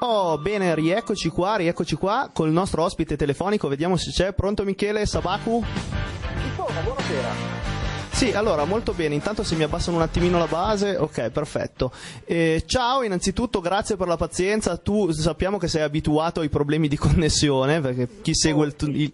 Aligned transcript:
Oh, 0.00 0.38
bene, 0.38 0.74
rieccoci 0.76 1.28
qua, 1.28 1.56
rieccoci 1.56 1.96
qua 1.96 2.30
col 2.32 2.50
nostro 2.52 2.84
ospite 2.84 3.16
telefonico, 3.16 3.66
vediamo 3.68 3.96
se 3.96 4.10
c'è. 4.10 4.32
Pronto 4.32 4.62
Michele 4.64 5.04
Sabaku? 5.06 5.62
Buonasera. 6.56 7.56
Sì, 8.12 8.32
allora, 8.32 8.64
molto 8.64 8.92
bene. 8.92 9.14
Intanto 9.14 9.42
se 9.42 9.54
mi 9.56 9.62
abbassano 9.64 9.96
un 9.96 10.02
attimino 10.02 10.38
la 10.38 10.46
base, 10.46 10.96
ok, 10.96 11.30
perfetto. 11.30 11.92
Eh, 12.24 12.62
ciao, 12.66 13.02
innanzitutto 13.02 13.60
grazie 13.60 13.96
per 13.96 14.06
la 14.08 14.16
pazienza. 14.16 14.76
Tu 14.76 15.10
sappiamo 15.10 15.58
che 15.58 15.68
sei 15.68 15.82
abituato 15.82 16.40
ai 16.40 16.48
problemi 16.48 16.86
di 16.88 16.96
connessione, 16.96 17.80
perché 17.80 18.08
chi 18.22 18.34
segue 18.34 18.66
il, 18.66 18.76
tu- 18.76 18.88
il- 18.88 19.12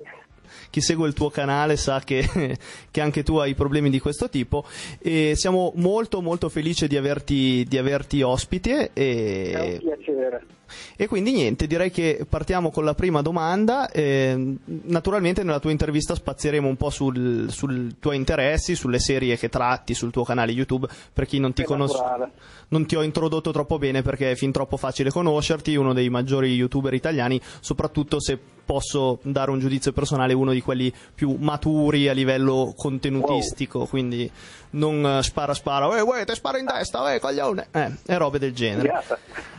chi 0.71 0.81
segue 0.81 1.07
il 1.07 1.15
tuo 1.15 1.31
canale 1.31 1.77
sa 1.77 2.01
che, 2.01 2.29
che 2.91 3.01
anche 3.01 3.23
tu 3.23 3.37
hai 3.37 3.55
problemi 3.55 3.89
di 3.91 4.01
questo 4.01 4.29
tipo. 4.29 4.65
E 4.99 5.33
siamo 5.37 5.73
molto 5.77 6.21
molto 6.21 6.49
felici 6.49 6.87
di 6.89 6.97
averti, 6.97 7.65
di 7.69 7.79
averti 7.79 8.21
ospite. 8.23 8.91
E... 8.93 9.53
È 9.53 9.61
un 9.61 9.79
piacere. 9.79 10.47
E 10.97 11.07
quindi 11.07 11.33
niente, 11.33 11.67
direi 11.67 11.91
che 11.91 12.27
partiamo 12.29 12.71
con 12.71 12.85
la 12.85 12.95
prima 12.95 13.23
domanda. 13.23 13.91
Eh, 13.91 14.57
naturalmente 14.65 15.43
nella 15.43 15.61
tua 15.61 15.71
intervista 15.71 16.15
spazieremo 16.15 16.69
un 16.69 16.77
po' 16.77 16.91
sul- 16.91 17.51
sui 17.51 17.97
tuoi 17.99 18.17
interessi, 18.17 18.75
sulle 18.75 18.99
serie 18.99 19.37
che 19.37 19.49
tratti 19.49 19.95
sul 19.95 20.11
tuo 20.11 20.25
canale 20.25 20.53
YouTube, 20.53 20.89
per 21.13 21.27
chi 21.27 21.39
non 21.39 21.53
ti 21.53 21.63
conosce. 21.65 22.03
Non 22.69 22.87
ti 22.87 22.97
ho 22.97 23.03
introdotto 23.03 23.51
troppo 23.51 23.79
bene 23.79 24.03
perché 24.03 24.33
è 24.33 24.35
fin 24.35 24.53
troppo 24.53 24.77
facile 24.77 25.11
conoscerti, 25.11 25.77
uno 25.77 25.93
dei 25.93 26.09
maggiori 26.09 26.55
youtuber 26.55 26.95
italiani, 26.95 27.41
soprattutto 27.61 28.21
se 28.21 28.39
posso 28.65 29.19
dare 29.23 29.51
un 29.51 29.59
giudizio 29.59 29.93
personale, 29.93 30.33
uno 30.33 30.53
di 30.53 30.63
quelli 30.63 30.93
più 31.15 31.37
maturi 31.39 32.09
a 32.09 32.13
livello 32.13 32.73
contenutistico, 32.77 33.85
quindi 33.87 34.31
non 34.71 35.21
spara 35.23 35.55
spara, 35.55 35.97
eh, 35.97 36.01
uè, 36.01 36.25
te 36.25 36.35
sparo 36.35 36.59
in 36.59 36.67
testa, 36.67 37.13
eh, 37.13 37.21
coglione, 37.21 37.69
eh, 37.71 37.93
e 38.07 38.17
robe 38.17 38.39
del 38.39 38.55
genere. 38.55 39.03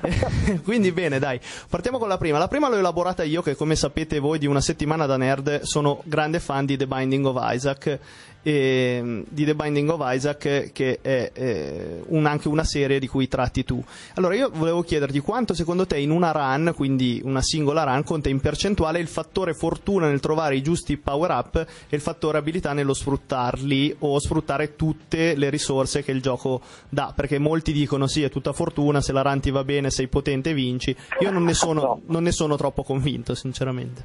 Quindi 0.64 0.92
bene, 0.92 1.18
dai, 1.18 1.40
partiamo 1.68 1.98
con 1.98 2.08
la 2.08 2.18
prima. 2.18 2.38
La 2.38 2.48
prima 2.48 2.70
l'ho 2.70 2.78
elaborata 2.78 3.24
io, 3.24 3.42
che 3.42 3.56
come 3.56 3.76
sapete 3.76 4.20
voi 4.20 4.38
di 4.38 4.46
una 4.46 4.62
settimana 4.62 5.08
da 5.08 5.18
nerd 5.18 5.62
sono 5.62 6.02
grande 6.04 6.40
fan 6.40 6.66
di 6.66 6.78
The 6.78 6.86
Binding 6.86 7.26
of 7.26 7.38
Isaac. 7.42 8.00
E, 8.48 9.24
di 9.28 9.44
The 9.44 9.56
Binding 9.56 9.90
of 9.90 10.02
Isaac, 10.04 10.70
che 10.72 11.00
è 11.02 11.32
eh, 11.34 12.02
un- 12.10 12.28
anche 12.28 12.48
una 12.48 12.64
serie 12.64 13.00
di 13.00 13.08
cui 13.08 13.28
tratti 13.28 13.64
tu. 13.64 13.84
Allora, 14.14 14.36
io 14.36 14.52
volevo 14.54 14.84
chiederti 14.84 15.18
quanto 15.20 15.56
secondo 15.56 15.88
te 15.88 15.98
in 15.98 16.12
una 16.12 16.30
run, 16.32 16.72
quindi 16.76 17.20
una 17.24 17.42
singola 17.42 17.84
run, 17.84 18.04
conta 18.04 18.30
in 18.30 18.40
percentuale 18.40 19.00
il 19.00 19.08
fattore 19.08 19.56
fortuna 19.56 20.08
nel 20.08 20.20
trovare 20.20 20.56
i 20.56 20.62
giusti 20.62 20.96
power 20.98 21.32
up 21.32 21.56
e 21.90 21.96
il 21.96 22.02
fattore 22.02 22.38
abilità 22.38 22.74
nello 22.74 22.94
sfruttarli 22.94 23.96
o 24.00 24.20
sfruttare 24.20 24.76
tutte 24.76 25.36
le 25.36 25.50
risorse 25.50 26.04
che 26.04 26.12
il 26.12 26.22
gioco 26.22 26.62
dà. 26.88 27.12
Perché 27.16 27.40
molti 27.40 27.72
dicono 27.72 28.06
sì, 28.06 28.22
è 28.22 28.30
tutta 28.30 28.54
fortuna, 28.54 29.02
se 29.02 29.12
la 29.12 29.24
run 29.24 29.40
ti 29.40 29.50
va 29.50 29.64
bene, 29.64 29.90
sei 29.90 30.08
potente, 30.08 30.54
vinci. 30.54 30.96
Io 31.22 31.32
non 31.32 31.44
ne 31.44 31.56
sono, 31.56 31.82
No. 31.82 32.02
non 32.06 32.22
ne 32.24 32.32
sono 32.32 32.56
troppo 32.58 32.84
convinto, 32.84 33.34
sinceramente. 33.34 34.04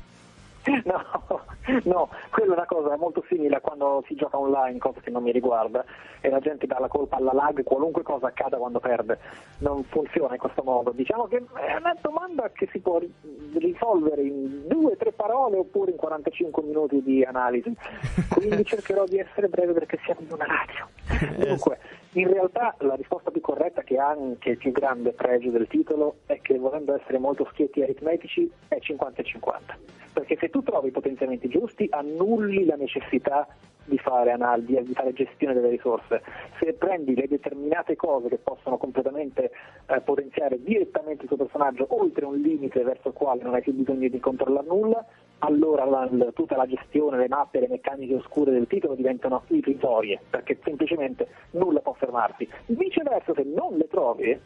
No, 0.85 1.40
no, 1.85 2.09
quella 2.31 2.53
è 2.53 2.57
una 2.57 2.67
cosa 2.67 2.97
molto 2.97 3.25
simile 3.29 3.57
a 3.57 3.61
quando 3.61 4.03
si 4.07 4.15
gioca 4.15 4.39
online, 4.39 4.79
cosa 4.79 5.01
che 5.01 5.11
non 5.11 5.23
mi 5.23 5.33
riguarda, 5.33 5.85
e 6.21 6.29
la 6.29 6.41
gente 6.41 6.67
dà 6.67 6.79
la 6.79 6.89
colpa 6.89 7.17
alla 7.17 7.33
lag, 7.33 7.62
qualunque 7.62 8.03
cosa 8.03 8.29
accada 8.29 8.57
quando 8.57 8.81
perde. 8.81 9.19
Non 9.59 9.85
funziona 9.85 10.35
in 10.35 10.41
questo 10.41 10.62
modo. 10.62 10.91
Diciamo 10.91 11.27
che 11.27 11.43
è 11.55 11.77
una 11.77 11.97
domanda 12.01 12.51
che 12.51 12.69
si 12.71 12.81
può 12.81 12.99
ri- 12.99 13.12
risolvere 13.59 14.23
in 14.23 14.67
due 14.67 14.93
o 14.93 14.97
tre 14.97 15.12
parole 15.12 15.59
oppure 15.59 15.91
in 15.91 15.97
45 15.97 16.62
minuti 16.62 17.03
di 17.03 17.25
analisi. 17.25 17.75
Quindi 18.31 18.65
cercherò 18.65 19.05
di 19.05 19.19
essere 19.19 19.49
breve 19.49 19.73
perché 19.73 19.99
siamo 20.05 20.21
in 20.21 20.33
una 20.33 20.47
radio. 20.47 20.89
Dunque, 21.37 21.79
in 22.14 22.28
realtà 22.28 22.75
la 22.80 22.94
risposta 22.94 23.30
più 23.30 23.41
corretta, 23.41 23.83
che 23.83 23.98
ha 23.98 24.08
anche 24.08 24.50
il 24.50 24.56
più 24.56 24.72
grande 24.72 25.12
pregio 25.12 25.50
del 25.50 25.69
titolo, 25.69 26.16
è 26.27 26.41
che 26.41 26.58
volendo 26.58 26.94
essere 26.94 27.19
molto 27.19 27.47
schietti 27.53 27.80
e 27.80 27.84
aritmetici 27.84 28.50
è 28.69 28.78
50 28.78 29.20
e 29.20 29.25
50. 29.25 29.78
Perché 30.12 30.36
se 30.41 30.50
tu 30.50 30.62
trovi 30.62 30.88
i 30.88 30.92
potenziamenti 30.92 31.48
giusti, 31.48 31.86
annulli 31.91 32.64
la 32.64 32.75
necessità 32.75 33.47
di 33.84 33.98
fare 33.98 34.31
analisi, 34.31 34.81
di 34.83 34.92
fare 34.92 35.12
gestione 35.12 35.54
delle 35.54 35.70
risorse. 35.70 36.22
Se 36.59 36.72
prendi 36.75 37.15
le 37.15 37.26
determinate 37.28 37.97
cose 37.97 38.28
che 38.28 38.38
possono 38.38 38.76
completamente 38.76 39.50
eh, 39.87 40.00
potenziare 40.00 40.62
direttamente 40.62 41.22
il 41.22 41.28
tuo 41.28 41.37
personaggio 41.37 41.87
oltre 41.91 42.25
un 42.25 42.37
limite 42.37 42.82
verso 42.82 43.09
il 43.09 43.15
quale 43.15 43.43
non 43.43 43.54
hai 43.54 43.62
più 43.62 43.72
bisogno 43.72 44.09
di 44.09 44.20
controllare 44.20 44.66
nulla, 44.66 45.04
allora 45.41 45.84
la- 45.84 46.09
tutta 46.34 46.56
la 46.56 46.67
gestione, 46.67 47.17
le 47.19 47.28
mappe, 47.28 47.61
le 47.61 47.69
meccaniche 47.69 48.15
oscure 48.15 48.51
del 48.53 48.67
titolo 48.67 48.95
diventano 48.95 49.43
irrisorie, 49.49 50.21
perché 50.28 50.59
semplicemente 50.62 51.28
nulla 51.53 51.81
può 51.81 51.93
fermarti. 51.95 52.49
Viceversa, 52.67 53.33
se 53.34 53.43
non 53.45 53.77
le 53.77 53.87
trovi, 53.89 54.39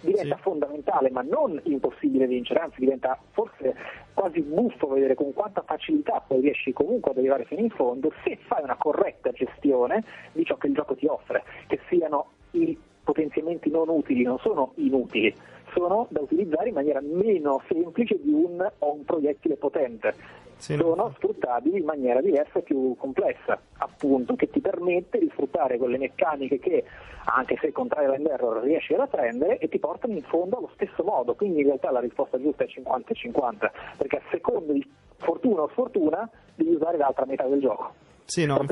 diventa 0.00 0.36
Sì. 0.36 0.42
fondamentale, 0.42 1.10
ma 1.10 1.20
non 1.22 1.60
impossibile 1.64 2.26
vincere, 2.26 2.60
anzi 2.60 2.80
diventa 2.80 3.18
forse 3.32 3.74
quasi 4.14 4.40
buffo 4.40 4.88
vedere 4.88 5.14
con 5.14 5.32
quanta 5.34 5.62
facilità 5.62 6.22
poi 6.26 6.40
riesci 6.40 6.72
comunque 6.72 7.10
ad 7.10 7.18
arrivare 7.18 7.44
fino 7.44 7.60
in 7.60 7.70
fondo 7.70 8.10
se 8.24 8.36
fai 8.46 8.62
una 8.62 8.76
corretta 8.76 9.30
gestione 9.30 10.02
di 10.32 10.44
ciò 10.44 10.56
che 10.56 10.68
il 10.68 10.74
gioco 10.74 10.94
ti 10.94 11.06
offre, 11.06 11.42
che 11.66 11.80
siano 11.88 12.28
i 12.52 12.76
potenziamenti 13.04 13.70
non 13.70 13.88
utili, 13.88 14.22
non 14.22 14.38
sono 14.38 14.72
inutili, 14.76 15.34
sono 15.72 16.06
da 16.10 16.20
utilizzare 16.20 16.68
in 16.68 16.74
maniera 16.74 17.00
meno 17.00 17.62
semplice 17.68 18.18
di 18.20 18.32
un, 18.32 18.66
o 18.78 18.92
un 18.92 19.04
proiettile 19.04 19.56
potente. 19.56 20.14
Sì, 20.56 20.76
no? 20.76 20.82
sono 20.82 21.12
sfruttabili 21.16 21.78
in 21.78 21.84
maniera 21.84 22.20
diversa 22.20 22.58
e 22.58 22.62
più 22.62 22.94
complessa, 22.98 23.58
appunto, 23.78 24.36
che 24.36 24.50
ti 24.50 24.60
permette 24.60 25.18
di 25.18 25.30
sfruttare 25.32 25.78
quelle 25.78 25.96
meccaniche 25.96 26.58
che, 26.58 26.84
anche 27.24 27.56
se 27.60 27.72
con 27.72 27.88
trial 27.88 28.12
and 28.12 28.26
error 28.26 28.62
riesci 28.62 28.92
ad 28.92 29.00
apprendere, 29.00 29.56
e 29.58 29.68
ti 29.68 29.78
portano 29.78 30.12
in 30.12 30.22
fondo 30.22 30.58
allo 30.58 30.70
stesso 30.74 31.02
modo. 31.02 31.34
Quindi 31.34 31.60
in 31.60 31.66
realtà 31.66 31.90
la 31.90 32.00
risposta 32.00 32.38
giusta 32.38 32.64
è 32.64 32.66
50 32.66 33.10
e 33.10 33.14
50, 33.14 33.72
perché 33.96 34.16
a 34.16 34.22
seconda 34.30 34.72
di 34.74 34.86
fortuna 35.16 35.62
o 35.62 35.68
sfortuna 35.68 36.28
devi 36.54 36.74
usare 36.74 36.98
l'altra 36.98 37.24
metà 37.24 37.46
del 37.46 37.60
gioco. 37.60 38.09
Sì, 38.30 38.46
no. 38.46 38.64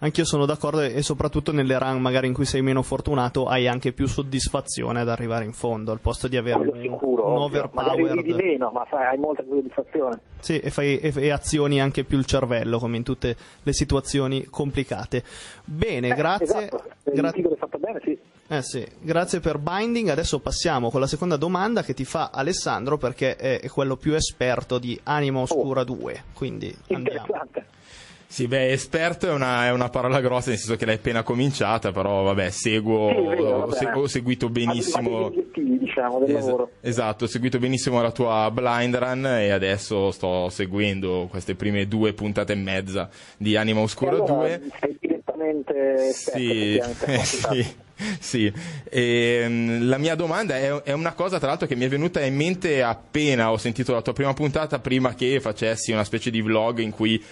Anch'io 0.00 0.24
sono 0.24 0.44
d'accordo 0.44 0.80
e 0.80 1.00
soprattutto 1.02 1.52
nelle 1.52 1.78
run 1.78 2.00
magari 2.00 2.26
in 2.26 2.32
cui 2.32 2.44
sei 2.44 2.62
meno 2.62 2.82
fortunato 2.82 3.46
hai 3.46 3.68
anche 3.68 3.92
più 3.92 4.08
soddisfazione 4.08 4.98
ad 4.98 5.08
arrivare 5.08 5.44
in 5.44 5.52
fondo 5.52 5.92
al 5.92 6.00
posto 6.00 6.26
di 6.26 6.36
avere 6.36 6.58
un, 6.68 6.80
sicuro, 6.80 7.28
un 7.28 7.42
overpowered 7.42 8.26
meno, 8.26 8.72
ma 8.72 8.84
sai, 8.90 9.06
hai 9.06 9.18
molta 9.18 9.44
più 9.44 9.54
soddisfazione. 9.54 10.18
sì, 10.40 10.58
e, 10.58 10.70
fai, 10.70 10.98
e, 10.98 11.12
e 11.14 11.30
azioni 11.30 11.80
anche 11.80 12.02
più 12.02 12.18
il 12.18 12.24
cervello 12.24 12.80
come 12.80 12.96
in 12.96 13.04
tutte 13.04 13.36
le 13.62 13.72
situazioni 13.72 14.46
complicate. 14.46 15.22
Bene, 15.64 16.08
Eh, 16.08 16.14
grazie. 16.16 16.46
Esatto, 16.46 16.82
il 17.04 17.12
gra- 17.12 17.30
titolo 17.30 17.54
è 17.54 17.58
fatto 17.58 17.78
bene, 17.78 18.00
sì. 18.02 18.18
eh 18.48 18.62
sì, 18.62 18.84
grazie 18.98 19.38
per 19.38 19.58
Binding. 19.58 20.08
Adesso 20.08 20.40
passiamo 20.40 20.90
con 20.90 20.98
la 20.98 21.06
seconda 21.06 21.36
domanda 21.36 21.84
che 21.84 21.94
ti 21.94 22.04
fa 22.04 22.30
Alessandro 22.34 22.98
perché 22.98 23.36
è, 23.36 23.68
quello 23.68 23.94
più 23.94 24.14
esperto 24.14 24.78
di 24.78 24.98
Anima 25.04 25.38
Oscura 25.38 25.84
2. 25.84 26.24
Quindi 26.34 26.76
andiamo. 26.88 27.26
Sì, 28.32 28.46
beh, 28.46 28.72
esperto 28.72 29.26
è 29.28 29.30
una, 29.32 29.66
è 29.66 29.72
una 29.72 29.90
parola 29.90 30.18
grossa, 30.22 30.48
nel 30.48 30.58
senso 30.58 30.76
che 30.76 30.86
l'hai 30.86 30.94
appena 30.94 31.22
cominciata, 31.22 31.92
però 31.92 32.22
vabbè, 32.22 32.48
seguo, 32.48 33.10
Sì, 33.10 33.14
vero, 33.26 33.42
ho, 33.42 33.58
vabbè. 33.66 33.76
se- 33.76 33.90
ho 33.92 34.06
seguito 34.06 34.48
benissimo. 34.48 35.30
Diciamo, 35.54 36.18
del 36.20 36.36
Es- 36.36 36.44
lavoro. 36.46 36.70
esatto, 36.80 37.24
ho 37.24 37.28
seguito 37.28 37.58
benissimo 37.58 38.00
la 38.00 38.10
tua 38.10 38.50
blind 38.50 38.96
run 38.96 39.26
e 39.26 39.50
adesso 39.50 40.10
sto 40.12 40.48
seguendo 40.48 41.26
queste 41.28 41.54
prime 41.56 41.86
due 41.86 42.14
puntate 42.14 42.52
e 42.54 42.56
mezza 42.56 43.10
di 43.36 43.54
Anima 43.56 43.80
E 43.80 43.82
Oscura 43.82 44.12
allora 44.12 44.32
2. 44.32 44.62
sei 44.80 44.96
direttamente 44.98 46.12
Sì, 46.14 46.76
eh, 46.78 47.18
sì, 47.24 47.66
sì. 48.18 48.52
Ehm, 48.88 49.86
la 49.88 49.98
mia 49.98 50.14
domanda 50.14 50.56
è, 50.56 50.70
è 50.84 50.92
una 50.92 51.12
cosa 51.12 51.38
tra 51.38 51.48
l'altro 51.48 51.66
che 51.66 51.74
mi 51.76 51.84
è 51.84 51.88
venuta 51.88 52.24
in 52.24 52.34
mente 52.34 52.82
appena 52.82 53.50
ho 53.50 53.58
sentito 53.58 53.92
la 53.92 54.00
tua 54.00 54.14
prima 54.14 54.32
puntata, 54.32 54.78
prima 54.78 55.14
che 55.14 55.38
facessi 55.40 55.92
una 55.92 56.04
specie 56.04 56.30
di 56.30 56.40
vlog 56.40 56.78
in 56.78 56.90
cui 56.92 57.22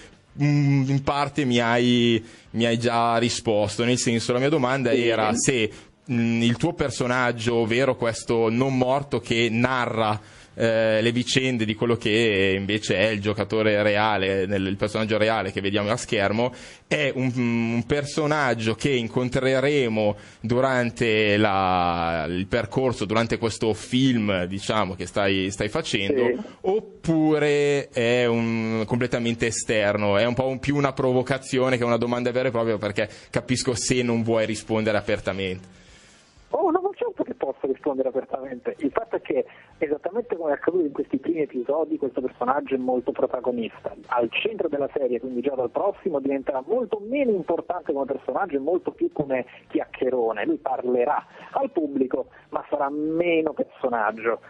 in 0.44 1.02
parte 1.04 1.44
mi 1.44 1.58
hai, 1.58 2.22
mi 2.52 2.64
hai 2.64 2.78
già 2.78 3.16
risposto, 3.18 3.84
nel 3.84 3.98
senso 3.98 4.32
la 4.32 4.38
mia 4.38 4.48
domanda 4.48 4.90
Sì. 4.92 5.06
era 5.06 5.34
se 5.34 5.70
mm, 6.10 6.42
il 6.42 6.56
tuo 6.56 6.72
personaggio, 6.72 7.56
ovvero 7.56 7.96
questo 7.96 8.48
non 8.48 8.76
morto 8.76 9.20
che 9.20 9.48
narra 9.50 10.18
eh, 10.62 11.00
le 11.00 11.12
vicende 11.12 11.64
di 11.64 11.74
quello 11.74 11.96
che 11.96 12.54
invece 12.58 12.96
è 12.98 13.06
il 13.08 13.20
giocatore 13.22 13.82
reale, 13.82 14.44
nel- 14.44 14.66
il 14.66 14.76
personaggio 14.76 15.16
reale 15.16 15.52
che 15.52 15.62
vediamo 15.62 15.88
a 15.90 15.96
schermo, 15.96 16.52
è 16.86 17.10
un, 17.14 17.32
un 17.34 17.84
personaggio 17.86 18.74
che 18.74 18.90
incontreremo 18.90 20.16
durante 20.40 21.38
la- 21.38 22.26
il 22.28 22.46
percorso, 22.46 23.06
durante 23.06 23.38
questo 23.38 23.72
film, 23.72 24.44
diciamo, 24.44 24.94
che 24.96 25.06
stai, 25.06 25.50
stai 25.50 25.68
facendo, 25.70 26.26
Sì. 26.26 26.38
oppure 26.62 27.88
è 27.88 28.26
un, 28.26 28.82
completamente 28.86 29.46
esterno, 29.46 30.18
è 30.18 30.26
un 30.26 30.34
po' 30.34 30.46
un- 30.46 30.58
più 30.58 30.76
una 30.76 30.92
provocazione 30.92 31.78
che 31.78 31.84
una 31.84 31.96
domanda 31.96 32.30
vera 32.32 32.48
e 32.48 32.50
propria 32.50 32.76
perché 32.76 33.08
capisco 33.30 33.74
se 33.74 34.02
non 34.02 34.22
vuoi 34.22 34.44
rispondere 34.44 34.98
apertamente. 34.98 35.78
Oh, 36.52 36.68
no, 36.70 36.80
non 36.82 36.90
certo 36.96 37.22
che 37.22 37.34
posso 37.34 37.60
rispondere 37.68 38.08
apertamente. 38.08 38.74
Il 38.80 38.90
fatto 38.92 39.14
è 39.16 39.20
che, 39.22 39.44
esattamente 39.84 40.36
come 40.36 40.50
è 40.50 40.54
accaduto 40.54 40.84
in 40.84 40.92
questi 40.92 41.18
primi 41.18 41.40
episodi, 41.40 41.96
questo 41.96 42.20
personaggio 42.20 42.74
è 42.74 42.78
molto 42.78 43.12
protagonista. 43.12 43.94
Al 44.08 44.28
centro 44.30 44.68
della 44.68 44.88
serie, 44.92 45.20
quindi 45.20 45.40
già 45.40 45.54
dal 45.54 45.70
prossimo, 45.70 46.20
diventerà 46.20 46.62
molto 46.66 47.00
meno 47.00 47.30
importante 47.30 47.92
come 47.92 48.04
personaggio 48.04 48.56
e 48.56 48.60
molto 48.60 48.92
più 48.92 49.10
come 49.12 49.46
chiacchierone. 49.68 50.44
Lui 50.44 50.58
parlerà 50.58 51.24
al 51.52 51.70
pubblico, 51.70 52.26
ma 52.50 52.64
sarà 52.68 52.90
meno 52.90 53.52
personaggio. 53.52 54.40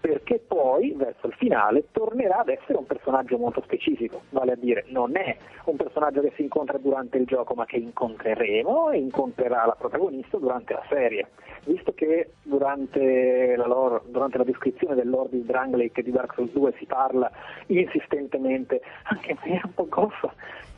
Perché 0.00 0.38
poi 0.38 0.92
verso 0.96 1.26
il 1.26 1.34
finale 1.34 1.86
tornerà 1.90 2.38
ad 2.38 2.48
essere 2.48 2.78
un 2.78 2.86
personaggio 2.86 3.38
molto 3.38 3.60
specifico, 3.62 4.22
vale 4.30 4.52
a 4.52 4.56
dire 4.56 4.84
non 4.88 5.16
è 5.16 5.36
un 5.64 5.76
personaggio 5.76 6.20
che 6.20 6.32
si 6.36 6.42
incontra 6.42 6.78
durante 6.78 7.18
il 7.18 7.26
gioco 7.26 7.54
ma 7.54 7.64
che 7.64 7.76
incontreremo 7.76 8.90
e 8.90 8.98
incontrerà 8.98 9.66
la 9.66 9.76
protagonista 9.76 10.38
durante 10.38 10.74
la 10.74 10.84
serie, 10.88 11.28
visto 11.64 11.92
che 11.92 12.30
durante 12.42 13.56
la, 13.56 13.66
lore, 13.66 14.02
durante 14.06 14.38
la 14.38 14.44
descrizione 14.44 14.94
del 14.94 15.08
Lord 15.08 15.30
di 15.30 15.44
Dranglake 15.44 16.02
di 16.02 16.10
Dark 16.10 16.34
Souls 16.34 16.52
2 16.52 16.74
si 16.78 16.86
parla 16.86 17.30
insistentemente, 17.66 18.80
anche 19.04 19.32
in 19.32 19.38
maniera 19.40 19.66
un 19.66 19.74
po' 19.74 19.88
goffa, 19.88 20.32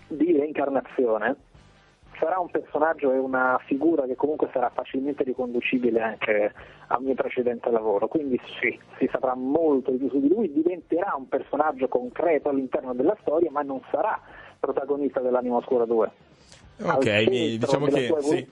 di 0.08 0.36
reincarnazione, 0.36 1.36
sarà 2.18 2.38
un 2.38 2.50
personaggio 2.50 3.12
e 3.12 3.18
una 3.18 3.60
figura 3.66 4.04
che 4.06 4.14
comunque 4.14 4.48
sarà 4.52 4.70
facilmente 4.70 5.24
riconducibile 5.24 6.00
anche 6.00 6.52
al 6.88 7.02
mio 7.02 7.14
precedente 7.14 7.70
lavoro, 7.70 8.08
quindi 8.08 8.40
sì, 8.60 8.78
si 8.98 9.08
saprà 9.10 9.34
molto 9.34 9.90
di 9.90 9.98
più 9.98 10.10
su 10.10 10.20
di 10.20 10.28
lui, 10.28 10.52
diventerà 10.52 11.14
un 11.16 11.28
personaggio 11.28 11.88
concreto 11.88 12.48
all'interno 12.48 12.94
della 12.94 13.16
storia, 13.20 13.50
ma 13.50 13.62
non 13.62 13.80
sarà 13.90 14.20
protagonista 14.58 15.20
dell'Anima 15.20 15.56
Oscura 15.56 15.84
2. 15.84 16.10
Ok, 16.82 17.26
mi, 17.28 17.58
diciamo 17.58 17.86
che 17.86 18.14
sì. 18.20 18.46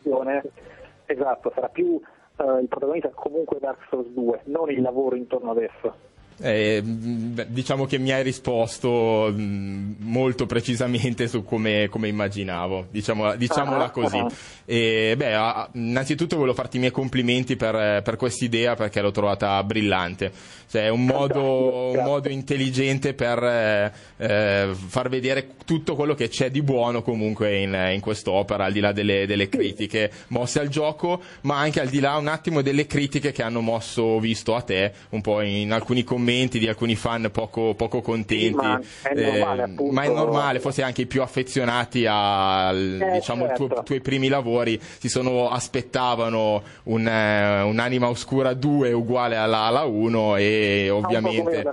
esatto, 1.06 1.52
sarà 1.54 1.68
più 1.68 2.00
uh, 2.36 2.58
il 2.58 2.66
protagonista 2.68 3.10
comunque 3.14 3.58
Dark 3.60 3.86
Souls 3.88 4.08
2, 4.08 4.40
non 4.44 4.70
il 4.70 4.80
lavoro 4.80 5.16
intorno 5.16 5.52
ad 5.52 5.58
esso. 5.58 6.14
Eh, 6.38 6.82
diciamo 6.84 7.86
che 7.86 7.96
mi 7.96 8.12
hai 8.12 8.22
risposto 8.22 9.32
mh, 9.34 9.96
molto 10.00 10.44
precisamente 10.44 11.28
su 11.28 11.42
come, 11.44 11.88
come 11.88 12.08
immaginavo, 12.08 12.88
diciamo, 12.90 13.34
diciamola 13.36 13.84
ah, 13.84 13.90
così. 13.90 14.18
Uh-huh. 14.18 14.30
E, 14.66 15.14
beh, 15.16 15.68
innanzitutto 15.72 16.36
volevo 16.36 16.54
farti 16.54 16.76
i 16.76 16.80
miei 16.80 16.92
complimenti 16.92 17.56
per, 17.56 18.02
per 18.02 18.16
quest'idea 18.16 18.74
perché 18.74 19.00
l'ho 19.00 19.12
trovata 19.12 19.62
brillante. 19.62 20.30
Cioè, 20.68 20.86
è 20.86 20.88
un 20.88 21.06
modo, 21.06 21.92
un 21.92 22.02
modo 22.02 22.28
intelligente 22.28 23.14
per 23.14 23.42
eh, 23.42 23.92
eh, 24.16 24.70
far 24.74 25.08
vedere 25.08 25.52
tutto 25.64 25.94
quello 25.94 26.14
che 26.14 26.28
c'è 26.28 26.50
di 26.50 26.60
buono 26.60 27.02
comunque 27.02 27.60
in, 27.60 27.90
in 27.92 28.00
quest'opera, 28.00 28.64
al 28.64 28.72
di 28.72 28.80
là 28.80 28.92
delle, 28.92 29.26
delle, 29.26 29.48
critiche 29.48 30.10
mosse 30.28 30.58
al 30.58 30.68
gioco, 30.68 31.22
ma 31.42 31.58
anche 31.58 31.80
al 31.80 31.88
di 31.88 32.00
là 32.00 32.16
un 32.16 32.26
attimo 32.26 32.62
delle 32.62 32.86
critiche 32.86 33.30
che 33.30 33.44
hanno 33.44 33.60
mosso 33.60 34.18
visto 34.18 34.56
a 34.56 34.60
te, 34.60 34.92
un 35.10 35.20
po' 35.20 35.40
in 35.40 35.72
alcuni 35.72 36.02
commenti 36.02 36.24
commenti 36.26 36.58
di 36.58 36.66
alcuni 36.66 36.96
fan 36.96 37.30
poco, 37.30 37.74
poco 37.74 38.00
contenti. 38.00 38.48
Sì, 38.48 38.52
ma, 38.54 38.80
è 39.02 39.14
normale, 39.14 39.62
eh, 39.62 39.92
ma 39.92 40.02
è 40.02 40.08
normale, 40.08 40.60
forse 40.60 40.82
anche 40.82 41.02
i 41.02 41.06
più 41.06 41.22
affezionati 41.22 42.04
ai 42.04 43.00
eh, 43.00 43.10
diciamo, 43.12 43.46
certo. 43.46 43.66
tuo, 43.66 43.82
tuoi 43.84 44.00
primi 44.00 44.26
lavori 44.26 44.80
si 44.98 45.08
sono, 45.08 45.48
aspettavano 45.48 46.62
un, 46.84 47.06
eh, 47.06 47.62
un'anima 47.62 48.08
oscura 48.08 48.54
2 48.54 48.92
uguale 48.92 49.36
alla, 49.36 49.60
alla 49.60 49.84
1 49.84 50.36
e 50.36 50.90
ovviamente... 50.90 51.64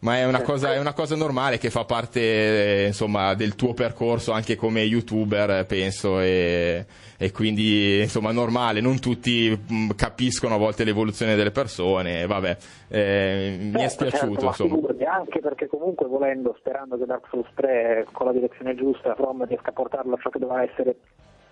Ma 0.00 0.18
è 0.18 0.24
una, 0.24 0.42
cosa, 0.42 0.74
è 0.74 0.78
una, 0.78 0.92
cosa, 0.92 1.14
normale 1.16 1.58
che 1.58 1.70
fa 1.70 1.84
parte 1.84 2.84
insomma, 2.88 3.34
del 3.34 3.54
tuo 3.54 3.72
percorso 3.72 4.32
anche 4.32 4.56
come 4.56 4.82
youtuber, 4.82 5.64
penso. 5.66 6.20
E 6.20 6.84
e 7.18 7.32
quindi 7.32 8.00
insomma 8.00 8.32
normale, 8.32 8.80
non 8.80 9.00
tutti 9.00 9.48
mh, 9.50 9.74
mm, 9.74 9.90
capiscono 9.96 10.54
a 10.54 10.58
volte 10.58 10.84
l'evoluzione 10.84 11.34
delle 11.34 11.50
persone, 11.50 12.26
vabbè, 12.26 12.56
eh, 12.88 13.56
mi 13.60 13.72
è 13.72 13.88
certo, 13.88 14.08
spiaciuto 14.08 14.52
certo, 14.52 14.64
insomma. 14.64 14.94
Anche 15.08 15.40
perché 15.40 15.66
comunque 15.66 16.06
volendo, 16.06 16.54
sperando 16.58 16.98
che 16.98 17.06
Dark 17.06 17.26
Souls 17.30 17.48
3 17.54 18.06
con 18.12 18.26
la 18.26 18.32
direzione 18.32 18.74
giusta 18.74 19.14
From 19.14 19.46
riesca 19.46 19.70
a 19.70 19.72
portarlo 19.72 20.14
a 20.14 20.18
ciò 20.20 20.30
che 20.30 20.38
doveva 20.38 20.62
essere 20.62 20.96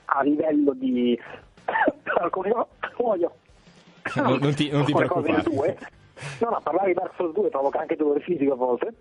a 0.07 0.23
livello 0.23 0.73
di 0.75 1.19
alcuni 2.21 2.53
muoio 2.99 3.33
non, 4.17 4.39
non 4.41 4.55
ti, 4.55 4.71
non 4.71 4.85
ti 4.85 4.93
preoccupare. 4.93 5.43
no 6.41 6.51
no 6.51 6.61
parlare 6.63 6.89
di 6.89 6.95
Dark 6.95 7.15
Souls 7.17 7.33
2 7.33 7.49
provoca 7.49 7.81
anche 7.81 7.97
dolore 7.97 8.21
fisico 8.21 8.53
a 8.53 8.57
volte. 8.57 8.93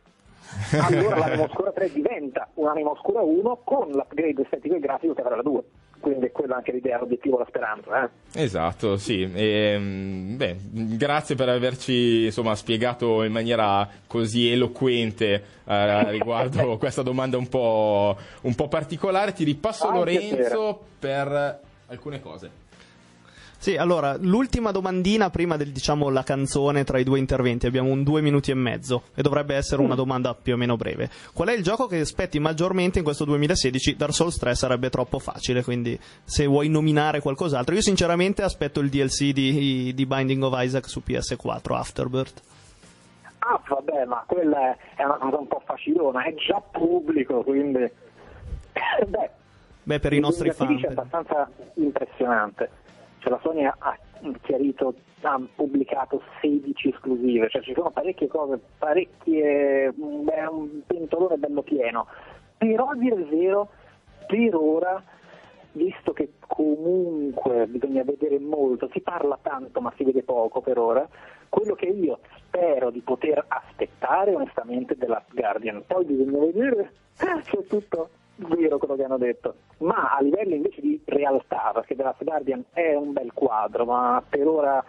Allora 0.79 1.17
l'anima 1.17 1.43
oscura 1.43 1.71
3 1.71 1.91
diventa 1.91 2.47
un'anima 2.55 2.91
oscura 2.91 3.21
1 3.21 3.61
con 3.63 3.89
l'upgrade 3.89 4.43
estetico 4.43 4.75
e 4.75 4.79
grafico 4.79 5.13
che 5.13 5.21
avrà 5.21 5.35
la 5.35 5.41
2 5.41 5.63
quindi 6.03 6.25
è 6.25 6.31
quella 6.33 6.57
anche 6.57 6.73
l'idea, 6.73 6.99
l'obiettivo, 6.99 7.37
la 7.37 7.45
speranza. 7.47 8.03
Eh? 8.03 8.43
Esatto, 8.43 8.97
sì. 8.97 9.21
E, 9.33 9.77
mm, 9.79 10.35
beh, 10.35 10.57
grazie 10.97 11.35
per 11.35 11.47
averci 11.47 12.25
insomma, 12.25 12.55
spiegato 12.55 13.23
in 13.23 13.31
maniera 13.31 13.87
così 14.05 14.51
eloquente 14.51 15.43
eh, 15.63 16.11
riguardo 16.11 16.75
questa 16.77 17.03
domanda 17.03 17.37
un 17.37 17.47
po', 17.47 18.17
un 18.41 18.53
po', 18.53 18.67
particolare. 18.67 19.31
Ti 19.31 19.45
ripasso 19.45 19.87
ah, 19.87 19.95
Lorenzo 19.95 20.77
per 20.99 21.61
alcune 21.87 22.19
cose. 22.19 22.62
Sì, 23.63 23.77
allora, 23.77 24.17
l'ultima 24.19 24.71
domandina 24.71 25.29
prima 25.29 25.55
del, 25.55 25.71
diciamo, 25.71 26.09
la 26.09 26.23
canzone 26.23 26.83
tra 26.83 26.99
i 26.99 27.05
due 27.05 27.17
interventi. 27.17 27.65
Abbiamo 27.65 27.91
un 27.91 28.03
due 28.03 28.19
minuti 28.19 28.51
e 28.51 28.55
mezzo 28.55 29.03
e 29.15 29.21
dovrebbe 29.21 29.55
essere 29.55 29.81
una 29.81 29.93
mm. 29.93 29.95
domanda 29.95 30.33
più 30.35 30.55
o 30.55 30.57
meno 30.57 30.75
breve. 30.75 31.09
Qual 31.33 31.47
è 31.47 31.53
il 31.53 31.63
gioco 31.63 31.87
che 31.87 32.01
aspetti 32.01 32.39
maggiormente 32.39 32.97
in 32.97 33.05
questo 33.05 33.23
2016? 33.23 33.95
Dark 33.95 34.13
Souls 34.13 34.35
3 34.37 34.53
sarebbe 34.55 34.89
troppo 34.89 35.17
facile, 35.17 35.63
quindi 35.63 35.97
se 36.25 36.45
vuoi 36.45 36.67
nominare 36.67 37.21
qualcos'altro. 37.21 37.73
Io 37.73 37.81
sinceramente 37.81 38.41
aspetto 38.41 38.81
il 38.81 38.89
DLC 38.89 39.31
di, 39.31 39.93
di 39.93 40.05
Binding 40.05 40.43
of 40.43 40.61
Isaac 40.61 40.89
su 40.89 41.01
PS4, 41.07 41.73
Afterbirth. 41.73 42.41
Ah, 43.39 43.61
vabbè, 43.65 44.03
ma 44.03 44.25
quella 44.27 44.75
è 44.93 45.05
una 45.05 45.19
cosa 45.19 45.37
un 45.37 45.47
po' 45.47 45.61
facilona, 45.65 46.21
è 46.25 46.33
già 46.33 46.61
pubblico, 46.69 47.41
quindi... 47.43 47.89
Beh, 49.07 49.29
Beh 49.83 49.99
per 49.99 50.11
i 50.11 50.19
nostri 50.19 50.51
fan. 50.51 50.77
è 50.83 50.87
abbastanza 50.87 51.49
impressionante 51.75 52.81
cioè 53.23 53.31
la 53.31 53.39
Sony 53.41 53.63
ha 53.65 53.97
chiarito, 54.41 54.93
ha 55.21 55.41
pubblicato 55.55 56.21
16 56.41 56.89
esclusive, 56.89 57.49
cioè 57.49 57.61
ci 57.61 57.73
sono 57.73 57.89
parecchie 57.89 58.27
cose, 58.27 58.59
parecchie, 58.77 59.85
è 59.85 60.45
un 60.47 60.81
pentolone 60.85 61.37
bello 61.37 61.61
pieno, 61.61 62.07
però 62.57 62.89
a 62.89 62.95
dire 62.95 63.15
il 63.15 63.27
vero, 63.27 63.69
per 64.27 64.55
ora, 64.55 65.01
visto 65.71 66.11
che 66.11 66.33
comunque 66.45 67.65
bisogna 67.67 68.03
vedere 68.03 68.39
molto, 68.39 68.89
si 68.91 68.99
parla 68.99 69.39
tanto 69.41 69.79
ma 69.79 69.93
si 69.95 70.03
vede 70.03 70.23
poco 70.23 70.59
per 70.59 70.77
ora, 70.77 71.07
quello 71.47 71.75
che 71.75 71.85
io 71.85 72.19
spero 72.35 72.89
di 72.89 72.99
poter 72.99 73.43
aspettare 73.47 74.35
onestamente 74.35 74.97
della 74.97 75.23
Guardian, 75.31 75.83
poi 75.87 76.03
bisogna 76.03 76.39
vedere, 76.39 76.91
c'è 77.15 77.63
tutto 77.67 78.09
vero 78.35 78.77
quello 78.77 78.95
che 78.95 79.03
hanno 79.03 79.17
detto, 79.17 79.55
ma 79.79 80.15
a 80.15 80.21
livello 80.21 80.55
invece 80.55 80.81
di 80.81 81.01
realtà, 81.05 81.71
perché 81.73 81.95
The 81.95 82.03
Last 82.03 82.23
Guardian 82.23 82.63
è 82.73 82.95
un 82.95 83.13
bel 83.13 83.31
quadro, 83.33 83.85
ma 83.85 84.23
per 84.27 84.47
ora 84.47 84.83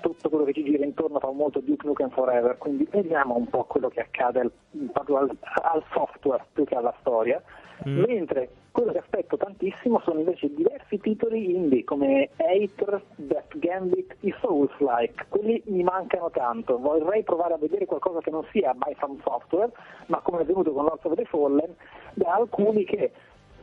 tutto 0.00 0.28
quello 0.28 0.44
che 0.44 0.52
ci 0.52 0.64
gira 0.64 0.84
intorno 0.84 1.18
fa 1.18 1.30
molto 1.30 1.60
Duke 1.60 1.86
Nukem 1.86 2.10
Forever, 2.10 2.56
quindi 2.58 2.86
vediamo 2.90 3.36
un 3.36 3.48
po' 3.48 3.64
quello 3.64 3.88
che 3.88 4.00
accade 4.00 4.40
al, 4.40 4.52
al 4.92 5.84
software 5.92 6.44
più 6.52 6.64
che 6.64 6.74
alla 6.74 6.94
storia, 7.00 7.42
mm. 7.86 8.04
mentre 8.04 8.48
quello 8.78 8.92
che 8.92 8.98
aspetto 8.98 9.36
tantissimo 9.36 10.00
sono 10.04 10.20
invece 10.20 10.54
diversi 10.54 10.98
titoli 10.98 11.52
indie 11.52 11.82
come 11.82 12.28
Aether, 12.36 13.02
Death 13.16 13.58
Gambit, 13.58 14.14
i 14.20 14.32
Souls-like, 14.40 15.26
quelli 15.28 15.60
mi 15.66 15.82
mancano 15.82 16.30
tanto, 16.30 16.78
vorrei 16.78 17.24
provare 17.24 17.54
a 17.54 17.58
vedere 17.58 17.86
qualcosa 17.86 18.20
che 18.20 18.30
non 18.30 18.44
sia 18.52 18.72
by 18.74 18.94
From 18.94 19.20
Software, 19.22 19.72
ma 20.06 20.20
come 20.20 20.42
è 20.42 20.44
venuto 20.44 20.70
con 20.70 20.84
Lords 20.84 21.04
of 21.04 21.14
the 21.14 21.24
Fallen, 21.24 21.74
da 22.14 22.34
alcuni 22.34 22.84
che 22.84 23.10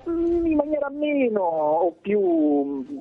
mm, 0.09 0.45
in 0.47 0.55
maniera 0.57 0.89
meno 0.89 1.43
o 1.43 1.95
più 2.01 2.19
mm, 2.19 2.97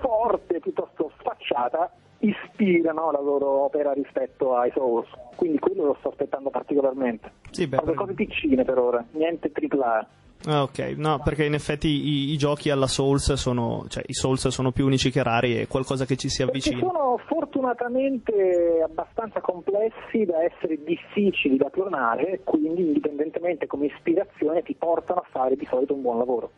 forte, 0.00 0.58
piuttosto 0.58 1.12
sfacciata, 1.20 1.88
ispirano 2.18 3.12
la 3.12 3.20
loro 3.20 3.46
opera 3.46 3.92
rispetto 3.92 4.56
ai 4.56 4.72
Souls. 4.72 5.06
Quindi 5.36 5.60
quello 5.60 5.84
lo 5.84 5.96
sto 6.00 6.08
aspettando 6.08 6.50
particolarmente. 6.50 7.30
Sì, 7.52 7.68
beh, 7.68 7.80
per... 7.80 7.94
cose 7.94 8.14
piccine 8.14 8.64
per 8.64 8.78
ora, 8.78 9.04
niente 9.12 9.52
AAA. 9.54 10.06
Ah, 10.46 10.62
ok, 10.62 10.94
no, 10.96 11.20
perché 11.22 11.44
in 11.44 11.54
effetti 11.54 11.88
i, 11.88 12.32
i, 12.32 12.36
giochi 12.38 12.70
alla 12.70 12.86
Souls 12.86 13.32
sono, 13.32 13.84
cioè 13.88 14.04
i 14.06 14.14
Souls 14.14 14.48
sono 14.48 14.70
più 14.70 14.86
unici 14.86 15.10
che 15.10 15.22
rari 15.22 15.58
e 15.58 15.66
qualcosa 15.66 16.04
che 16.04 16.16
ci 16.16 16.28
si 16.28 16.42
avvicina. 16.42 16.78
Perché 16.78 16.94
sono 16.94 17.18
fortunatamente 17.26 18.80
abbastanza 18.84 19.40
complessi 19.40 20.24
da 20.24 20.42
essere 20.44 20.78
difficili 20.84 21.56
da 21.56 21.70
clonare, 21.70 22.40
quindi 22.44 22.82
indipendentemente 22.82 23.66
come 23.66 23.86
ispirazione 23.86 24.62
ti 24.62 24.74
portano 24.74 25.20
a 25.20 25.26
fare 25.28 25.56
di 25.56 25.66
solito 25.68 25.94
un 25.94 26.02
buon 26.02 26.18
lavoro. 26.18 26.50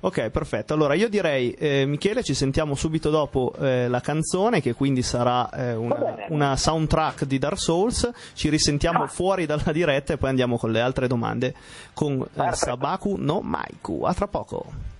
Ok, 0.00 0.30
perfetto. 0.30 0.74
Allora 0.74 0.94
io 0.94 1.08
direi, 1.08 1.52
eh, 1.52 1.84
Michele, 1.86 2.22
ci 2.22 2.34
sentiamo 2.34 2.74
subito 2.74 3.10
dopo 3.10 3.54
eh, 3.58 3.88
la 3.88 4.00
canzone, 4.00 4.60
che 4.60 4.74
quindi 4.74 5.02
sarà 5.02 5.50
eh, 5.50 5.74
una, 5.74 6.16
una, 6.28 6.56
soundtrack 6.56 7.24
di 7.24 7.38
Dark 7.38 7.58
Souls. 7.58 8.08
Ci 8.34 8.48
risentiamo 8.48 9.04
ah. 9.04 9.08
fuori 9.08 9.46
dalla 9.46 9.72
diretta 9.72 10.12
e 10.12 10.16
poi 10.18 10.28
andiamo 10.28 10.58
con 10.58 10.70
le 10.70 10.80
altre 10.80 11.06
domande 11.08 11.54
con 11.94 12.24
eh, 12.34 12.52
Sabaku 12.52 13.16
no 13.18 13.40
Maiku. 13.40 14.02
A 14.04 14.14
tra 14.14 14.28
poco. 14.28 14.95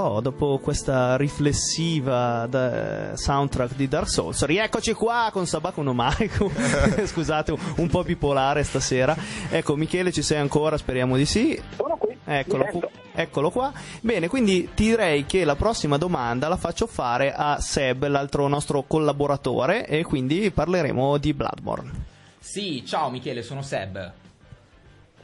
Oh, 0.00 0.20
dopo 0.20 0.58
questa 0.58 1.16
riflessiva 1.16 2.46
da- 2.48 3.16
soundtrack 3.16 3.74
di 3.74 3.88
Dark 3.88 4.08
Souls, 4.08 4.44
rieccoci 4.44 4.92
qua 4.92 5.30
con 5.32 5.44
Sabaku 5.44 5.82
no 5.82 5.92
Maiku. 5.92 6.48
Scusate, 7.04 7.52
un 7.78 7.88
po' 7.88 8.04
bipolare 8.04 8.62
stasera. 8.62 9.16
Ecco, 9.50 9.74
Michele, 9.74 10.12
ci 10.12 10.22
sei 10.22 10.38
ancora? 10.38 10.76
Speriamo 10.76 11.16
di 11.16 11.26
sì. 11.26 11.60
Sono 11.74 11.96
qui. 11.96 12.16
Eccolo, 12.24 12.66
eccolo 13.12 13.50
qua. 13.50 13.72
Bene, 14.00 14.28
quindi 14.28 14.70
ti 14.72 14.84
direi 14.84 15.26
che 15.26 15.44
la 15.44 15.56
prossima 15.56 15.98
domanda 15.98 16.46
la 16.46 16.56
faccio 16.56 16.86
fare 16.86 17.34
a 17.34 17.58
Seb, 17.58 18.06
l'altro 18.06 18.46
nostro 18.46 18.84
collaboratore, 18.86 19.84
e 19.84 20.04
quindi 20.04 20.52
parleremo 20.52 21.16
di 21.18 21.34
Bloodborne. 21.34 21.90
Sì, 22.38 22.84
ciao 22.86 23.10
Michele, 23.10 23.42
sono 23.42 23.62
Seb. 23.62 24.12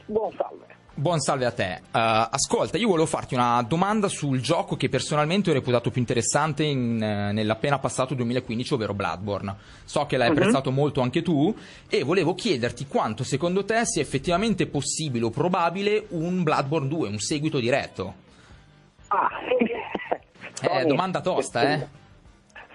Buon 0.07 0.33
salve. 0.35 0.74
Buon 0.97 1.19
salve 1.19 1.45
a 1.45 1.51
te. 1.51 1.73
Eh, 1.73 1.79
ascolta, 1.91 2.77
io 2.77 2.87
volevo 2.87 3.05
farti 3.05 3.33
una 3.35 3.61
domanda 3.67 4.07
sul 4.07 4.39
gioco 4.39 4.77
che 4.77 4.87
personalmente 4.87 5.49
ho 5.49 5.53
reputato 5.53 5.91
più 5.91 5.99
interessante 5.99 6.63
in, 6.63 7.01
eh, 7.03 7.33
nell'appena 7.33 7.79
passato 7.79 8.13
2015, 8.13 8.73
ovvero 8.75 8.93
Bloodborne. 8.93 9.55
So 9.83 10.05
che 10.05 10.15
l'hai 10.15 10.29
Mhm. 10.29 10.37
apprezzato 10.37 10.71
molto 10.71 11.01
anche 11.01 11.21
tu 11.21 11.53
e 11.89 12.03
volevo 12.03 12.33
chiederti 12.33 12.87
quanto 12.87 13.25
secondo 13.25 13.65
te 13.65 13.85
sia 13.85 14.01
effettivamente 14.01 14.67
possibile 14.67 15.25
o 15.25 15.29
probabile 15.31 16.05
un 16.11 16.43
Bloodborne 16.43 16.87
2, 16.87 17.09
un 17.09 17.19
seguito 17.19 17.59
diretto. 17.59 18.13
Ah, 19.07 19.29
Eh, 20.61 20.85
domanda 20.85 21.19
tosta, 21.19 21.61
eh? 21.73 21.87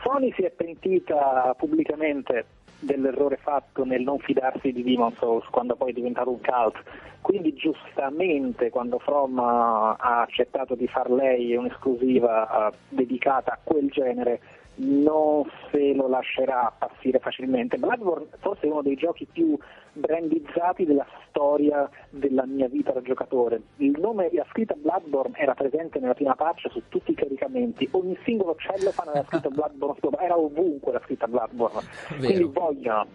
Sony 0.03 0.31
si 0.37 0.43
è 0.43 0.51
pentita 0.51 1.55
pubblicamente 1.57 2.45
dell'errore 2.79 3.39
fatto 3.43 3.85
nel 3.85 4.03
non 4.03 4.19
fidarsi 4.19 4.73
di 4.73 4.83
Demon 4.83 5.15
Souls 5.19 5.47
quando 5.51 5.75
poi 5.77 5.91
è 5.91 5.95
diventato 5.95 6.31
un 6.31 6.41
cult. 6.41 6.77
Quindi 7.21 7.55
giustamente 7.55 8.71
quando 8.71 8.99
From 8.99 9.39
ha 9.39 10.23
accettato 10.23 10.75
di 10.75 10.87
far 10.89 11.11
lei 11.11 11.55
un'esclusiva 11.55 12.69
eh, 12.69 12.77
dedicata 12.89 13.53
a 13.53 13.59
quel 13.63 13.89
genere 13.91 14.41
non 14.81 15.45
se 15.71 15.93
lo 15.95 16.09
lascerà 16.09 16.73
passare 16.77 17.19
facilmente. 17.19 17.77
Bloodborne 17.77 18.27
forse 18.39 18.67
è 18.67 18.71
uno 18.71 18.83
dei 18.83 18.97
giochi 18.97 19.27
più 19.31 19.59
brandizzati 19.93 20.87
della 20.87 21.07
storia 21.29 21.89
della 22.11 22.47
mia 22.47 22.69
vita 22.69 22.93
da 22.93 23.03
giocatore. 23.03 23.61
Il 23.77 23.99
nome, 24.01 24.31
la 24.33 24.47
scritta 24.51 24.75
Bloodborne 24.75 25.37
era 25.37 25.55
presente 25.55 25.99
nella 25.99 26.15
prima 26.15 26.35
patch 26.35 26.71
su 26.71 26.83
tutti 26.89 27.11
i 27.11 27.15
caricamenti, 27.15 27.89
ogni 27.93 28.17
singolo 28.25 28.57
cellophane 28.57 29.11
aveva 29.11 29.27
scritto 29.27 29.51
Bloodborne 29.51 29.99
era 30.19 30.39
ovunque 30.39 30.93
la 30.93 31.01
scritta 31.05 31.27
Bloodborne. 31.27 31.81
Quindi 32.09 32.35
Vero. 32.35 32.51
vogliono, 32.53 33.07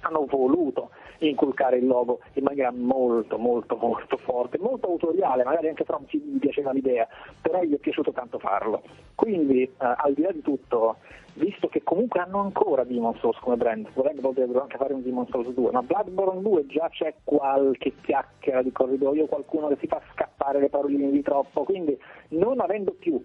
hanno 0.00 0.26
voluto 0.26 0.90
inculcare 1.28 1.78
il 1.78 1.86
logo 1.86 2.20
in 2.34 2.44
maniera 2.44 2.70
molto 2.70 3.38
molto 3.38 3.76
molto 3.76 4.16
forte, 4.16 4.58
molto 4.58 4.88
autoriale, 4.88 5.44
magari 5.44 5.68
anche 5.68 5.84
From 5.84 6.06
ci 6.06 6.18
piaceva 6.18 6.72
l'idea, 6.72 7.06
però 7.40 7.62
gli 7.62 7.74
è 7.74 7.78
piaciuto 7.78 8.12
tanto 8.12 8.38
farlo. 8.38 8.82
Quindi 9.14 9.62
eh, 9.62 9.70
al 9.78 10.12
di 10.14 10.22
là 10.22 10.32
di 10.32 10.42
tutto, 10.42 10.96
visto 11.34 11.68
che 11.68 11.82
comunque 11.82 12.20
hanno 12.20 12.40
ancora 12.40 12.84
Demon 12.84 13.16
Souls 13.16 13.38
come 13.38 13.56
brand, 13.56 13.88
volendo 13.92 14.60
anche 14.60 14.76
fare 14.76 14.92
un 14.92 15.02
Demon 15.02 15.26
Souls 15.28 15.48
2, 15.48 15.70
ma 15.70 15.82
Bloodborne 15.82 16.42
2 16.42 16.66
già 16.66 16.88
c'è 16.88 17.14
qualche 17.24 17.92
chiacchiera 18.00 18.62
di 18.62 18.72
corridoio, 18.72 19.26
qualcuno 19.26 19.68
che 19.68 19.76
si 19.80 19.86
fa 19.86 20.00
scappare 20.12 20.60
le 20.60 20.68
paroline 20.68 21.10
di 21.10 21.22
troppo, 21.22 21.64
quindi 21.64 21.98
non 22.30 22.60
avendo 22.60 22.92
più 22.92 23.22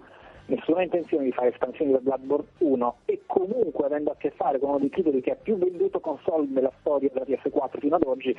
nessuna 0.48 0.84
intenzione 0.84 1.26
di 1.26 1.32
fare 1.32 1.50
espansioni 1.50 1.92
per 1.92 2.02
Bloodborne 2.02 2.46
1 2.60 2.96
e 3.06 3.22
comunque 3.26 3.86
avendo 3.86 4.12
a 4.12 4.16
che 4.18 4.32
fare 4.32 4.60
con 4.60 4.70
uno 4.70 4.80
dei 4.80 4.90
titoli 4.90 5.22
che 5.22 5.32
ha 5.32 5.38
più 5.42 5.58
venduto 5.58 6.00
console 6.00 6.46
della 6.50 6.72
storia 6.80 7.10
della 7.12 7.26
PS4 7.26 7.80
fino 7.80 7.96
ad 7.96 8.04
oggi 8.06 8.36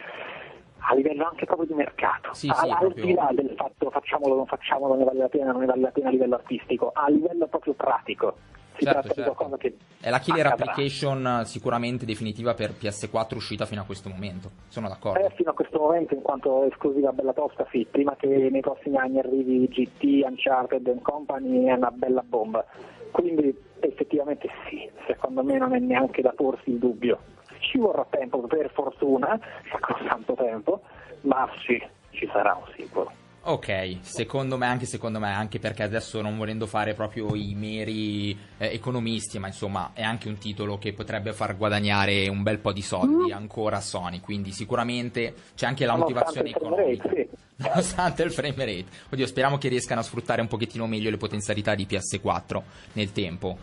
a 0.89 0.95
livello 0.95 1.27
anche 1.27 1.47
proprio 1.47 1.67
di 1.67 1.75
mercato. 1.75 2.33
Sì, 2.33 2.49
al, 2.49 2.57
sì, 2.57 2.71
al 2.71 2.93
di 2.93 3.15
là 3.15 3.31
del 3.33 3.55
fatto 3.57 3.91
facciamolo 3.91 4.35
o 4.35 4.37
non 4.37 4.47
facciamolo 4.47 4.95
ne 4.95 5.05
vale 5.05 5.19
la 5.19 5.29
pena 5.29 5.51
non 5.51 5.61
ne 5.61 5.67
vale 5.67 5.81
la 5.81 5.91
pena 5.91 6.09
a 6.09 6.13
livello 6.13 6.35
artistico 6.37 6.93
a 6.95 7.09
livello 7.09 7.47
proprio 7.49 7.73
pratico 7.73 8.37
si 8.79 8.85
Certo, 8.85 9.01
tratta 9.01 9.15
certo. 9.15 9.31
di 9.31 9.37
qualcosa 9.37 9.57
che 9.57 9.77
È 10.01 10.11
la 10.11 10.19
killer 10.19 10.47
accadrà. 10.47 10.71
application 10.73 11.27
eh, 11.41 11.45
sicuramente 11.45 12.05
definitiva 12.05 12.55
per 12.55 12.73
PS4 12.73 13.35
uscita 13.35 13.67
fino 13.67 13.81
a 13.81 13.85
questo 13.85 14.09
momento. 14.09 14.51
Sono 14.69 14.89
d'accordo. 14.89 15.19
Eh, 15.27 15.31
fino 15.35 15.51
a 15.51 15.55
questo 15.55 15.79
momento, 15.79 16.15
in 16.15 16.23
quanto 16.23 16.65
esclusiva 16.65 17.13
bella 17.13 17.33
tosta, 17.33 17.67
sì, 17.71 17.87
prima 17.91 18.15
che 18.17 18.27
nei 18.27 18.61
prossimi 18.61 18.97
anni 18.97 19.19
arrivi 19.19 19.67
GT, 19.69 20.23
Uncharted 20.29 20.87
and 20.87 21.03
Company 21.03 21.65
è 21.67 21.73
una 21.73 21.91
bella 21.91 22.23
bomba. 22.27 22.65
Quindi 23.11 23.57
effettivamente 23.81 24.49
sì, 24.69 24.89
secondo 25.07 25.43
me 25.43 25.57
non 25.59 25.75
è 25.75 25.79
neanche 25.79 26.23
da 26.23 26.33
porsi 26.37 26.71
il 26.71 26.79
dubbio. 26.79 27.19
Ci 27.61 27.79
vorrà 27.79 28.07
tempo, 28.11 28.41
per 28.43 28.71
fortuna, 28.73 29.39
sacrosanto 29.71 30.35
tempo, 30.35 30.83
ma 31.23 31.49
sì, 31.67 31.83
ci 32.11 32.29
sarà 32.33 32.55
un 32.55 32.71
sequel. 32.77 33.07
Ok, 33.49 33.99
secondo 34.01 34.57
me, 34.57 34.67
anche 34.67 34.87
secondo 34.87 35.21
me, 35.21 35.33
anche 35.33 35.61
perché 35.61 35.85
adesso 35.85 36.21
non 36.21 36.37
volendo 36.37 36.67
fare 36.67 36.95
proprio 36.95 37.33
i 37.37 37.55
meri 37.55 38.37
eh, 38.59 38.75
economisti, 38.75 39.39
ma 39.39 39.47
insomma 39.47 39.93
è 39.95 40.03
anche 40.03 40.27
un 40.27 40.37
titolo 40.37 40.79
che 40.79 40.93
potrebbe 40.93 41.33
far 41.33 41.57
guadagnare 41.57 42.27
un 42.27 42.43
bel 42.43 42.59
po' 42.59 42.73
di 42.73 42.83
soldi 42.83 43.31
ancora 43.31 43.77
a 43.77 43.81
Sony, 43.81 44.19
quindi 44.19 44.51
sicuramente 44.51 45.33
c'è 45.55 45.67
anche 45.67 45.87
la 45.87 45.95
Nonostante 45.95 46.43
motivazione 46.43 46.51
economica. 46.51 47.09
rate, 47.09 47.29
sì. 47.31 47.37
Nonostante 47.63 48.23
il 48.25 48.33
frame 48.33 48.65
rate. 48.65 48.87
Oddio, 49.11 49.27
speriamo 49.29 49.59
che 49.59 49.69
riescano 49.69 50.01
a 50.01 50.03
sfruttare 50.03 50.41
un 50.41 50.49
pochettino 50.49 50.89
meglio 50.89 51.11
le 51.11 51.17
potenzialità 51.17 51.77
di 51.77 51.87
PS4 51.89 52.63
nel 52.95 53.13
tempo. 53.13 53.59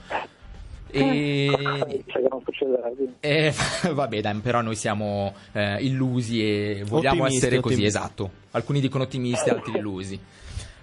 E... 0.93 2.03
Cioè 2.07 2.21
non 2.29 2.41
succederà. 2.43 2.89
quindi. 2.89 3.15
Eh, 3.19 3.53
vabbè, 3.91 4.21
dai, 4.21 4.35
però 4.39 4.61
noi 4.61 4.75
siamo 4.75 5.33
eh, 5.51 5.83
illusi 5.83 6.41
e 6.43 6.83
vogliamo 6.85 7.23
Ottimisti, 7.23 7.45
essere 7.45 7.61
così, 7.61 7.75
ottimisti. 7.75 7.97
esatto. 7.97 8.31
Alcuni 8.51 8.79
dicono 8.79 9.03
ottimisti, 9.03 9.49
altri 9.49 9.77
illusi. 9.77 10.19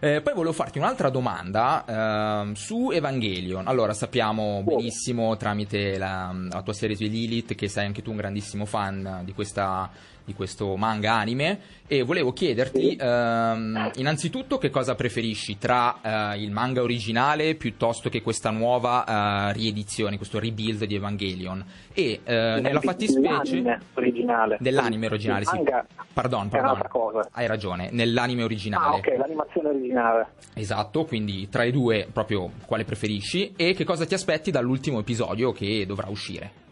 Eh, 0.02 0.22
poi 0.22 0.32
volevo 0.32 0.54
farti 0.54 0.78
un'altra 0.78 1.10
domanda 1.10 1.84
ehm, 1.86 2.54
su 2.54 2.90
Evangelion. 2.90 3.68
Allora, 3.68 3.92
sappiamo 3.92 4.62
benissimo 4.64 5.36
tramite 5.36 5.98
la, 5.98 6.34
la 6.50 6.62
tua 6.62 6.72
serie 6.72 6.96
su 6.96 7.02
Lilith 7.02 7.54
che 7.54 7.68
sei 7.68 7.84
anche 7.84 8.00
tu 8.00 8.10
un 8.10 8.16
grandissimo 8.16 8.64
fan 8.64 9.20
di, 9.24 9.34
questa, 9.34 9.90
di 10.30 10.34
questo 10.34 10.76
manga 10.76 11.14
anime 11.14 11.58
e 11.86 12.02
volevo 12.02 12.32
chiederti 12.32 12.96
ehm, 12.96 13.90
innanzitutto 13.96 14.58
che 14.58 14.70
cosa 14.70 14.94
preferisci 14.94 15.58
tra 15.58 16.32
eh, 16.32 16.40
il 16.42 16.52
manga 16.52 16.82
originale 16.82 17.56
piuttosto 17.56 18.08
che 18.08 18.22
questa 18.22 18.50
nuova 18.50 19.48
eh, 19.50 19.52
riedizione, 19.54 20.16
questo 20.16 20.38
rebuild 20.38 20.84
di 20.84 20.94
Evangelion 20.94 21.64
e 21.92 22.20
eh, 22.22 22.60
nella 22.60 22.80
fattispecie 22.80 23.60
Dell'anime 23.60 23.80
originale. 23.94 24.56
dell'anime 24.60 25.06
originale, 25.06 25.44
sì. 25.44 25.56
manga 25.56 25.86
Pardon, 26.12 26.48
pardon. 26.48 27.22
Hai 27.32 27.46
ragione, 27.46 27.88
nell'anime 27.90 28.42
originale. 28.42 28.96
Ah, 28.96 28.98
ok, 28.98 29.16
l'animazione 29.16 29.68
originale. 29.68 30.26
Esatto, 30.54 31.04
quindi 31.04 31.48
tra 31.48 31.64
i 31.64 31.72
due 31.72 32.06
proprio 32.12 32.50
quale 32.66 32.84
preferisci 32.84 33.52
e 33.56 33.74
che 33.74 33.84
cosa 33.84 34.06
ti 34.06 34.14
aspetti 34.14 34.50
dall'ultimo 34.50 35.00
episodio 35.00 35.52
che 35.52 35.84
dovrà 35.86 36.08
uscire? 36.08 36.68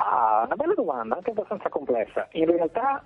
Ah, 0.00 0.44
una 0.46 0.54
bella 0.54 0.74
domanda, 0.74 1.16
anche 1.16 1.30
abbastanza 1.30 1.68
complessa. 1.68 2.28
In 2.32 2.46
realtà, 2.46 3.02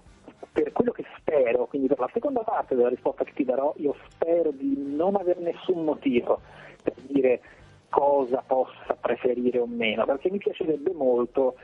per 0.52 0.72
quello 0.72 0.92
che 0.92 1.04
spero, 1.16 1.66
quindi 1.66 1.88
per 1.88 1.98
la 1.98 2.10
seconda 2.12 2.40
parte 2.40 2.74
della 2.74 2.90
risposta 2.90 3.24
che 3.24 3.32
ti 3.32 3.44
darò, 3.44 3.72
io 3.78 3.94
spero 4.10 4.50
di 4.50 4.74
non 4.76 5.16
avere 5.16 5.40
nessun 5.40 5.84
motivo 5.84 6.40
per 6.82 6.94
dire 7.06 7.40
cosa 7.88 8.42
possa 8.46 8.94
preferire 9.00 9.58
o 9.58 9.66
meno, 9.66 10.04
perché 10.04 10.30
mi 10.30 10.38
piacerebbe 10.38 10.92
molto 10.92 11.56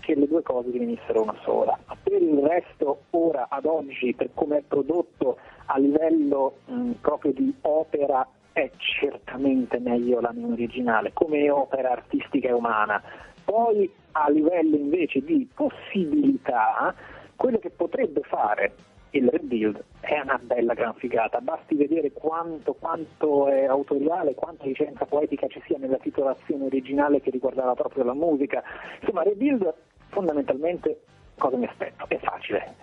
che 0.00 0.14
le 0.14 0.28
due 0.28 0.42
cose 0.42 0.70
divenissero 0.70 1.22
una 1.22 1.36
sola. 1.42 1.76
Per 2.02 2.22
il 2.22 2.38
resto, 2.38 3.02
ora 3.10 3.46
ad 3.48 3.64
oggi, 3.64 4.14
per 4.14 4.30
come 4.34 4.58
è 4.58 4.62
prodotto 4.62 5.38
a 5.66 5.78
livello 5.78 6.58
mh, 6.66 6.92
proprio 7.00 7.32
di 7.32 7.52
opera, 7.62 8.26
è 8.52 8.70
certamente 8.76 9.80
meglio 9.80 10.20
l'anime 10.20 10.52
originale, 10.52 11.12
come 11.12 11.50
opera 11.50 11.90
artistica 11.90 12.48
e 12.48 12.52
umana. 12.52 13.02
Poi 13.46 13.88
a 14.12 14.28
livello 14.28 14.74
invece 14.74 15.20
di 15.20 15.48
possibilità, 15.54 16.92
quello 17.36 17.58
che 17.58 17.70
potrebbe 17.70 18.22
fare 18.22 18.74
il 19.10 19.28
rebuild 19.28 19.82
è 20.00 20.18
una 20.18 20.38
bella 20.42 20.74
gran 20.74 20.94
figata, 20.94 21.40
basti 21.40 21.76
vedere 21.76 22.10
quanto, 22.10 22.74
quanto 22.74 23.46
è 23.46 23.64
autoriale, 23.64 24.34
quanta 24.34 24.64
licenza 24.64 25.04
poetica 25.04 25.46
ci 25.46 25.62
sia 25.64 25.78
nella 25.78 25.98
titolazione 25.98 26.64
originale 26.64 27.20
che 27.20 27.30
riguardava 27.30 27.74
proprio 27.74 28.02
la 28.02 28.14
musica. 28.14 28.64
Insomma, 29.00 29.22
rebuild 29.22 29.72
fondamentalmente 30.08 31.02
cosa 31.38 31.56
mi 31.56 31.66
aspetto? 31.66 32.04
È 32.08 32.18
facile. 32.18 32.74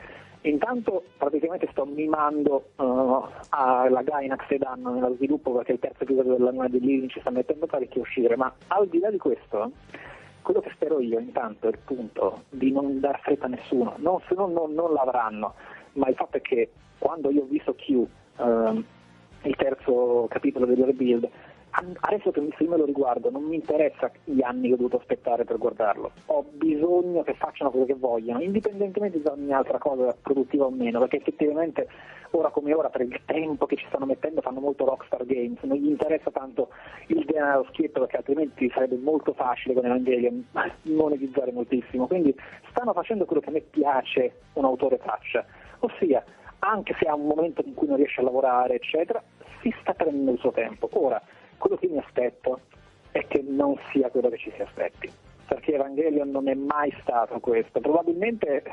Intanto 0.45 1.03
praticamente 1.17 1.67
sto 1.71 1.85
mimando 1.85 2.71
uh, 2.75 3.25
alla 3.49 4.01
Gainax 4.01 4.49
e 4.49 4.57
danno 4.57 4.93
nello 4.93 5.15
sviluppo 5.15 5.51
perché 5.53 5.73
il 5.73 5.79
terzo 5.79 6.03
episodio 6.03 6.35
dell'anima 6.35 6.67
di 6.67 6.79
Living 6.79 7.09
ci 7.09 7.19
sta 7.19 7.29
mettendo 7.29 7.65
parecchio 7.65 8.01
a 8.01 8.03
uscire, 8.03 8.35
ma 8.37 8.53
al 8.67 8.87
di 8.87 8.99
là 8.99 9.09
di 9.09 9.17
questo, 9.17 9.71
quello 10.43 10.59
che 10.59 10.71
spero 10.73 10.99
io 10.99 11.17
intanto 11.17 11.67
è 11.67 11.71
il 11.71 11.79
punto 11.83 12.43
di 12.49 12.71
non 12.71 12.99
dar 12.99 13.19
fretta 13.21 13.45
a 13.45 13.49
nessuno, 13.49 13.95
non, 13.97 14.19
se 14.27 14.35
no 14.35 14.47
non, 14.47 14.73
non 14.73 14.93
l'avranno, 14.93 15.55
ma 15.93 16.07
il 16.07 16.15
fatto 16.15 16.37
è 16.37 16.41
che 16.41 16.71
quando 16.99 17.31
io 17.31 17.41
ho 17.41 17.47
visto 17.47 17.73
Q, 17.73 18.05
ehm, 18.37 18.85
il 19.43 19.55
terzo 19.55 20.27
capitolo 20.29 20.65
del 20.65 20.85
rebuild, 20.85 21.27
adesso 22.01 22.31
che 22.31 22.39
io 22.39 22.69
me 22.69 22.77
lo 22.77 22.85
riguardo, 22.85 23.29
non 23.31 23.43
mi 23.43 23.55
interessa 23.55 24.11
gli 24.23 24.41
anni 24.43 24.67
che 24.67 24.73
ho 24.73 24.77
dovuto 24.77 24.97
aspettare 24.97 25.43
per 25.43 25.57
guardarlo. 25.57 26.11
Ho 26.27 26.45
bisogno 26.51 27.23
che 27.23 27.33
facciano 27.33 27.71
quello 27.71 27.85
che 27.85 27.95
vogliono, 27.95 28.41
indipendentemente 28.41 29.21
da 29.21 29.31
ogni 29.31 29.51
altra 29.51 29.79
cosa 29.79 30.15
produttiva 30.21 30.65
o 30.65 30.69
meno, 30.69 30.99
perché 30.99 31.17
effettivamente 31.17 31.87
ora 32.31 32.49
come 32.49 32.73
ora, 32.73 32.89
per 32.89 33.01
il 33.01 33.19
tempo 33.25 33.65
che 33.65 33.75
ci 33.75 33.85
stanno 33.87 34.05
mettendo, 34.05 34.41
fanno 34.41 34.59
molto 34.59 34.85
Rockstar 34.85 35.25
Games, 35.25 35.61
non 35.63 35.77
gli 35.77 35.87
interessa 35.87 36.31
tanto 36.31 36.69
il 37.07 37.25
denaro 37.25 37.65
schietto, 37.69 37.99
perché 38.01 38.17
altrimenti 38.17 38.69
sarebbe 38.69 38.97
molto 38.97 39.33
facile 39.33 39.73
con 39.73 39.85
Evangelion 39.85 40.45
monetizzare 40.83 41.51
moltissimo. 41.51 42.07
Quindi 42.07 42.35
stanno 42.69 42.93
facendo 42.93 43.25
quello 43.25 43.41
che 43.41 43.49
a 43.49 43.53
me 43.53 43.61
piace 43.61 44.41
un 44.53 44.65
autore 44.65 44.97
faccia, 44.97 45.45
ossia 45.79 46.23
anche 46.59 46.95
se 46.99 47.07
ha 47.07 47.15
un 47.15 47.27
momento 47.27 47.61
in 47.65 47.73
cui 47.73 47.87
non 47.87 47.97
riesce 47.97 48.21
a 48.21 48.23
lavorare, 48.23 48.75
eccetera, 48.75 49.21
si 49.61 49.73
sta 49.81 49.93
prendendo 49.93 50.31
il 50.31 50.39
suo 50.39 50.51
tempo. 50.51 50.89
Ora, 50.93 51.21
quello 51.63 51.77
che 51.77 51.87
mi 51.87 51.97
aspetto 51.97 52.59
è 53.11 53.25
che 53.25 53.41
non 53.41 53.77
sia 53.91 54.09
quello 54.09 54.27
che 54.27 54.37
ci 54.37 54.51
si 54.53 54.61
aspetti, 54.61 55.09
perché 55.47 55.75
Evangelion 55.75 56.29
non 56.29 56.49
è 56.49 56.53
mai 56.55 56.93
stato 57.01 57.39
questo. 57.39 57.79
Probabilmente 57.79 58.63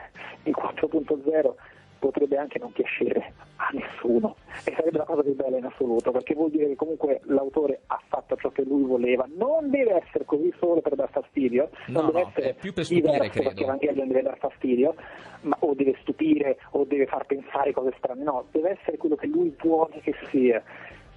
il 0.42 0.56
4.0 0.58 1.54
potrebbe 2.00 2.36
anche 2.36 2.58
non 2.58 2.72
piacere 2.72 3.32
a 3.56 3.68
nessuno 3.72 4.36
e 4.64 4.72
sarebbe 4.74 4.98
la 4.98 5.04
cosa 5.04 5.22
più 5.22 5.36
bella 5.36 5.58
in 5.58 5.66
assoluto 5.66 6.10
perché 6.10 6.34
vuol 6.34 6.50
dire 6.50 6.66
che 6.68 6.74
comunque 6.74 7.20
l'autore 7.24 7.82
ha 7.88 8.00
fatto 8.08 8.34
ciò 8.36 8.48
che 8.50 8.64
lui 8.64 8.82
voleva. 8.82 9.28
Non 9.36 9.70
deve 9.70 10.02
essere 10.02 10.24
così 10.24 10.52
solo 10.58 10.80
per 10.80 10.96
dar 10.96 11.10
fastidio 11.10 11.68
no, 11.88 12.00
non 12.00 12.06
deve 12.06 12.22
no, 12.22 12.28
essere 12.28 12.54
più 12.54 12.72
per 12.72 12.84
stupire 12.86 13.28
credo. 13.28 13.48
perché 13.50 13.62
Evangelion 13.62 14.08
deve 14.08 14.22
dar 14.22 14.38
fastidio 14.38 14.94
ma, 15.42 15.56
o 15.60 15.74
deve 15.74 15.94
stupire 16.00 16.58
o 16.70 16.84
deve 16.84 17.06
far 17.06 17.26
pensare 17.26 17.72
cose 17.72 17.92
strane. 17.98 18.22
No, 18.22 18.46
deve 18.50 18.78
essere 18.80 18.96
quello 18.96 19.14
che 19.14 19.26
lui 19.26 19.54
vuole 19.60 20.00
che 20.00 20.14
sia 20.30 20.62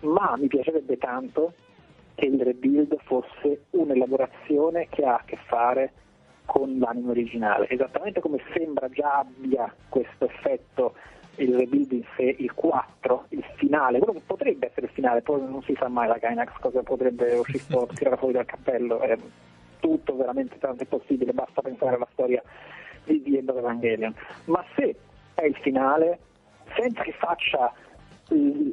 ma 0.03 0.35
mi 0.37 0.47
piacerebbe 0.47 0.97
tanto 0.97 1.53
che 2.15 2.25
il 2.25 2.41
rebuild 2.41 2.95
fosse 3.03 3.65
un'elaborazione 3.71 4.87
che 4.89 5.03
ha 5.03 5.15
a 5.15 5.23
che 5.25 5.37
fare 5.47 5.91
con 6.45 6.77
l'anime 6.77 7.11
originale, 7.11 7.69
esattamente 7.69 8.19
come 8.19 8.39
sembra 8.53 8.89
già 8.89 9.19
abbia 9.19 9.73
questo 9.89 10.25
effetto 10.25 10.93
il 11.37 11.55
rebuild 11.55 11.91
in 11.91 12.03
sé, 12.15 12.35
il 12.37 12.53
4, 12.53 13.25
il 13.29 13.43
finale, 13.55 13.97
quello 13.97 14.19
che 14.19 14.25
potrebbe 14.25 14.67
essere 14.67 14.85
il 14.85 14.91
finale, 14.91 15.21
poi 15.21 15.41
non 15.41 15.63
si 15.63 15.73
sa 15.77 15.87
mai 15.87 16.07
la 16.07 16.17
Gainax 16.17 16.59
cosa 16.59 16.83
potrebbe 16.83 17.33
uscire 17.33 17.63
tirare 17.95 18.17
fuori 18.17 18.33
dal 18.33 18.45
cappello, 18.45 18.99
è 18.99 19.17
tutto 19.79 20.15
veramente 20.15 20.57
tanto 20.59 20.85
possibile, 20.85 21.33
basta 21.33 21.61
pensare 21.61 21.95
alla 21.95 22.07
storia 22.11 22.41
di 23.05 23.21
The 23.23 23.37
End 23.37 23.49
of 23.49 23.57
Evangelion, 23.57 24.13
ma 24.45 24.63
se 24.75 24.95
è 25.33 25.45
il 25.45 25.55
finale, 25.55 26.19
senza 26.75 27.01
che 27.01 27.13
faccia 27.13 27.73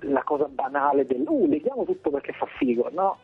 la 0.03 0.23
cosa 0.23 0.47
banale 0.49 1.05
del 1.05 1.25
uh, 1.27 1.47
leghiamo 1.47 1.85
tutto 1.85 2.11
perché 2.11 2.33
fa 2.33 2.47
figo, 2.47 2.89
no? 2.93 3.19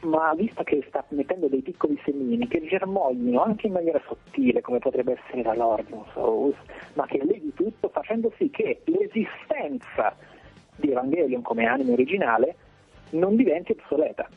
Ma 0.00 0.34
visto 0.34 0.62
che 0.64 0.84
sta 0.88 1.04
mettendo 1.08 1.48
dei 1.48 1.62
piccoli 1.62 1.98
semini 2.04 2.46
che 2.46 2.62
germogliano 2.66 3.42
anche 3.42 3.68
in 3.68 3.72
maniera 3.72 4.00
sottile, 4.06 4.60
come 4.60 4.78
potrebbe 4.78 5.18
essere 5.18 5.42
la 5.42 5.54
Lord 5.54 5.88
Souls, 6.12 6.56
ma 6.94 7.06
che 7.06 7.24
leghi 7.24 7.54
tutto 7.54 7.88
facendo 7.88 8.32
sì 8.36 8.50
che 8.50 8.82
l'esistenza 8.84 10.14
di 10.76 10.90
Evangelion 10.90 11.42
come 11.42 11.66
anime 11.66 11.92
originale 11.92 12.56
non 13.10 13.36
diventi 13.36 13.72
obsoleta, 13.72 14.28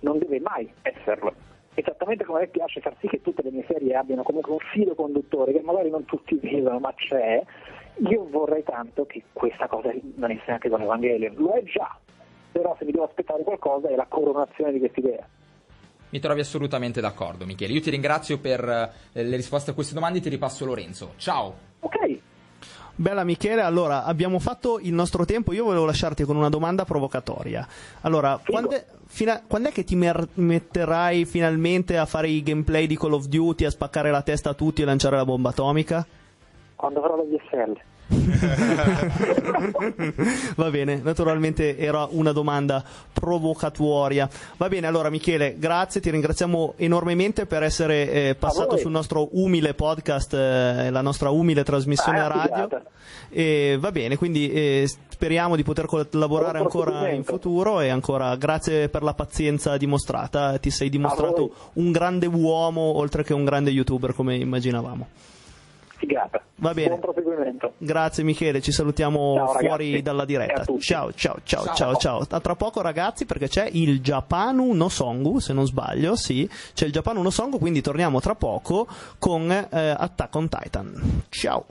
non 0.00 0.18
deve 0.18 0.40
mai 0.40 0.70
esserlo. 0.82 1.47
Esattamente 1.78 2.24
come 2.24 2.38
a 2.38 2.40
me 2.40 2.48
piace 2.48 2.80
far 2.80 2.96
sì 2.98 3.06
che 3.06 3.20
tutte 3.20 3.40
le 3.40 3.52
mie 3.52 3.64
serie 3.68 3.94
abbiano 3.94 4.24
comunque 4.24 4.50
un 4.50 4.58
filo 4.72 4.96
conduttore 4.96 5.52
che 5.52 5.60
magari 5.60 5.90
non 5.90 6.04
tutti 6.06 6.34
vedono, 6.34 6.80
ma 6.80 6.92
c'è, 6.92 7.40
io 8.08 8.26
vorrei 8.28 8.64
tanto 8.64 9.06
che 9.06 9.22
questa 9.32 9.68
cosa 9.68 9.92
rimanesse 9.92 10.50
anche 10.50 10.68
con 10.68 10.82
Evangelion. 10.82 11.36
Lo 11.36 11.52
è 11.52 11.62
già, 11.62 11.96
però 12.50 12.74
se 12.76 12.84
mi 12.84 12.90
devo 12.90 13.04
aspettare 13.04 13.44
qualcosa 13.44 13.90
è 13.90 13.94
la 13.94 14.06
coronazione 14.08 14.72
di 14.72 14.80
quest'idea. 14.80 15.24
Mi 16.08 16.18
trovi 16.18 16.40
assolutamente 16.40 17.00
d'accordo, 17.00 17.46
Michele. 17.46 17.74
Io 17.74 17.80
ti 17.80 17.90
ringrazio 17.90 18.40
per 18.40 18.90
eh, 19.12 19.22
le 19.22 19.36
risposte 19.36 19.70
a 19.70 19.74
queste 19.74 19.94
domande. 19.94 20.18
Ti 20.18 20.30
ripasso 20.30 20.64
Lorenzo. 20.64 21.12
Ciao. 21.16 21.54
Ok. 21.78 22.18
Bella 23.00 23.22
Michele, 23.22 23.60
allora 23.60 24.02
abbiamo 24.02 24.40
fatto 24.40 24.80
il 24.80 24.92
nostro 24.92 25.24
tempo, 25.24 25.52
io 25.52 25.62
volevo 25.62 25.84
lasciarti 25.84 26.24
con 26.24 26.34
una 26.34 26.48
domanda 26.48 26.84
provocatoria. 26.84 27.64
Allora, 28.00 28.40
quando 28.44 28.70
è, 28.70 28.84
fino 29.06 29.40
quando 29.46 29.68
è, 29.68 29.72
che 29.72 29.84
ti 29.84 29.94
mer- 29.94 30.26
metterai 30.34 31.24
finalmente 31.24 31.96
a 31.96 32.06
fare 32.06 32.28
i 32.28 32.42
gameplay 32.42 32.88
di 32.88 32.96
Call 32.98 33.12
of 33.12 33.26
Duty, 33.26 33.64
a 33.64 33.70
spaccare 33.70 34.10
la 34.10 34.22
testa 34.22 34.50
a 34.50 34.54
tutti 34.54 34.82
e 34.82 34.84
lanciare 34.84 35.14
la 35.14 35.24
bomba 35.24 35.50
atomica? 35.50 36.04
Quando 36.74 36.98
avrò 36.98 37.14
la 37.18 37.22
DSL. 37.22 37.80
Va 40.56 40.70
bene, 40.70 41.00
naturalmente 41.02 41.76
era 41.76 42.08
una 42.10 42.32
domanda 42.32 42.82
provocatoria. 43.12 44.28
Va 44.56 44.68
bene, 44.68 44.86
allora 44.86 45.10
Michele, 45.10 45.56
grazie, 45.58 46.00
ti 46.00 46.10
ringraziamo 46.10 46.74
enormemente 46.76 47.44
per 47.44 47.62
essere 47.62 48.10
eh, 48.10 48.34
passato 48.34 48.78
sul 48.78 48.90
nostro 48.90 49.28
umile 49.32 49.74
podcast, 49.74 50.32
eh, 50.32 50.88
la 50.90 51.02
nostra 51.02 51.28
umile 51.30 51.64
trasmissione 51.64 52.20
ah, 52.20 52.26
radio. 52.28 52.82
E, 53.28 53.76
va 53.78 53.92
bene, 53.92 54.16
quindi 54.16 54.50
eh, 54.50 54.90
speriamo 55.08 55.54
di 55.54 55.62
poter 55.62 55.84
collaborare 55.84 56.58
ancora 56.58 57.10
in 57.10 57.24
futuro 57.24 57.80
e 57.80 57.88
ancora 57.88 58.34
grazie 58.36 58.88
per 58.88 59.02
la 59.02 59.12
pazienza 59.12 59.76
dimostrata, 59.76 60.56
ti 60.58 60.70
sei 60.70 60.88
dimostrato 60.88 61.52
un 61.74 61.92
grande 61.92 62.26
uomo 62.26 62.80
oltre 62.80 63.22
che 63.22 63.34
un 63.34 63.44
grande 63.44 63.70
youtuber 63.70 64.14
come 64.14 64.36
immaginavamo. 64.36 65.08
Figata. 65.98 66.42
Va 66.56 66.72
bene. 66.72 66.88
Buon 66.88 67.00
proseguimento. 67.00 67.72
Grazie 67.78 68.22
Michele, 68.24 68.60
ci 68.60 68.72
salutiamo 68.72 69.34
ciao, 69.34 69.46
fuori 69.58 69.84
ragazzi. 69.86 70.02
dalla 70.02 70.24
diretta. 70.24 70.64
Ciao, 70.64 70.78
ciao, 70.78 71.12
ciao, 71.12 71.40
ciao, 71.42 71.74
ciao, 71.74 71.96
ciao. 71.96 72.26
A 72.28 72.40
tra 72.40 72.54
poco 72.54 72.80
ragazzi 72.80 73.26
perché 73.26 73.48
c'è 73.48 73.68
il 73.72 74.00
Japanu 74.00 74.72
no 74.72 74.88
Songu, 74.88 75.38
se 75.40 75.52
non 75.52 75.66
sbaglio, 75.66 76.16
sì, 76.16 76.48
c'è 76.74 76.86
il 76.86 76.92
Japanu 76.92 77.20
no 77.22 77.30
Songu, 77.30 77.58
quindi 77.58 77.80
torniamo 77.80 78.20
tra 78.20 78.34
poco 78.34 78.86
con 79.18 79.50
eh, 79.50 79.66
Attack 79.70 80.34
on 80.34 80.48
Titan. 80.48 81.22
Ciao. 81.28 81.66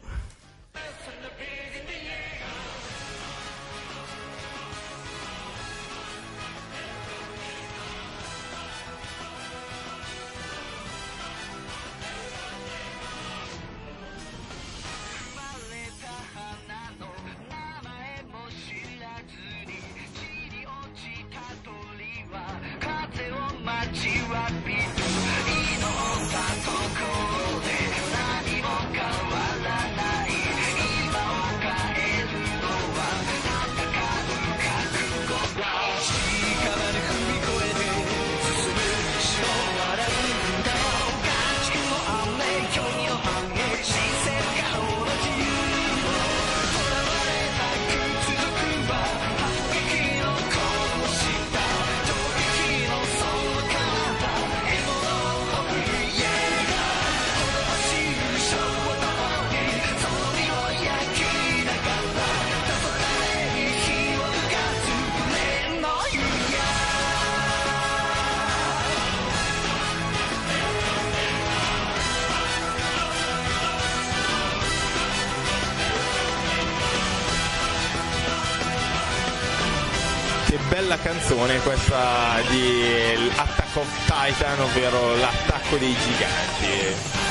Bella 80.88 80.97
canzone 81.00 81.60
questa 81.60 82.39
di 82.47 83.30
Attack 83.36 83.76
of 83.76 84.06
Titan, 84.06 84.62
ovvero 84.62 85.17
l'attacco 85.17 85.76
dei 85.76 85.93
giganti. 85.93 87.27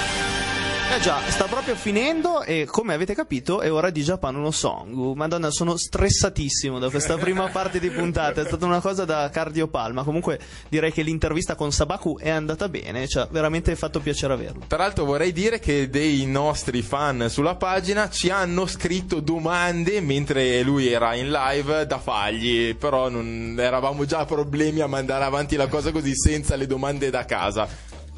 Eh 0.88 1.00
già, 1.00 1.20
sta 1.28 1.46
proprio 1.46 1.74
finendo 1.74 2.42
e 2.42 2.64
come 2.64 2.94
avete 2.94 3.12
capito 3.12 3.60
è 3.60 3.70
ora 3.70 3.90
di 3.90 4.02
Japan 4.02 4.40
no 4.40 4.52
Song. 4.52 5.14
Madonna, 5.14 5.50
sono 5.50 5.76
stressatissimo 5.76 6.78
da 6.78 6.90
questa 6.90 7.16
prima 7.18 7.48
parte 7.50 7.80
di 7.80 7.90
puntata, 7.90 8.40
è 8.40 8.44
stata 8.46 8.64
una 8.64 8.80
cosa 8.80 9.04
da 9.04 9.28
cardiopalma. 9.28 10.04
Comunque 10.04 10.38
direi 10.68 10.92
che 10.92 11.02
l'intervista 11.02 11.56
con 11.56 11.72
Sabaku 11.72 12.18
è 12.18 12.30
andata 12.30 12.68
bene, 12.68 13.08
ci 13.08 13.18
ha 13.18 13.28
veramente 13.30 13.74
fatto 13.74 13.98
piacere 13.98 14.32
averlo. 14.32 14.64
Peraltro 14.66 15.04
vorrei 15.04 15.32
dire 15.32 15.58
che 15.58 15.90
dei 15.90 16.24
nostri 16.24 16.82
fan 16.82 17.26
sulla 17.28 17.56
pagina 17.56 18.08
ci 18.08 18.30
hanno 18.30 18.64
scritto 18.66 19.20
domande 19.20 20.00
mentre 20.00 20.62
lui 20.62 20.86
era 20.86 21.14
in 21.14 21.30
live 21.30 21.84
da 21.86 21.98
fargli, 21.98 22.74
però 22.76 23.08
non 23.08 23.56
eravamo 23.58 24.04
già 24.04 24.24
problemi 24.24 24.80
a 24.80 24.86
mandare 24.86 25.24
avanti 25.24 25.56
la 25.56 25.66
cosa 25.66 25.90
così 25.90 26.14
senza 26.14 26.54
le 26.54 26.66
domande 26.66 27.10
da 27.10 27.24
casa. 27.24 27.68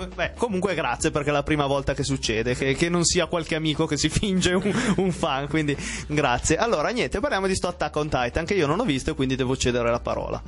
Beh, 0.07 0.33
comunque 0.37 0.75
grazie 0.75 1.11
perché 1.11 1.31
è 1.31 1.33
la 1.33 1.43
prima 1.43 1.67
volta 1.67 1.93
che 1.93 2.05
succede, 2.05 2.55
che, 2.55 2.75
che 2.75 2.89
non 2.89 3.05
sia 3.05 3.27
qualche 3.27 3.57
amico 3.57 3.87
che 3.87 3.97
si 3.97 4.09
finge 4.11 4.53
un, 4.53 4.95
un, 4.97 5.11
fan, 5.11 5.49
quindi 5.49 5.77
grazie. 6.07 6.57
Allora, 6.57 6.91
niente, 6.91 7.19
parliamo 7.19 7.49
di 7.49 7.55
sto 7.57 7.69
Attack 7.69 7.97
on 7.97 8.09
Titan 8.09 8.45
che 8.45 8.55
io 8.55 8.67
non 8.67 8.79
ho 8.79 8.85
visto 8.85 9.11
e 9.11 9.15
quindi 9.15 9.35
devo 9.35 9.57
cedere 9.57 9.91
la 9.91 10.01
parola. 10.01 10.41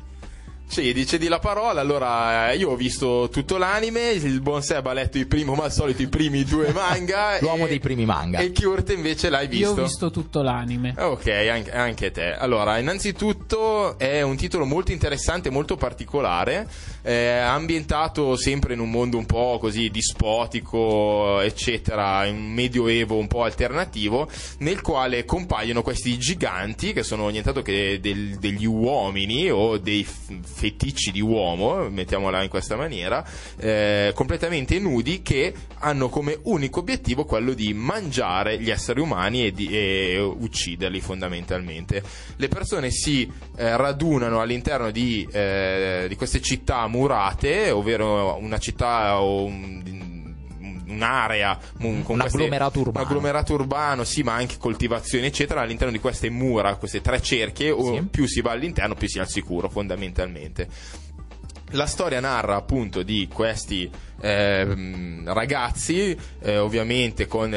Sì, 0.70 0.92
dice 0.92 1.18
di 1.18 1.26
la 1.26 1.40
parola. 1.40 1.80
Allora, 1.80 2.52
eh, 2.52 2.56
io 2.56 2.70
ho 2.70 2.76
visto 2.76 3.28
tutto 3.32 3.56
l'anime. 3.56 4.12
Il 4.12 4.40
buon 4.40 4.62
Seb 4.62 4.86
ha 4.86 4.92
letto 4.92 5.18
i 5.18 5.26
primi, 5.26 5.46
come 5.46 5.64
al 5.64 5.72
solito, 5.72 6.00
i 6.00 6.06
primi 6.06 6.44
due 6.44 6.70
manga. 6.72 7.38
L'uomo 7.40 7.66
e, 7.66 7.70
dei 7.70 7.80
primi 7.80 8.04
manga. 8.04 8.38
E 8.38 8.52
Kurt 8.52 8.90
invece 8.90 9.30
l'hai 9.30 9.48
visto? 9.48 9.74
Io 9.74 9.80
ho 9.80 9.82
visto 9.82 10.12
tutto 10.12 10.42
l'anime. 10.42 10.94
Ok, 10.96 11.26
anche, 11.26 11.72
anche 11.72 12.12
te. 12.12 12.34
Allora, 12.34 12.78
innanzitutto 12.78 13.98
è 13.98 14.22
un 14.22 14.36
titolo 14.36 14.64
molto 14.64 14.92
interessante, 14.92 15.50
molto 15.50 15.74
particolare. 15.74 16.68
Eh, 17.02 17.38
ambientato 17.38 18.36
sempre 18.36 18.74
in 18.74 18.78
un 18.78 18.90
mondo 18.90 19.18
un 19.18 19.26
po' 19.26 19.58
così 19.58 19.90
dispotico, 19.90 21.40
eccetera, 21.40 22.26
in 22.26 22.36
un 22.36 22.52
medioevo 22.52 23.16
un 23.16 23.26
po' 23.26 23.42
alternativo, 23.42 24.28
nel 24.58 24.82
quale 24.82 25.24
compaiono 25.24 25.82
questi 25.82 26.16
giganti 26.16 26.92
che 26.92 27.02
sono 27.02 27.28
nient'altro 27.28 27.62
che 27.62 27.98
del, 28.00 28.36
degli 28.38 28.66
uomini 28.66 29.50
o 29.50 29.76
dei 29.76 30.06
feticci 30.60 31.10
di 31.10 31.22
uomo, 31.22 31.88
mettiamola 31.88 32.42
in 32.42 32.50
questa 32.50 32.76
maniera, 32.76 33.24
eh, 33.56 34.12
completamente 34.14 34.78
nudi 34.78 35.22
che 35.22 35.54
hanno 35.78 36.10
come 36.10 36.38
unico 36.42 36.80
obiettivo 36.80 37.24
quello 37.24 37.54
di 37.54 37.72
mangiare 37.72 38.60
gli 38.60 38.70
esseri 38.70 39.00
umani 39.00 39.46
e, 39.46 39.52
di, 39.52 39.68
e 39.68 40.18
ucciderli 40.18 41.00
fondamentalmente. 41.00 42.02
Le 42.36 42.48
persone 42.48 42.90
si 42.90 43.22
eh, 43.56 43.74
radunano 43.74 44.42
all'interno 44.42 44.90
di, 44.90 45.26
eh, 45.32 46.04
di 46.06 46.16
queste 46.16 46.42
città 46.42 46.86
murate, 46.88 47.70
ovvero 47.70 48.36
una 48.38 48.58
città 48.58 49.22
o 49.22 49.44
un, 49.44 49.82
un'area 50.90 51.58
un, 51.80 52.02
un 52.06 52.20
agglomerato 52.20 52.80
urbano. 52.80 53.04
un 53.04 53.10
agglomerato 53.10 53.52
urbano, 53.54 54.04
sì, 54.04 54.22
ma 54.22 54.34
anche 54.34 54.56
coltivazioni, 54.58 55.26
eccetera, 55.26 55.60
all'interno 55.60 55.92
di 55.92 56.00
queste 56.00 56.30
mura, 56.30 56.76
queste 56.76 57.00
tre 57.00 57.20
cerchie, 57.22 57.74
sì. 57.80 58.02
più 58.10 58.26
si 58.26 58.40
va 58.40 58.52
all'interno, 58.52 58.94
più 58.94 59.08
si 59.08 59.18
è 59.18 59.20
al 59.20 59.28
sicuro, 59.28 59.68
fondamentalmente. 59.68 60.68
La 61.74 61.86
storia 61.86 62.18
narra 62.18 62.56
appunto 62.56 63.02
di 63.02 63.28
questi 63.32 63.88
eh, 64.20 65.22
ragazzi, 65.24 66.16
eh, 66.42 66.58
ovviamente 66.58 67.26
con 67.26 67.50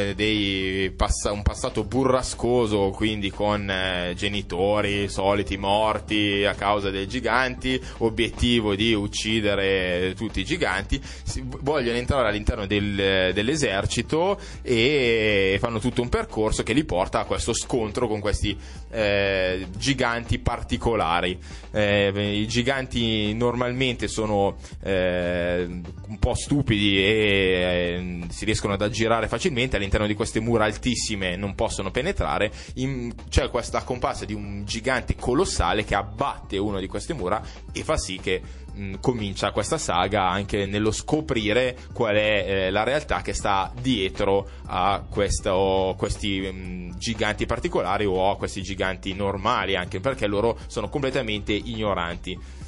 pass- 0.95 1.29
un 1.31 1.41
passato 1.41 1.83
burrascoso, 1.83 2.89
quindi 2.91 3.29
con 3.29 3.69
eh, 3.69 4.13
genitori 4.15 5.09
soliti 5.09 5.57
morti 5.57 6.45
a 6.45 6.53
causa 6.53 6.89
dei 6.89 7.07
giganti, 7.07 7.79
obiettivo 7.99 8.75
di 8.75 8.93
uccidere 8.93 10.13
tutti 10.15 10.39
i 10.39 10.45
giganti, 10.45 11.01
si- 11.23 11.43
vogliono 11.45 11.97
entrare 11.97 12.29
all'interno 12.29 12.65
del, 12.65 13.31
dell'esercito 13.33 14.39
e 14.61 15.57
fanno 15.59 15.79
tutto 15.79 16.01
un 16.01 16.09
percorso 16.09 16.63
che 16.63 16.73
li 16.73 16.85
porta 16.85 17.19
a 17.19 17.25
questo 17.25 17.53
scontro 17.53 18.07
con 18.07 18.19
questi 18.19 18.57
eh, 18.89 19.67
giganti 19.77 20.39
particolari. 20.39 21.37
Eh, 21.71 22.39
I 22.39 22.47
giganti 22.47 23.33
normalmente 23.33 24.07
sono 24.07 24.55
eh, 24.81 25.65
un 25.65 26.19
po' 26.19 26.33
stupidi 26.35 26.51
stupidi 26.53 26.97
e 26.99 27.03
eh, 27.03 28.27
si 28.29 28.45
riescono 28.45 28.73
ad 28.73 28.81
aggirare 28.81 29.27
facilmente 29.27 29.75
all'interno 29.75 30.05
di 30.05 30.13
queste 30.13 30.39
mura 30.39 30.65
altissime 30.65 31.35
non 31.35 31.55
possono 31.55 31.89
penetrare 31.89 32.51
in, 32.75 33.11
c'è 33.27 33.49
questa 33.49 33.83
comparsa 33.83 34.25
di 34.25 34.33
un 34.33 34.63
gigante 34.63 35.15
colossale 35.15 35.83
che 35.83 35.95
abbatte 35.95 36.57
una 36.57 36.79
di 36.79 36.87
queste 36.87 37.13
mura 37.13 37.41
e 37.71 37.83
fa 37.83 37.97
sì 37.97 38.19
che 38.19 38.39
mh, 38.71 38.95
comincia 38.99 39.51
questa 39.51 39.79
saga 39.79 40.29
anche 40.29 40.67
nello 40.67 40.91
scoprire 40.91 41.75
qual 41.91 42.15
è 42.15 42.45
eh, 42.45 42.69
la 42.69 42.83
realtà 42.83 43.21
che 43.21 43.33
sta 43.33 43.71
dietro 43.79 44.47
a 44.67 45.03
questo, 45.09 45.95
questi 45.97 46.39
mh, 46.39 46.97
giganti 46.97 47.47
particolari 47.47 48.05
o 48.05 48.29
a 48.29 48.37
questi 48.37 48.61
giganti 48.61 49.13
normali 49.15 49.75
anche 49.75 49.99
perché 49.99 50.27
loro 50.27 50.57
sono 50.67 50.87
completamente 50.87 51.51
ignoranti 51.51 52.61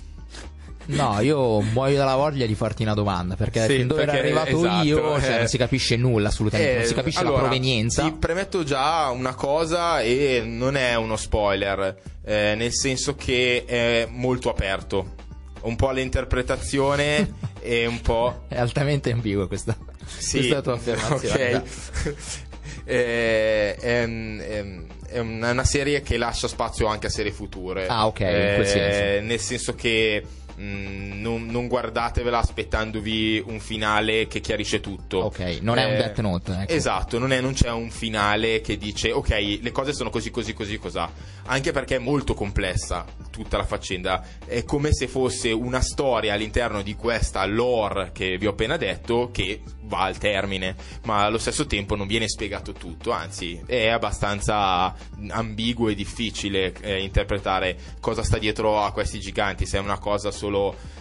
No, 0.88 1.20
io 1.22 1.62
muoio 1.62 1.98
dalla 1.98 2.16
voglia 2.16 2.46
di 2.46 2.56
farti 2.56 2.84
una 2.84 2.94
domanda 2.94 3.36
perché 3.36 3.66
sì, 3.66 3.78
fin 3.78 3.88
dove 3.88 4.06
perché, 4.06 4.20
ero 4.20 4.40
arrivato 4.40 4.66
esatto, 4.66 4.86
io 4.86 5.20
cioè, 5.20 5.34
eh, 5.34 5.38
non 5.38 5.48
si 5.48 5.58
capisce 5.58 5.96
nulla 5.96 6.28
assolutamente, 6.28 6.74
eh, 6.74 6.78
non 6.78 6.86
si 6.86 6.94
capisce 6.94 7.20
allora, 7.20 7.36
la 7.36 7.42
provenienza. 7.42 8.04
Ti 8.04 8.12
premetto 8.12 8.64
già 8.64 9.10
una 9.10 9.34
cosa 9.34 10.02
e 10.02 10.44
non 10.46 10.76
è 10.76 10.96
uno 10.96 11.16
spoiler, 11.16 11.98
eh, 12.24 12.54
nel 12.56 12.74
senso 12.74 13.16
che 13.16 13.64
è 13.66 14.08
molto 14.10 14.50
aperto, 14.50 15.16
un 15.62 15.76
po' 15.76 15.90
all'interpretazione 15.90 17.34
e 17.62 17.86
un 17.86 18.02
po'... 18.02 18.44
È 18.48 18.60
altamente 18.60 19.12
ambigua 19.12 19.48
questa, 19.48 19.76
sì, 20.06 20.38
questa 20.38 20.62
tua 20.62 20.74
affermazione. 20.74 21.56
Ok. 21.56 22.16
eh, 22.86 23.76
ehm, 23.80 24.44
ehm, 24.48 24.86
è 25.08 25.20
una 25.20 25.64
serie 25.64 26.02
che 26.02 26.18
lascia 26.18 26.48
spazio 26.48 26.88
anche 26.88 27.08
a 27.08 27.10
serie 27.10 27.32
future. 27.32 27.88
Ah, 27.88 28.06
ok, 28.06 28.20
in 28.20 28.52
quel 28.56 28.68
senso. 28.68 29.00
Eh, 29.00 29.20
nel 29.22 29.40
senso 29.40 29.76
che 29.76 30.24
Mm, 30.60 31.22
non, 31.22 31.48
non, 31.48 31.68
guardatevela 31.68 32.38
aspettandovi 32.38 33.44
un 33.46 33.60
finale 33.60 34.28
che 34.28 34.40
chiarisce 34.40 34.80
tutto. 34.80 35.18
Ok, 35.18 35.60
non 35.62 35.78
eh, 35.78 35.82
è 35.82 35.86
un 35.86 35.94
eh, 35.94 35.98
Death 35.98 36.20
Note. 36.20 36.52
Ecco. 36.62 36.72
Esatto, 36.72 37.20
non, 37.20 37.34
è, 37.34 37.42
non, 37.42 37.54
c'è 37.54 37.70
un 37.72 37.90
finale 37.90 38.62
che 38.62 38.78
dice 38.78 39.12
ok, 39.12 39.60
le 39.62 39.72
cose 39.72 39.94
sono 39.94 40.10
così, 40.10 40.32
così, 40.32 40.54
così, 40.54 40.78
cos'ha. 40.78 41.12
Anche 41.48 41.72
perché 41.72 41.98
è 41.98 42.00
molto 42.00 42.34
complessa 42.34 43.06
tutta 43.32 43.58
la 43.58 43.66
faccenda. 43.66 44.24
È 44.46 44.64
come 44.64 44.94
se 44.94 45.08
fosse 45.08 45.52
una 45.52 45.82
storia 45.82 46.34
all'interno 46.34 46.82
di 46.82 46.96
questa 46.96 47.46
lore 47.46 48.12
che 48.14 48.38
vi 48.38 48.48
ho 48.48 48.52
appena 48.52 48.78
detto 48.78 49.30
che 49.34 49.62
va 49.86 50.04
al 50.04 50.18
termine, 50.18 50.76
ma 51.04 51.26
allo 51.26 51.38
stesso 51.38 51.66
tempo 51.66 51.96
non 51.96 52.08
viene 52.08 52.28
spiegato 52.28 52.74
tutto, 52.74 53.12
anzi 53.12 53.62
è 53.66 53.88
abbastanza 53.88 54.94
ambiguo 55.30 55.90
e 55.90 55.96
difficile 55.96 56.74
eh, 56.82 57.02
interpretare 57.02 57.78
cosa 58.00 58.24
sta 58.24 58.38
dietro 58.38 58.82
a 58.82 58.92
questi 58.92 59.20
giganti, 59.20 59.66
se 59.66 59.78
è 59.78 59.82
una 59.82 60.00
cosa 60.00 60.32
solo 60.32 60.45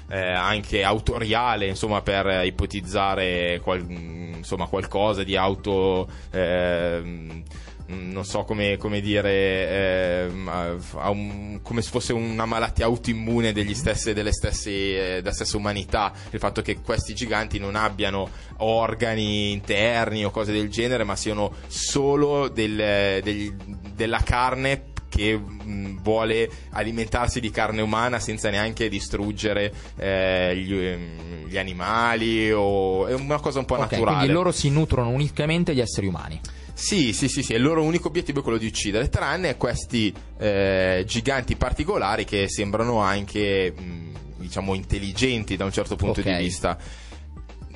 eh, 0.09 0.33
anche 0.33 0.83
autoriale, 0.83 1.66
insomma, 1.66 2.02
per 2.02 2.44
ipotizzare 2.44 3.61
qual- 3.62 3.88
insomma, 3.88 4.66
qualcosa 4.66 5.22
di 5.22 5.37
auto... 5.37 6.09
Eh, 6.30 7.42
non 7.87 8.24
so 8.24 8.44
come, 8.44 8.76
come 8.78 9.00
dire, 9.00 9.30
eh, 9.30 10.26
un, 10.26 11.61
come 11.62 11.83
se 11.83 11.90
fosse 11.90 12.12
una 12.12 12.46
malattia 12.46 12.87
autoimmune 12.87 13.52
stessi, 13.74 14.12
delle 14.14 14.33
stesse, 14.33 14.70
eh, 15.16 15.22
della 15.22 15.35
stessa 15.35 15.57
umanità, 15.57 16.12
il 16.30 16.38
fatto 16.38 16.62
che 16.62 16.80
questi 16.80 17.14
giganti 17.14 17.59
non 17.59 17.74
abbiano 17.74 18.30
organi 18.59 19.52
interni 19.52 20.24
o 20.24 20.30
cose 20.30 20.52
del 20.52 20.70
genere, 20.70 21.04
ma 21.04 21.16
siano 21.16 21.52
solo 21.66 22.48
del, 22.48 23.20
del, 23.22 23.54
della 23.94 24.20
carne 24.24 24.92
che 25.14 25.37
mh, 25.37 26.00
vuole 26.03 26.50
alimentarsi 26.70 27.38
di 27.38 27.50
carne 27.50 27.83
umana 27.83 28.18
senza 28.18 28.50
neanche 28.50 28.88
distruggere 28.88 29.72
eh, 29.96 30.57
gli, 30.57 30.74
ehm, 30.74 31.46
gli, 31.46 31.57
animali 31.57 32.50
o 32.50 33.07
è 33.07 33.14
una 33.14 33.38
cosa 33.38 33.61
un 33.61 33.64
po' 33.64 33.74
okay, 33.74 33.90
naturale. 33.90 34.16
Quindi 34.16 34.33
loro 34.33 34.50
si 34.50 34.70
nutrono 34.70 35.11
unicamente 35.11 35.72
di 35.72 35.81
esseri 35.81 36.09
umani. 36.09 36.40
Sì, 36.72 37.12
sì, 37.12 37.29
sì, 37.29 37.44
sì, 37.44 37.53
il 37.53 37.62
loro 37.62 37.85
unico 37.85 38.09
obiettivo 38.09 38.40
è 38.40 38.42
quello 38.42 38.59
di 38.59 38.66
uccidere, 38.66 39.09
tranne 39.09 39.57
questi 39.57 40.12
eh, 40.38 41.05
giganti 41.07 41.55
particolari 41.55 42.24
che 42.24 42.48
sembrano 42.48 42.98
anche, 42.98 43.72
mh, 43.72 44.40
diciamo, 44.40 44.74
intelligenti 44.74 45.57
da 45.57 45.64
un 45.64 45.72
certo 45.72 45.94
punto 45.94 46.20
okay. 46.20 46.37
di 46.37 46.42
vista. 46.42 46.77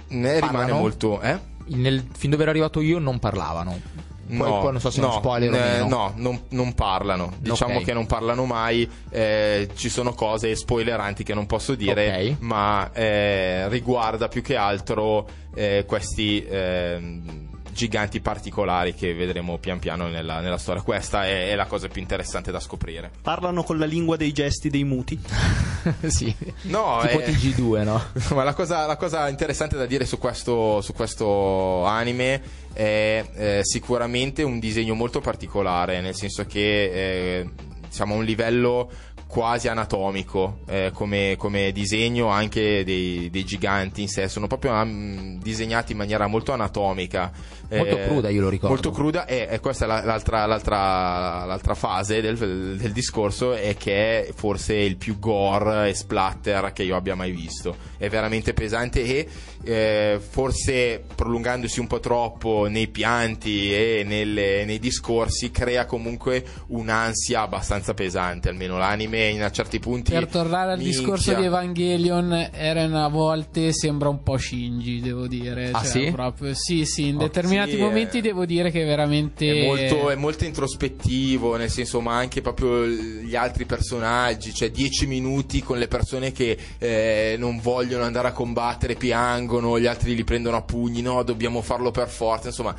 Ne 0.08 0.38
Parlano? 0.40 0.66
rimane 0.66 0.72
molto... 0.72 1.20
Eh? 1.20 1.38
Nel, 1.68 2.04
fin 2.16 2.30
dove 2.30 2.42
ero 2.42 2.50
arrivato 2.50 2.80
io 2.80 2.98
non 2.98 3.20
parlavano. 3.20 3.80
Poi, 4.28 4.36
no, 4.36 4.60
poi 4.60 4.72
non 4.72 4.80
so 4.80 4.90
se 4.90 5.00
no, 5.00 5.12
spoiler 5.12 5.54
eh, 5.54 5.84
No, 5.86 6.12
non, 6.16 6.42
non 6.50 6.74
parlano. 6.74 7.32
Diciamo 7.38 7.74
okay. 7.74 7.84
che 7.84 7.92
non 7.94 8.06
parlano 8.06 8.44
mai. 8.44 8.88
Eh, 9.10 9.70
ci 9.74 9.88
sono 9.88 10.12
cose 10.12 10.54
spoileranti 10.54 11.24
che 11.24 11.34
non 11.34 11.46
posso 11.46 11.74
dire, 11.74 12.06
okay. 12.08 12.36
ma 12.40 12.90
eh, 12.92 13.68
riguarda 13.68 14.28
più 14.28 14.42
che 14.42 14.56
altro 14.56 15.26
eh, 15.54 15.84
questi 15.86 16.44
ehm, 16.46 17.57
giganti 17.78 18.20
particolari 18.20 18.92
che 18.92 19.14
vedremo 19.14 19.56
pian 19.58 19.78
piano 19.78 20.08
nella, 20.08 20.40
nella 20.40 20.58
storia. 20.58 20.82
Questa 20.82 21.24
è, 21.24 21.50
è, 21.50 21.54
la 21.54 21.66
cosa 21.66 21.86
più 21.86 22.02
interessante 22.02 22.50
da 22.50 22.58
scoprire. 22.58 23.08
Parlano 23.22 23.62
con 23.62 23.78
la 23.78 23.86
lingua 23.86 24.16
dei 24.16 24.32
gesti 24.32 24.68
dei 24.68 24.82
muti. 24.82 25.16
sì, 26.08 26.34
no, 26.62 26.98
tipo 27.02 27.20
è... 27.20 27.30
TG2, 27.30 27.84
no? 27.84 28.02
Ma 28.34 28.42
la 28.42 28.54
cosa, 28.54 28.84
la 28.84 28.96
cosa, 28.96 29.28
interessante 29.28 29.76
da 29.76 29.86
dire 29.86 30.06
su 30.06 30.18
questo, 30.18 30.80
su 30.80 30.92
questo 30.92 31.84
anime 31.84 32.42
è 32.72 33.24
eh, 33.32 33.60
sicuramente 33.62 34.42
un 34.42 34.58
disegno 34.58 34.94
molto 34.94 35.20
particolare, 35.20 36.00
nel 36.00 36.16
senso 36.16 36.44
che 36.46 37.38
eh, 37.40 37.50
siamo 37.90 38.14
a 38.14 38.16
un 38.16 38.24
livello 38.24 38.90
quasi 39.28 39.68
anatomico 39.68 40.60
eh, 40.66 40.90
come, 40.92 41.36
come, 41.36 41.70
disegno 41.70 42.28
anche 42.28 42.82
dei, 42.82 43.28
dei, 43.30 43.44
giganti 43.44 44.00
in 44.00 44.08
sé. 44.08 44.26
Sono 44.26 44.46
proprio 44.46 44.72
um, 44.72 45.38
disegnati 45.40 45.92
in 45.92 45.98
maniera 45.98 46.26
molto 46.26 46.52
anatomica. 46.52 47.30
Molto 47.68 47.98
eh, 47.98 48.06
cruda 48.06 48.30
io 48.30 48.40
lo 48.40 48.48
ricordo. 48.48 48.74
molto 48.74 48.90
cruda. 48.90 49.26
E, 49.26 49.46
e 49.50 49.60
questa 49.60 49.84
è 49.84 49.88
l'altra, 49.88 50.46
l'altra, 50.46 51.44
l'altra 51.44 51.74
fase 51.74 52.22
del, 52.22 52.38
del, 52.38 52.92
discorso 52.92 53.52
è 53.52 53.76
che 53.76 54.26
è 54.26 54.32
forse 54.32 54.74
il 54.74 54.96
più 54.96 55.18
gore 55.18 55.90
e 55.90 55.94
splatter 55.94 56.72
che 56.72 56.82
io 56.82 56.96
abbia 56.96 57.14
mai 57.14 57.30
visto. 57.30 57.76
È 57.98 58.08
veramente 58.08 58.54
pesante 58.54 59.04
e 59.04 59.28
eh, 59.64 60.20
forse 60.26 61.04
prolungandosi 61.14 61.80
un 61.80 61.86
po' 61.86 62.00
troppo 62.00 62.66
nei 62.68 62.88
pianti 62.88 63.74
e 63.74 64.04
nelle, 64.06 64.64
nei 64.64 64.78
discorsi 64.78 65.50
crea 65.50 65.84
comunque 65.84 66.42
un'ansia 66.68 67.42
abbastanza 67.42 67.92
pesante. 67.92 68.48
Almeno 68.48 68.78
l'anime 68.78 69.17
me 69.18 69.28
in 69.28 69.48
certi 69.52 69.78
punti. 69.78 70.12
Per 70.12 70.26
tornare 70.28 70.72
al 70.72 70.78
minchia. 70.78 70.98
discorso 70.98 71.34
di 71.34 71.44
Evangelion, 71.44 72.50
Eren 72.52 72.94
a 72.94 73.08
volte 73.08 73.72
sembra 73.72 74.08
un 74.08 74.22
po' 74.22 74.38
Shinji, 74.38 75.00
devo 75.00 75.26
dire. 75.26 75.70
Ah, 75.72 75.80
cioè, 75.80 75.86
sì? 75.86 76.10
Proprio, 76.10 76.54
sì, 76.54 76.84
sì, 76.84 77.08
in 77.08 77.16
oh, 77.16 77.20
determinati 77.20 77.72
sì, 77.72 77.76
momenti 77.78 78.18
è, 78.18 78.22
devo 78.22 78.46
dire 78.46 78.70
che 78.70 78.84
veramente. 78.84 79.50
È 79.50 79.66
molto, 79.66 80.10
è 80.10 80.14
molto 80.14 80.44
introspettivo, 80.44 81.56
nel 81.56 81.70
senso, 81.70 82.00
ma 82.00 82.16
anche 82.16 82.40
proprio 82.40 82.86
gli 82.86 83.34
altri 83.34 83.64
personaggi, 83.64 84.54
cioè 84.54 84.70
dieci 84.70 85.06
minuti 85.06 85.62
con 85.62 85.78
le 85.78 85.88
persone 85.88 86.32
che 86.32 86.56
eh, 86.78 87.36
non 87.38 87.60
vogliono 87.60 88.04
andare 88.04 88.28
a 88.28 88.32
combattere, 88.32 88.94
piangono, 88.94 89.78
gli 89.78 89.86
altri 89.86 90.14
li 90.14 90.24
prendono 90.24 90.56
a 90.56 90.62
pugni, 90.62 91.02
no, 91.02 91.22
dobbiamo 91.22 91.62
farlo 91.62 91.90
per 91.90 92.08
forza, 92.08 92.48
insomma 92.48 92.74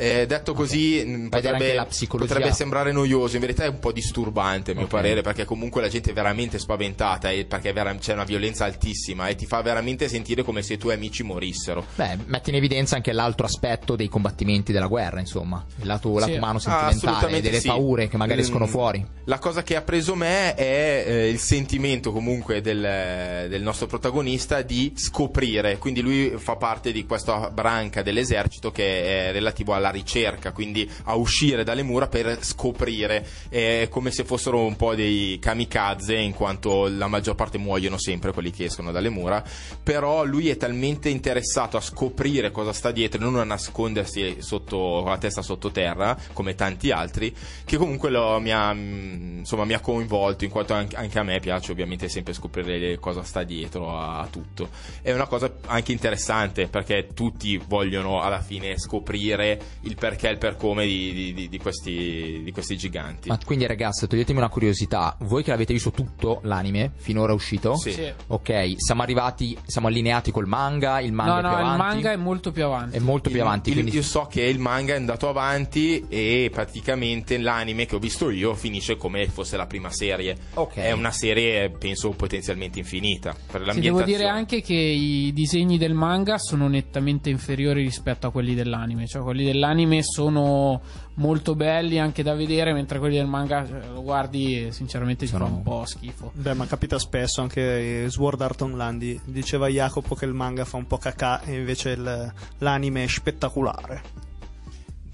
eh, 0.00 0.26
detto 0.26 0.54
così 0.54 0.98
okay. 1.00 1.28
potrebbe, 1.28 1.86
potrebbe, 2.08 2.52
sembrare 2.52 2.90
noioso, 2.90 3.34
in 3.34 3.42
verità 3.42 3.64
è 3.64 3.68
un 3.68 3.78
po' 3.80 3.92
disturbante 3.92 4.70
a 4.70 4.74
mio 4.74 4.86
okay. 4.86 5.00
parere 5.00 5.20
perché 5.20 5.44
comunque 5.44 5.82
la 5.82 5.88
gente 5.88 6.12
è 6.12 6.14
veramente 6.14 6.58
spaventata 6.58 7.30
e 7.30 7.44
perché 7.44 7.74
c'è 7.98 8.14
una 8.14 8.24
violenza 8.24 8.64
altissima 8.64 9.28
e 9.28 9.34
ti 9.34 9.44
fa 9.44 9.60
veramente 9.60 10.08
sentire 10.08 10.42
come 10.42 10.62
se 10.62 10.74
i 10.74 10.78
tuoi 10.78 10.94
amici 10.94 11.22
morissero. 11.22 11.84
Beh, 11.96 12.16
metti 12.24 12.48
in 12.48 12.56
evidenza 12.56 12.96
anche 12.96 13.12
l'altro 13.12 13.44
aspetto 13.44 13.94
dei 13.94 14.08
combattimenti 14.08 14.72
della 14.72 14.86
guerra, 14.86 15.20
insomma, 15.20 15.62
il 15.80 15.86
lato, 15.86 16.14
sì. 16.14 16.20
lato 16.20 16.32
umano 16.32 16.58
sentimentale, 16.58 17.36
ah, 17.36 17.40
delle 17.42 17.60
sì. 17.60 17.68
paure 17.68 18.08
che 18.08 18.16
magari 18.16 18.40
mm, 18.40 18.44
escono 18.44 18.66
fuori. 18.66 19.06
La 19.24 19.38
cosa 19.38 19.62
che 19.62 19.76
ha 19.76 19.82
preso 19.82 20.14
me 20.14 20.54
è 20.54 21.04
eh, 21.06 21.28
il 21.28 21.38
sentimento 21.38 22.10
comunque 22.10 22.62
del, 22.62 23.48
del 23.50 23.62
nostro 23.62 23.86
protagonista 23.86 24.62
di 24.62 24.94
scoprire, 24.96 25.76
quindi 25.76 26.00
lui 26.00 26.32
fa 26.38 26.56
parte 26.56 26.90
di 26.90 27.04
questa 27.04 27.50
branca 27.50 28.00
dell'esercito 28.00 28.70
che 28.70 29.28
è 29.28 29.32
relativo 29.32 29.74
alla 29.74 29.89
ricerca, 29.90 30.52
quindi 30.52 30.88
a 31.04 31.14
uscire 31.14 31.64
dalle 31.64 31.82
mura 31.82 32.08
per 32.08 32.42
scoprire, 32.42 33.26
è 33.48 33.88
come 33.90 34.10
se 34.10 34.24
fossero 34.24 34.64
un 34.64 34.76
po' 34.76 34.94
dei 34.94 35.38
kamikaze, 35.38 36.16
in 36.16 36.32
quanto 36.32 36.88
la 36.88 37.06
maggior 37.06 37.34
parte 37.34 37.58
muoiono 37.58 37.98
sempre 37.98 38.32
quelli 38.32 38.50
che 38.50 38.64
escono 38.64 38.92
dalle 38.92 39.08
mura, 39.08 39.44
però 39.82 40.24
lui 40.24 40.48
è 40.48 40.56
talmente 40.56 41.08
interessato 41.08 41.76
a 41.76 41.80
scoprire 41.80 42.50
cosa 42.50 42.72
sta 42.72 42.90
dietro, 42.90 43.20
non 43.20 43.36
a 43.36 43.44
nascondersi 43.44 44.36
sotto, 44.38 44.76
con 44.76 45.10
la 45.10 45.18
testa 45.18 45.42
sottoterra, 45.42 46.16
come 46.32 46.54
tanti 46.54 46.90
altri, 46.90 47.34
che 47.64 47.76
comunque 47.76 48.10
lo, 48.10 48.38
mi, 48.40 48.52
ha, 48.52 48.72
insomma, 48.72 49.64
mi 49.64 49.74
ha 49.74 49.80
coinvolto, 49.80 50.44
in 50.44 50.50
quanto 50.50 50.74
anche, 50.74 51.18
a 51.18 51.22
me 51.22 51.40
piace 51.40 51.72
ovviamente 51.72 52.08
sempre 52.08 52.32
scoprire 52.32 52.98
cosa 52.98 53.22
sta 53.22 53.42
dietro 53.42 53.96
a, 53.96 54.20
a 54.20 54.26
tutto. 54.26 54.68
È 55.02 55.12
una 55.12 55.26
cosa 55.26 55.52
anche 55.66 55.92
interessante, 55.92 56.68
perché 56.68 57.08
tutti 57.14 57.56
vogliono 57.58 58.20
alla 58.20 58.40
fine 58.40 58.78
scoprire 58.78 59.60
il 59.82 59.96
perché 59.96 60.28
e 60.28 60.32
il 60.32 60.38
per 60.38 60.56
come 60.56 60.86
di, 60.86 61.32
di, 61.34 61.48
di, 61.48 61.58
questi, 61.58 62.42
di, 62.44 62.52
questi, 62.52 62.76
giganti. 62.76 63.28
Ma 63.28 63.38
quindi 63.44 63.66
ragazzi, 63.66 64.06
toglietemi 64.06 64.38
una 64.38 64.48
curiosità, 64.48 65.16
voi 65.20 65.42
che 65.42 65.50
l'avete 65.50 65.72
visto 65.72 65.90
tutto 65.90 66.40
l'anime, 66.42 66.92
finora 66.96 67.32
uscito? 67.32 67.76
Sì. 67.76 68.12
Ok, 68.28 68.74
siamo 68.76 69.02
arrivati, 69.02 69.56
siamo 69.64 69.88
allineati 69.88 70.30
col 70.30 70.46
manga, 70.46 71.00
il 71.00 71.12
manga 71.12 71.32
no, 71.32 71.38
è 71.38 71.42
no, 71.42 71.48
più 71.48 71.56
avanti? 71.58 71.72
il 71.72 71.78
manga 71.78 72.12
è 72.12 72.16
molto 72.16 72.52
più 72.52 72.64
avanti. 72.64 72.96
È 72.96 73.00
molto 73.00 73.28
il, 73.28 73.34
più 73.34 73.42
avanti. 73.42 73.68
Il, 73.70 73.74
quindi... 73.76 73.96
Io 73.96 74.02
so 74.02 74.26
che 74.30 74.42
il 74.42 74.58
manga 74.58 74.94
è 74.94 74.96
andato 74.96 75.28
avanti 75.28 76.06
e 76.08 76.50
praticamente 76.52 77.38
l'anime 77.38 77.86
che 77.86 77.96
ho 77.96 77.98
visto 77.98 78.30
io 78.30 78.54
finisce 78.54 78.96
come 78.96 79.26
fosse 79.28 79.56
la 79.56 79.66
prima 79.66 79.90
serie. 79.90 80.36
Ok. 80.54 80.74
È 80.74 80.92
una 80.92 81.10
serie, 81.10 81.70
penso, 81.70 82.10
potenzialmente 82.10 82.78
infinita. 82.78 83.34
Per 83.50 83.72
sì, 83.72 83.80
devo 83.80 84.02
dire 84.02 84.26
anche 84.26 84.60
che 84.60 84.74
i 84.74 85.32
disegni 85.32 85.78
del 85.78 85.94
manga 85.94 86.38
sono 86.38 86.68
nettamente 86.68 87.30
inferiori 87.30 87.82
rispetto 87.82 88.26
a 88.26 88.30
quelli 88.30 88.54
dell'anime, 88.54 89.06
cioè 89.06 89.22
quelli 89.22 89.44
dell'anime 89.44 89.69
sono 90.02 90.80
molto 91.14 91.54
belli 91.54 91.98
anche 91.98 92.22
da 92.22 92.34
vedere, 92.34 92.72
mentre 92.72 92.98
quelli 92.98 93.16
del 93.16 93.26
manga 93.26 93.66
cioè, 93.66 93.80
lo 93.92 94.02
guardi 94.02 94.66
e 94.66 94.72
sinceramente 94.72 95.24
ti 95.26 95.30
sono... 95.30 95.46
fa 95.46 95.52
un 95.52 95.62
po' 95.62 95.84
schifo. 95.84 96.32
Beh, 96.34 96.54
ma 96.54 96.66
capita 96.66 96.98
spesso 96.98 97.40
anche 97.40 98.08
Sword 98.08 98.40
Art 98.40 98.62
Online. 98.62 99.20
Diceva 99.24 99.68
Jacopo 99.68 100.14
che 100.14 100.24
il 100.24 100.34
manga 100.34 100.64
fa 100.64 100.76
un 100.76 100.86
po' 100.86 100.98
cacà 100.98 101.42
e 101.42 101.58
invece 101.58 101.90
il, 101.90 102.32
l'anime 102.58 103.04
è 103.04 103.08
spettacolare. 103.08 104.28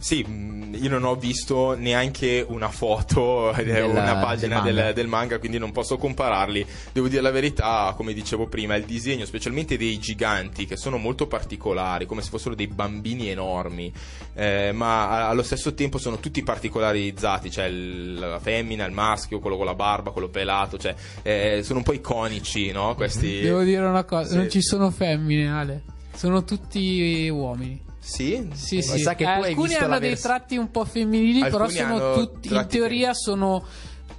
Sì, 0.07 0.25
mm, 0.25 0.75
io 0.75 0.89
non 0.89 1.03
ho 1.03 1.17
visto 1.17 1.75
neanche 1.75 2.47
una 2.49 2.69
foto, 2.69 3.51
Della, 3.57 3.87
una 3.87 4.19
pagina 4.19 4.61
del, 4.61 4.73
del, 4.77 4.95
del, 4.95 5.09
manga, 5.09 5.41
quindi 5.41 5.59
non 5.59 5.73
posso 5.73 5.97
compararli. 5.97 6.65
Devo 6.93 7.09
dire 7.09 7.23
la 7.23 7.33
verità, 7.33 7.93
come 7.97 8.13
dicevo 8.13 8.47
prima, 8.47 8.77
il 8.77 8.85
disegno, 8.85 9.25
specialmente 9.25 9.77
dei 9.77 9.99
giganti, 9.99 10.65
che 10.65 10.77
sono 10.77 10.97
molto 10.97 11.27
particolari, 11.27 12.07
come 12.07 12.23
se 12.23 12.31
fossero 12.31 12.55
dei 12.55 12.69
bambini 12.69 13.31
enormi, 13.31 13.93
eh, 14.35 14.71
ma 14.71 15.27
allo 15.27 15.43
stesso 15.43 15.75
tempo 15.75 15.99
sono 15.99 16.21
tutti 16.21 16.41
particolarizzati, 16.41 17.51
cioè 17.51 17.65
il, 17.65 18.15
la 18.15 18.39
femmina, 18.39 18.85
il 18.85 18.93
maschio, 18.93 19.41
quello 19.41 19.57
con 19.57 19.67
la 19.67 19.75
barba, 19.75 20.13
quello 20.13 20.29
pelato, 20.29 20.79
cioè 20.79 20.95
eh, 21.23 21.63
sono 21.65 21.79
un 21.79 21.85
po' 21.85 21.95
iconici, 21.95 22.71
no? 22.71 22.95
Questi... 22.95 23.41
Devo 23.41 23.65
dire 23.65 23.85
una 23.85 24.05
cosa, 24.05 24.31
sì. 24.31 24.37
non 24.37 24.49
ci 24.51 24.63
sono 24.63 24.93
femmine, 24.93 25.51
Ale, 25.51 25.83
sono 26.15 26.45
tutti 26.45 27.29
uomini. 27.29 27.86
Sì, 28.07 28.49
sì, 28.55 28.83
sì. 28.83 29.01
Sa 29.01 29.17
che 29.17 29.25
tu 29.25 29.31
eh, 29.31 29.49
alcuni 29.49 29.75
hanno 29.75 29.99
dei 29.99 30.11
vers- 30.11 30.23
tratti 30.23 30.57
un 30.57 30.71
po' 30.71 30.85
femminili, 30.85 31.43
alcuni 31.43 31.51
però 31.51 31.69
sono 31.69 32.15
tutti, 32.15 32.55
in 32.55 32.67
teoria 32.69 33.13
sono 33.13 33.67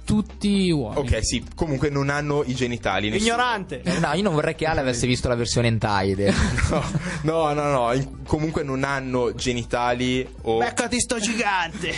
tutti 0.04 0.70
uomini. 0.70 1.00
Ok, 1.00 1.24
sì, 1.24 1.44
comunque 1.54 1.88
non 1.88 2.10
hanno 2.10 2.42
i 2.44 2.54
genitali. 2.54 3.08
Nessuno. 3.08 3.32
Ignorante. 3.32 3.82
No, 4.00 4.12
io 4.12 4.22
non 4.22 4.34
vorrei 4.34 4.54
che 4.54 4.66
Ale 4.66 4.80
avesse 4.80 5.06
visto 5.06 5.28
la 5.28 5.34
versione 5.34 5.68
hentai. 5.68 6.14
no, 7.24 7.52
no, 7.52 7.52
no, 7.54 7.92
no, 7.92 8.20
comunque 8.26 8.62
non 8.62 8.84
hanno 8.84 9.34
genitali 9.34 10.26
o... 10.42 10.58
Beccati 10.58 11.00
sto 11.00 11.18
gigante! 11.18 11.94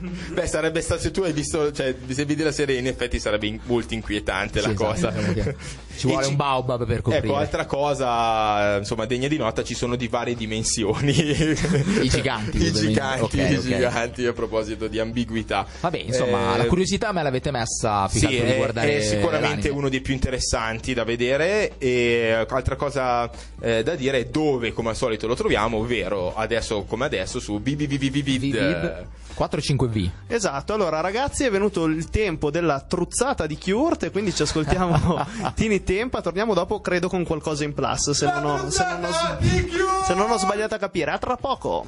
Beh, 0.32 0.46
sarebbe 0.46 0.80
stato 0.80 1.00
se 1.00 1.10
tu 1.10 1.22
hai 1.22 1.32
visto, 1.32 1.72
cioè, 1.72 1.94
se 2.06 2.24
vedi 2.24 2.42
la 2.42 2.52
serie, 2.52 2.78
in 2.78 2.86
effetti 2.86 3.18
sarebbe 3.18 3.46
in, 3.46 3.60
molto 3.64 3.94
inquietante 3.94 4.60
sì, 4.60 4.66
la 4.66 4.72
esatto, 4.72 4.90
cosa. 4.90 5.10
Diciamo 5.10 5.56
ci 5.96 6.06
vuole 6.06 6.24
ci, 6.24 6.30
un 6.30 6.36
baobab 6.36 6.86
per 6.86 7.02
coprire. 7.02 7.26
Ecco, 7.26 7.36
altra 7.36 7.66
cosa, 7.66 8.78
insomma, 8.78 9.06
degna 9.06 9.28
di 9.28 9.36
nota, 9.36 9.62
ci 9.62 9.74
sono 9.74 9.96
di 9.96 10.08
varie 10.08 10.34
dimensioni. 10.34 11.10
I 11.10 12.08
giganti. 12.08 12.62
I 12.62 12.72
giganti, 12.72 13.22
okay, 13.22 13.52
i 13.52 13.56
okay. 13.56 13.62
giganti, 13.62 14.26
a 14.26 14.32
proposito 14.32 14.88
di 14.88 14.98
ambiguità. 14.98 15.66
Vabbè, 15.80 15.98
insomma, 15.98 16.54
eh, 16.54 16.58
la 16.58 16.66
curiosità 16.66 17.12
me 17.12 17.22
l'avete 17.22 17.50
messa 17.50 18.08
più 18.08 18.20
sì, 18.20 18.42
guardare 18.56 18.98
è 18.98 19.00
sicuramente 19.00 19.68
l'anime. 19.68 19.78
uno 19.78 19.88
dei 19.88 20.00
più 20.00 20.14
interessanti 20.14 20.94
da 20.94 21.04
vedere 21.04 21.78
e 21.78 22.46
altra 22.48 22.76
cosa 22.76 23.30
eh, 23.60 23.82
da 23.82 23.94
dire 23.94 24.18
è 24.18 24.24
dove, 24.26 24.72
come 24.72 24.90
al 24.90 24.96
solito, 24.96 25.26
lo 25.26 25.34
troviamo, 25.34 25.78
ovvero 25.78 26.34
adesso 26.34 26.84
come 26.84 27.04
adesso 27.04 27.40
su 27.40 27.58
BBVVVID 27.58 29.06
4-5V. 29.36 30.10
Esatto, 30.26 30.72
allora 30.72 31.00
ragazzi 31.00 31.44
è 31.44 31.50
venuto 31.50 31.84
il 31.84 32.08
tempo 32.08 32.50
della 32.50 32.80
truzzata 32.80 33.46
di 33.46 33.58
Kurt, 33.58 34.10
quindi 34.10 34.32
ci 34.32 34.42
ascoltiamo 34.42 35.26
Tini 35.54 35.82
Tempa, 35.82 36.20
torniamo 36.20 36.54
dopo 36.54 36.80
credo 36.80 37.08
con 37.08 37.24
qualcosa 37.24 37.64
in 37.64 37.74
plus, 37.74 38.10
se 38.10 38.26
non 38.26 38.44
ho, 38.44 38.70
se 38.70 38.84
non 38.84 39.04
ho, 39.04 40.04
se 40.04 40.14
non 40.14 40.30
ho 40.30 40.38
sbagliato 40.38 40.74
a 40.74 40.78
capire. 40.78 41.10
A 41.10 41.18
tra 41.18 41.36
poco. 41.36 41.86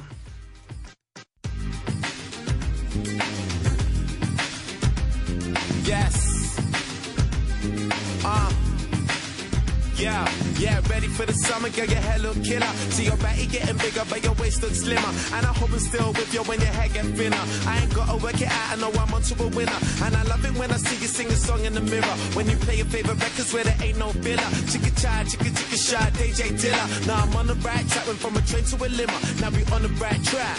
Yes. 5.83 6.57
Uh. 8.23 8.66
Yeah. 9.97 10.29
Yeah, 10.59 10.81
ready 10.89 11.07
for 11.07 11.25
the 11.25 11.33
summer, 11.33 11.69
girl, 11.69 11.85
your 11.85 12.01
hair 12.01 12.19
look 12.19 12.37
killer. 12.43 12.69
See 12.93 13.05
your 13.05 13.17
body 13.17 13.47
getting 13.47 13.77
bigger, 13.77 14.03
but 14.09 14.23
your 14.23 14.33
waist 14.33 14.61
looks 14.61 14.81
slimmer. 14.81 15.11
And 15.33 15.45
I 15.45 15.53
hope 15.53 15.71
I'm 15.73 15.79
still 15.79 16.13
with 16.13 16.33
you 16.33 16.41
when 16.43 16.59
your 16.61 16.69
hair 16.69 16.89
get 16.89 17.05
thinner. 17.17 17.43
I 17.65 17.81
ain't 17.81 17.93
gotta 17.93 18.17
work 18.17 18.39
it 18.39 18.49
out, 18.49 18.73
I 18.73 18.75
know 18.77 18.91
I'm 18.93 19.13
onto 19.13 19.33
a 19.41 19.47
winner. 19.49 19.79
And 20.05 20.15
I 20.15 20.23
love 20.23 20.45
it 20.45 20.53
when 20.53 20.71
I 20.71 20.77
see 20.77 21.01
you 21.01 21.07
sing 21.07 21.27
a 21.27 21.37
song 21.37 21.65
in 21.65 21.73
the 21.73 21.81
mirror. 21.81 22.15
When 22.37 22.47
you 22.47 22.57
play 22.57 22.77
your 22.77 22.85
favorite 22.85 23.17
records 23.17 23.53
where 23.53 23.63
there 23.63 23.77
ain't 23.81 23.97
no 23.97 24.09
filler. 24.09 24.49
Chicka 24.69 24.91
chai, 25.01 25.23
chicka 25.25 25.49
chicka 25.49 25.77
shy, 25.77 26.09
DJ 26.17 26.53
Dilla. 26.61 26.85
Now 27.07 27.23
I'm 27.23 27.35
on 27.35 27.47
the 27.47 27.55
right 27.55 27.87
track, 27.89 28.05
went 28.05 28.19
from 28.19 28.37
a 28.37 28.41
train 28.41 28.65
to 28.65 28.75
a 28.77 28.89
limo. 28.89 29.17
Now 29.41 29.49
we 29.49 29.65
on 29.73 29.81
the 29.81 29.93
right 29.97 30.21
track. 30.25 30.57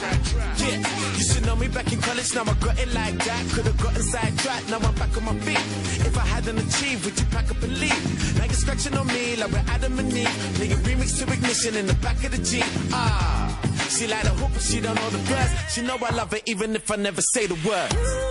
Yeah, 0.58 0.82
you 1.14 1.22
should 1.22 1.46
know 1.46 1.54
me 1.54 1.68
back 1.68 1.92
in 1.92 2.00
college, 2.00 2.34
now 2.34 2.42
I 2.42 2.54
got 2.58 2.78
it 2.78 2.92
like 2.92 3.18
that. 3.22 3.42
Could've 3.54 3.78
gotten 3.78 4.02
sidetracked, 4.02 4.68
now 4.70 4.78
I'm 4.78 4.94
back 4.94 5.16
on 5.16 5.24
my 5.24 5.34
feet. 5.46 5.62
If 6.06 6.18
I 6.18 6.26
hadn't 6.26 6.58
achieved, 6.58 7.04
would 7.04 7.18
you 7.18 7.26
pack 7.30 7.50
up 7.50 7.62
and 7.62 7.78
leave? 7.78 8.38
Now 8.38 8.44
you're 8.44 8.54
scratching 8.54 8.96
on 8.96 9.06
me 9.06 9.27
like 9.36 9.50
we're 9.52 9.64
Adam 9.68 9.98
and 9.98 10.12
Eve. 10.12 10.26
Nigga 10.58 10.76
remix 10.86 11.18
to 11.18 11.32
ignition 11.32 11.76
in 11.76 11.86
the 11.86 11.94
back 11.94 12.22
of 12.24 12.30
the 12.30 12.38
Jeep. 12.38 12.64
Ah, 12.92 13.60
she 13.90 14.06
like 14.06 14.24
a 14.24 14.30
hoop, 14.30 14.50
but 14.52 14.62
she 14.62 14.80
don't 14.80 14.94
know 14.94 15.10
the 15.10 15.32
words. 15.32 15.50
She 15.72 15.82
know 15.82 15.96
I 16.00 16.14
love 16.14 16.30
her 16.32 16.40
even 16.46 16.74
if 16.74 16.90
I 16.90 16.96
never 16.96 17.20
say 17.20 17.46
the 17.46 17.54
words. 17.68 18.27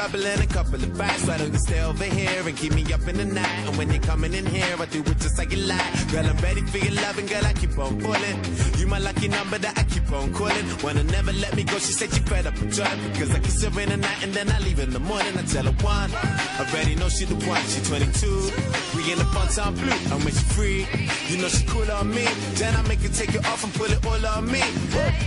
Trouble 0.00 0.26
and 0.26 0.40
a 0.40 0.46
couple 0.46 0.82
of 0.82 0.96
bites. 0.96 1.26
Why 1.26 1.36
don't 1.36 1.52
you 1.52 1.58
stay 1.58 1.80
over 1.80 2.04
here 2.04 2.42
and 2.48 2.56
keep 2.56 2.72
me 2.72 2.82
up 2.92 3.06
in 3.06 3.16
the 3.16 3.24
night? 3.24 3.60
And 3.66 3.76
when 3.76 3.90
you're 3.90 4.02
coming 4.02 4.32
in 4.32 4.46
here, 4.46 4.74
I 4.78 4.86
do 4.86 5.00
it 5.00 5.18
just 5.18 5.36
like 5.36 5.52
you 5.52 5.62
like. 5.72 5.88
Girl, 6.10 6.24
I'm 6.24 6.38
ready 6.38 6.62
for 6.62 6.78
your 6.78 6.94
loving, 7.02 7.26
girl, 7.26 7.44
I 7.44 7.52
keep 7.52 7.76
on 7.78 8.00
pulling. 8.00 8.36
You 8.78 8.86
my 8.86 8.98
lucky 8.98 9.28
number 9.28 9.58
that 9.58 9.78
I 9.78 9.84
keep 9.84 10.10
on 10.10 10.32
calling. 10.32 10.66
Wanna 10.82 11.04
never 11.04 11.32
let 11.34 11.54
me 11.54 11.64
go, 11.64 11.76
she 11.78 11.92
said 11.92 12.10
she 12.14 12.20
fed 12.20 12.46
up 12.46 12.54
with 12.60 12.72
joy. 12.72 12.92
Because 13.12 13.30
I 13.34 13.40
kiss 13.40 13.62
her 13.62 13.80
in 13.80 13.88
the 13.90 13.96
night 13.98 14.22
and 14.22 14.32
then 14.32 14.48
I 14.50 14.58
leave 14.60 14.78
in 14.78 14.90
the 14.90 15.00
morning. 15.00 15.36
I 15.36 15.42
tell 15.42 15.64
her 15.64 15.76
one, 15.84 16.10
I 16.14 16.64
already 16.64 16.94
know 16.94 17.08
she 17.10 17.26
the 17.26 17.36
one, 17.46 17.62
she 17.72 17.80
22. 17.84 18.96
We 18.96 19.12
in 19.12 19.18
the 19.18 19.28
fun 19.36 19.48
time 19.48 19.74
blue, 19.74 20.00
and 20.12 20.24
when 20.24 20.32
she 20.32 20.44
free, 20.56 20.86
you 21.28 21.36
know 21.42 21.48
she 21.48 21.64
cool 21.66 21.90
on 21.92 22.08
me. 22.08 22.24
Then 22.54 22.74
I 22.74 22.82
make 22.88 23.00
her 23.00 23.12
take 23.12 23.34
it 23.34 23.44
off 23.46 23.64
and 23.64 23.72
put 23.74 23.90
it 23.92 24.00
all 24.06 24.24
on 24.34 24.50
me. 24.50 24.62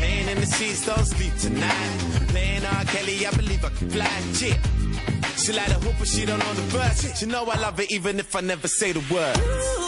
Laying 0.02 0.30
in 0.30 0.40
the 0.42 0.48
sheets, 0.48 0.86
don't 0.86 1.06
sleep 1.06 1.36
tonight. 1.38 1.90
Playing 2.34 2.66
R. 2.66 2.84
Kelly, 2.86 3.28
I 3.28 3.32
believe 3.32 3.53
Fly. 3.70 4.06
Yeah. 4.40 4.58
She 5.38 5.54
like 5.54 5.68
the 5.68 5.76
hoop, 5.76 5.96
but 6.00 6.08
she 6.08 6.26
don't 6.26 6.40
know 6.40 6.54
the 6.54 6.78
words. 6.78 7.20
She 7.20 7.26
know 7.26 7.46
I 7.46 7.60
love 7.60 7.78
her 7.78 7.86
even 7.90 8.20
if 8.20 8.36
I 8.36 8.42
never 8.42 8.68
say 8.68 8.92
the 8.92 9.04
word. 9.14 9.83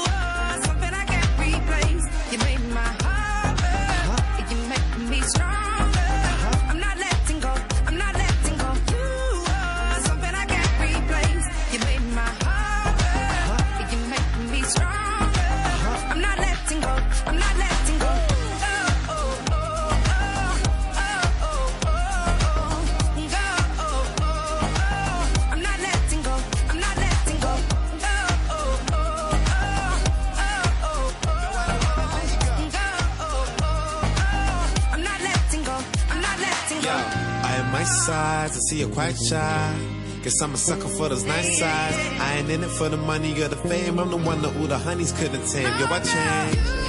Quite 38.95 39.17
shy. 39.17 39.75
Guess 40.23 40.41
I'm 40.41 40.53
a 40.53 40.57
sucker 40.57 40.87
for 40.87 41.09
those 41.09 41.25
nice 41.25 41.59
sides. 41.59 41.97
I 42.19 42.37
ain't 42.37 42.49
in 42.49 42.63
it 42.63 42.69
for 42.69 42.87
the 42.87 42.97
money 42.97 43.39
or 43.41 43.49
the 43.49 43.57
fame. 43.57 43.99
I'm 43.99 44.09
the 44.09 44.17
one 44.17 44.41
that 44.41 44.55
all 44.55 44.67
the 44.67 44.77
honeys 44.77 45.11
couldn't 45.11 45.45
tame. 45.47 45.67
Yo, 45.79 45.85
I 45.85 45.99
changed. 45.99 46.84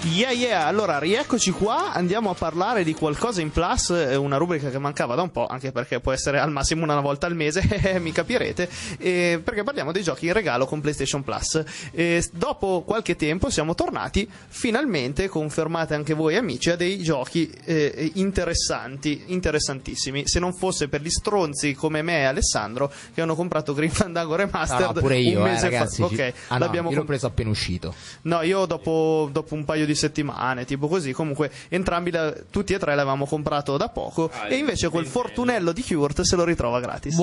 Yeah, 0.00 0.30
yeah, 0.30 0.66
allora 0.66 0.98
rieccoci 0.98 1.50
qua, 1.50 1.92
andiamo 1.92 2.30
a 2.30 2.34
parlare 2.34 2.82
di 2.82 2.94
qualcosa 2.94 3.40
in 3.40 3.50
plus, 3.50 3.90
eh, 3.90 4.14
una 4.16 4.36
rubrica 4.36 4.70
che 4.70 4.78
mancava 4.78 5.14
da 5.14 5.22
un 5.22 5.30
po', 5.30 5.46
anche 5.46 5.70
perché 5.70 6.00
può 6.00 6.12
essere 6.12 6.38
al 6.38 6.50
massimo 6.50 6.82
una 6.84 7.00
volta 7.00 7.26
al 7.26 7.34
mese, 7.34 7.60
eh, 7.82 7.98
mi 7.98 8.10
capirete, 8.10 8.68
eh, 8.98 9.40
perché 9.42 9.62
parliamo 9.64 9.92
dei 9.92 10.02
giochi 10.02 10.26
in 10.26 10.32
regalo 10.32 10.66
con 10.66 10.80
PlayStation 10.80 11.22
Plus. 11.22 11.62
E 11.92 12.20
s- 12.22 12.30
dopo 12.32 12.82
qualche 12.86 13.16
tempo 13.16 13.50
siamo 13.50 13.74
tornati, 13.74 14.28
finalmente, 14.48 15.28
confermate 15.28 15.94
anche 15.94 16.14
voi 16.14 16.36
amici, 16.36 16.70
a 16.70 16.76
dei 16.76 17.02
giochi 17.02 17.50
eh, 17.64 18.10
interessanti, 18.14 19.24
interessantissimi, 19.26 20.26
se 20.26 20.38
non 20.38 20.54
fosse 20.54 20.88
per 20.88 21.02
gli 21.02 21.10
stronzi 21.10 21.74
come 21.74 22.02
me 22.02 22.20
e 22.20 22.24
Alessandro 22.24 22.90
che 23.12 23.20
hanno 23.20 23.34
comprato 23.34 23.74
Green 23.74 23.90
Fandango 23.90 24.36
Remastered 24.36 24.86
No, 24.86 24.92
no, 24.94 25.00
pure 25.00 25.18
io, 25.18 25.40
un 25.40 25.46
eh, 25.46 25.50
mese 25.50 25.68
ragazzi. 25.70 26.02
fa. 26.02 26.08
ci- 26.08 26.14
Ok, 26.14 26.32
Ah, 26.48 26.58
no, 26.58 26.64
l'abbiamo 26.64 26.88
io 26.88 26.94
l'ho 26.94 27.00
com- 27.00 27.08
preso 27.08 27.26
appena 27.26 27.50
uscito. 27.50 27.94
No, 28.22 28.42
io 28.42 28.64
dopo, 28.64 29.28
dopo 29.30 29.54
un 29.54 29.64
paio 29.64 29.84
di 29.84 29.96
settimane, 29.98 30.64
tipo 30.64 30.88
così, 30.88 31.12
comunque 31.12 31.50
entrambi, 31.68 32.10
la- 32.10 32.32
tutti 32.50 32.72
e 32.72 32.78
tre 32.78 32.94
l'avevamo 32.94 33.26
comprato 33.26 33.76
da 33.76 33.88
poco 33.88 34.30
e 34.48 34.56
invece 34.56 34.88
quel 34.88 35.06
fortunello 35.06 35.72
di 35.72 35.82
Kurt 35.82 36.22
se 36.22 36.36
lo 36.36 36.44
ritrova 36.44 36.80
gratis. 36.80 37.16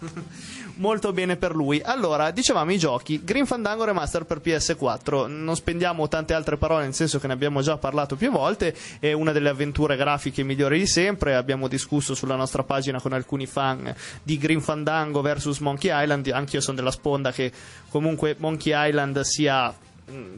Molto 0.76 1.12
bene 1.12 1.36
per 1.36 1.54
lui. 1.54 1.80
Allora, 1.84 2.30
dicevamo 2.30 2.72
i 2.72 2.78
giochi, 2.78 3.22
Green 3.22 3.46
Fandango 3.46 3.84
Remaster 3.84 4.24
per 4.24 4.40
PS4, 4.42 5.26
non 5.26 5.54
spendiamo 5.54 6.08
tante 6.08 6.32
altre 6.34 6.56
parole 6.56 6.84
nel 6.84 6.94
senso 6.94 7.18
che 7.18 7.26
ne 7.26 7.34
abbiamo 7.34 7.60
già 7.60 7.76
parlato 7.76 8.16
più 8.16 8.30
volte, 8.30 8.74
è 8.98 9.12
una 9.12 9.32
delle 9.32 9.50
avventure 9.50 9.96
grafiche 9.96 10.42
migliori 10.42 10.78
di 10.78 10.86
sempre, 10.86 11.34
abbiamo 11.34 11.68
discusso 11.68 12.14
sulla 12.14 12.36
nostra 12.36 12.62
pagina 12.62 13.00
con 13.00 13.12
alcuni 13.12 13.46
fan 13.46 13.94
di 14.22 14.38
Green 14.38 14.62
Fandango 14.62 15.20
vs 15.20 15.58
Monkey 15.58 15.90
Island, 15.92 16.28
anch'io 16.28 16.60
sono 16.60 16.76
della 16.76 16.90
sponda 16.90 17.32
che 17.32 17.52
comunque 17.90 18.34
Monkey 18.38 18.72
Island 18.74 19.20
sia 19.20 19.72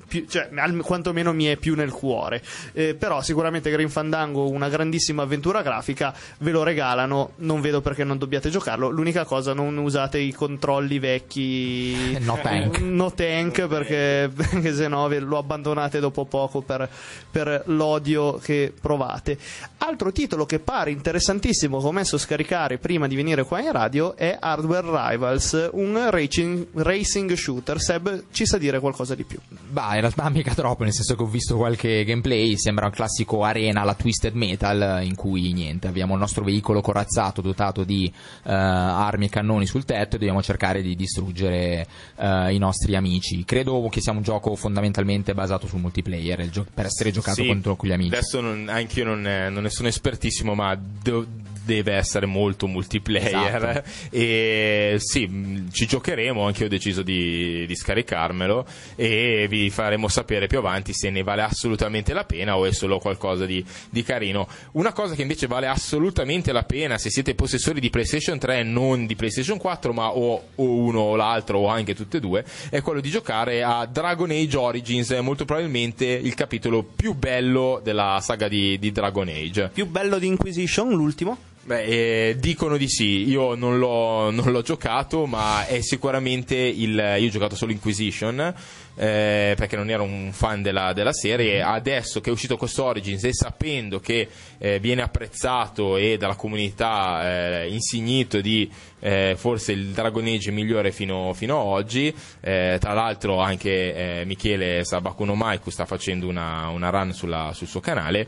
più- 0.07 0.27
cioè, 0.29 0.49
al- 0.55 0.77
quantomeno 0.83 1.33
mi 1.33 1.45
è 1.47 1.57
più 1.57 1.75
nel 1.75 1.91
cuore. 1.91 2.43
Eh, 2.73 2.95
però 2.95 3.23
sicuramente 3.23 3.71
Green 3.71 3.89
Fandango, 3.91 4.49
una 4.49 4.69
grandissima 4.69 5.23
avventura 5.23 5.63
grafica, 5.63 6.15
ve 6.39 6.51
lo 6.51 6.63
regalano, 6.63 7.33
non 7.37 7.61
vedo 7.61 7.81
perché 7.81 8.05
non 8.05 8.19
dobbiate 8.19 8.51
giocarlo. 8.51 8.89
L'unica 8.91 9.25
cosa, 9.25 9.53
non 9.55 9.77
usate 9.79 10.19
i 10.19 10.33
controlli 10.33 10.99
vecchi 10.99 12.19
No 12.21 12.39
tank. 12.43 12.79
no 12.81 13.13
tank 13.13 13.67
perché, 13.67 14.31
perché 14.35 14.75
se 14.75 14.89
no 14.89 15.09
lo 15.09 15.39
abbandonate 15.39 16.01
dopo 16.01 16.25
poco 16.25 16.61
per, 16.61 16.89
per 17.31 17.63
l'odio 17.67 18.35
che 18.39 18.73
provate. 18.79 19.37
Altro 19.79 20.13
titolo 20.13 20.47
che 20.47 20.59
pare 20.61 20.91
interessantissimo 20.91 21.81
che 21.81 21.87
ho 21.87 21.93
messo 21.93 22.17
a 22.17 22.19
scaricare 22.19 22.79
prima 22.79 23.07
di 23.07 23.17
venire 23.17 23.45
qua 23.45 23.61
in 23.61 23.73
radio 23.73 24.17
è 24.17 24.37
Hardware 24.41 25.11
Rivals, 25.11 25.69
un 25.73 26.11
racing, 26.11 26.67
racing 26.75 27.33
shooter. 27.35 27.81
Seb 27.81 28.25
ci 28.31 28.47
sa 28.47 28.59
dire 28.59 28.81
qualcosa 28.81 29.15
di 29.15 29.25
più. 29.25 29.39
Bah, 29.69 29.95
in 29.95 30.01
realtà 30.01 30.29
mica 30.31 30.55
troppo, 30.55 30.85
nel 30.85 30.93
senso 30.93 31.15
che 31.17 31.23
ho 31.23 31.27
visto 31.27 31.57
qualche 31.57 32.05
gameplay, 32.05 32.57
sembra 32.57 32.87
un 32.87 32.93
classico 32.93 33.43
arena 33.45 33.81
alla 33.83 33.95
Twisted 33.95 34.35
Metal, 34.35 35.05
in 35.05 35.15
cui 35.15 35.53
niente, 35.53 35.87
abbiamo 35.87 36.15
il 36.15 36.21
nostro 36.21 36.45
veicolo 36.45 36.81
corazzato 36.81 37.41
dotato 37.41 37.85
di 37.85 38.07
eh, 38.07 38.53
armi 38.53 39.27
e 39.27 39.29
cannoni 39.29 39.67
sul 39.67 39.85
tetto 39.85 40.17
e 40.17 40.19
dobbiamo 40.19 40.43
cercare 40.43 40.83
di 40.83 40.95
distruggere 40.97 41.87
eh, 42.17 42.55
i 42.55 42.59
nostri 42.59 42.97
amici. 42.97 43.45
Credo 43.45 43.89
che 43.91 44.01
sia 44.01 44.13
un 44.13 44.23
gioco 44.23 44.55
fondamentalmente 44.57 45.35
basato 45.35 45.67
sul 45.67 45.81
multiplayer, 45.81 46.49
gio- 46.51 46.67
per 46.73 46.87
essere 46.87 47.11
giocato 47.11 47.43
Sì, 47.43 47.47
contro 47.49 47.77
con 47.77 47.89
gli 47.89 47.93
amici. 47.93 48.15
Adesso 48.15 48.41
non, 48.41 48.69
anch'io 48.69 49.05
non, 49.05 49.21
non 49.21 49.63
ne 49.63 49.71
sono 49.71 49.89
espertissimo, 49.89 50.55
ma 50.55 50.77
de- 50.77 51.53
deve 51.65 51.95
essere 51.95 52.27
molto 52.27 52.67
multiplayer. 52.67 53.57
Esatto. 53.57 53.93
E 54.15 54.97
sì, 54.99 55.27
mh, 55.27 55.71
ci 55.73 55.87
giocheremo. 55.87 56.45
Anche 56.45 56.61
io 56.61 56.67
ho 56.67 56.71
deciso 56.71 57.03
di, 57.03 57.67
di 57.67 57.75
scaricarmelo 57.75 58.67
e 58.95 59.47
vi 59.49 59.71
faremo 59.71 60.09
sapere 60.09 60.47
più 60.47 60.59
avanti 60.59 60.93
se 60.93 61.11
ne 61.11 61.23
vale 61.23 61.43
assolutamente 61.43 62.13
la 62.13 62.25
pena 62.25 62.57
o 62.57 62.65
è 62.65 62.73
solo 62.73 62.99
qualcosa 62.99 63.47
di, 63.47 63.65
di 63.91 64.03
carino. 64.03 64.47
Una 64.73 64.93
cosa 64.93 65.15
che 65.15 65.23
invece 65.23 65.47
vale 65.47 65.67
assolutamente 65.67 66.53
la 66.53 66.63
pena 66.63 66.99
se 66.99 67.11
siete 67.11 67.35
possessori 67.35 67.81
di 67.81 67.91
PlayStation 67.91 68.39
3, 68.39 68.63
non 68.63 69.07
di 69.07 69.17
PlayStation 69.17 69.59
4, 69.59 69.93
ma 69.93 70.11
o, 70.11 70.43
o 70.55 70.65
uno 70.65 71.01
o 71.01 71.17
l'altro 71.17 71.59
o 71.59 71.67
anche 71.69 71.95
tutte 71.95 72.19
e 72.19 72.21
due, 72.21 72.45
è 72.71 72.81
quello 72.81 73.01
di 73.01 73.11
giocare 73.11 73.63
a 73.63 73.87
Dragon 73.87 74.31
Age 74.31 74.57
Origins, 74.57 75.11
molto 75.21 75.45
probabilmente 75.45 76.05
il 76.05 76.35
capitolo 76.35 76.83
più 76.83 77.15
bello 77.15 77.81
della 77.83 78.19
saga 78.21 78.49
di, 78.49 78.79
di 78.79 78.93
Dragon 78.93 79.29
Age. 79.29 79.71
Più 79.73 79.87
bello 79.87 80.19
di 80.19 80.27
Inquisition, 80.27 80.91
l'ultimo? 80.91 81.53
Beh, 81.67 81.83
eh, 82.29 82.37
dicono 82.39 82.77
di 82.77 82.91
sì, 82.91 83.27
io 83.27 83.55
non 83.55 83.79
l'ho, 83.79 84.31
non 84.31 84.53
l'ho 84.53 84.61
giocato, 84.61 85.25
ma 85.25 85.65
è 85.67 85.81
sicuramente 85.81 86.55
il. 86.57 87.17
Io 87.19 87.27
ho 87.27 87.31
giocato 87.31 87.57
solo 87.57 87.73
Inquisition. 87.73 88.55
Eh, 88.97 89.55
perché 89.57 89.77
non 89.77 89.91
ero 89.91 90.03
un 90.05 90.31
fan 90.33 90.63
della, 90.63 90.93
della 90.93 91.13
serie. 91.13 91.63
Adesso 91.63 92.21
che 92.21 92.31
è 92.31 92.33
uscito 92.33 92.57
questo 92.57 92.85
Origins 92.85 93.25
e 93.25 93.33
sapendo 93.33 94.01
che 94.01 94.29
eh, 94.59 94.79
viene 94.79 95.03
apprezzato 95.03 95.97
e 95.97 96.17
dalla 96.17 96.37
comunità 96.37 97.63
eh, 97.63 97.69
insignito 97.73 98.41
di 98.41 98.71
eh, 99.01 99.35
forse 99.37 99.73
il 99.73 99.89
Dragon 99.89 100.25
Age 100.25 100.51
migliore 100.51 100.91
fino, 100.93 101.33
fino 101.35 101.61
ad 101.61 101.67
oggi. 101.67 102.15
eh, 102.41 102.77
tra 102.81 102.93
l'altro, 102.95 103.41
anche 103.41 104.21
eh, 104.21 104.25
Michele 104.25 104.85
Sabakuno 104.85 105.35
Maiku 105.35 105.71
sta 105.71 105.85
facendo 105.85 106.27
una, 106.29 106.69
una 106.69 106.89
run 106.91 107.13
sulla- 107.13 107.51
sul 107.53 107.67
suo 107.67 107.81
canale, 107.81 108.27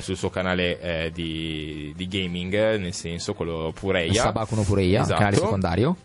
sul 0.00 0.16
suo 0.16 0.30
canale 0.30 1.10
di, 1.12 1.92
di 1.96 2.08
gaming, 2.08 2.76
nel 2.76 2.94
senso 2.94 3.34
quello 3.34 3.72
Pureia. 3.78 4.22
Sabakuno 4.22 4.62
Pureia, 4.62 5.02
Esatto. 5.02 5.18
canale 5.18 5.36
secondario. 5.36 5.96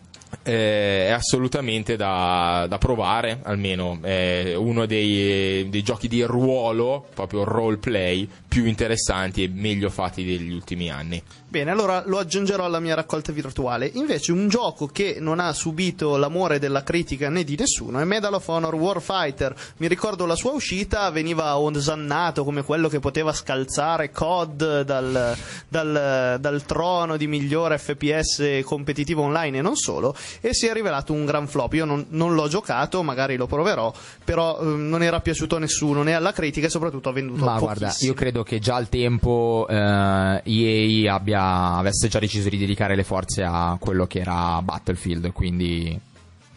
Eh, 0.42 1.06
è 1.06 1.10
assolutamente 1.10 1.96
da, 1.96 2.66
da 2.68 2.78
provare, 2.78 3.40
almeno 3.42 3.98
è 4.02 4.54
uno 4.54 4.86
dei, 4.86 5.68
dei 5.68 5.82
giochi 5.82 6.08
di 6.08 6.22
ruolo, 6.22 7.06
proprio 7.14 7.44
roleplay, 7.44 8.28
più 8.46 8.66
interessanti 8.66 9.42
e 9.44 9.48
meglio 9.48 9.90
fatti 9.90 10.24
degli 10.24 10.52
ultimi 10.52 10.90
anni. 10.90 11.22
Bene, 11.54 11.70
allora 11.70 12.02
lo 12.04 12.18
aggiungerò 12.18 12.64
alla 12.64 12.80
mia 12.80 12.96
raccolta 12.96 13.30
virtuale. 13.30 13.88
Invece, 13.94 14.32
un 14.32 14.48
gioco 14.48 14.88
che 14.88 15.18
non 15.20 15.38
ha 15.38 15.52
subito 15.52 16.16
l'amore 16.16 16.58
della 16.58 16.82
critica 16.82 17.28
né 17.28 17.44
di 17.44 17.54
nessuno 17.56 18.00
è 18.00 18.04
Medal 18.04 18.34
of 18.34 18.48
Honor 18.48 18.74
Warfighter. 18.74 19.54
Mi 19.76 19.86
ricordo 19.86 20.26
la 20.26 20.34
sua 20.34 20.50
uscita, 20.50 21.08
veniva 21.12 21.56
osannato 21.56 22.42
come 22.42 22.64
quello 22.64 22.88
che 22.88 22.98
poteva 22.98 23.32
scalzare 23.32 24.10
COD 24.10 24.82
dal, 24.82 25.36
dal- 25.68 26.38
dal 26.40 26.62
trono 26.64 27.16
di 27.16 27.28
migliore 27.28 27.78
FPS 27.78 28.62
competitivo 28.64 29.22
online 29.22 29.58
e 29.58 29.62
non 29.62 29.76
solo, 29.76 30.12
e 30.40 30.52
si 30.54 30.66
è 30.66 30.72
rivelato 30.72 31.12
un 31.12 31.24
gran 31.24 31.46
flop. 31.46 31.72
Io 31.74 31.84
non, 31.84 32.06
non 32.08 32.34
l'ho 32.34 32.48
giocato, 32.48 33.04
magari 33.04 33.36
lo 33.36 33.46
proverò, 33.46 33.92
però 34.24 34.58
eh, 34.60 34.64
non 34.64 35.04
era 35.04 35.20
piaciuto 35.20 35.54
a 35.54 35.60
nessuno, 35.60 36.02
né 36.02 36.14
alla 36.14 36.32
critica 36.32 36.66
e 36.66 36.70
soprattutto 36.70 37.10
ha 37.10 37.12
venduto 37.12 37.44
Ma 37.44 37.60
guarda, 37.60 37.86
pochissimo. 37.86 38.10
io 38.10 38.16
credo 38.18 38.42
che 38.42 38.58
già 38.58 38.74
al 38.74 38.88
tempo 38.88 39.66
eh, 39.68 40.42
EA 40.42 41.14
abbia, 41.14 41.42
avesse 41.44 42.08
già 42.08 42.18
deciso 42.18 42.48
di 42.48 42.58
dedicare 42.58 42.94
le 42.96 43.04
forze 43.04 43.42
a 43.42 43.76
quello 43.80 44.06
che 44.06 44.20
era 44.20 44.60
Battlefield, 44.62 45.32
quindi 45.32 45.98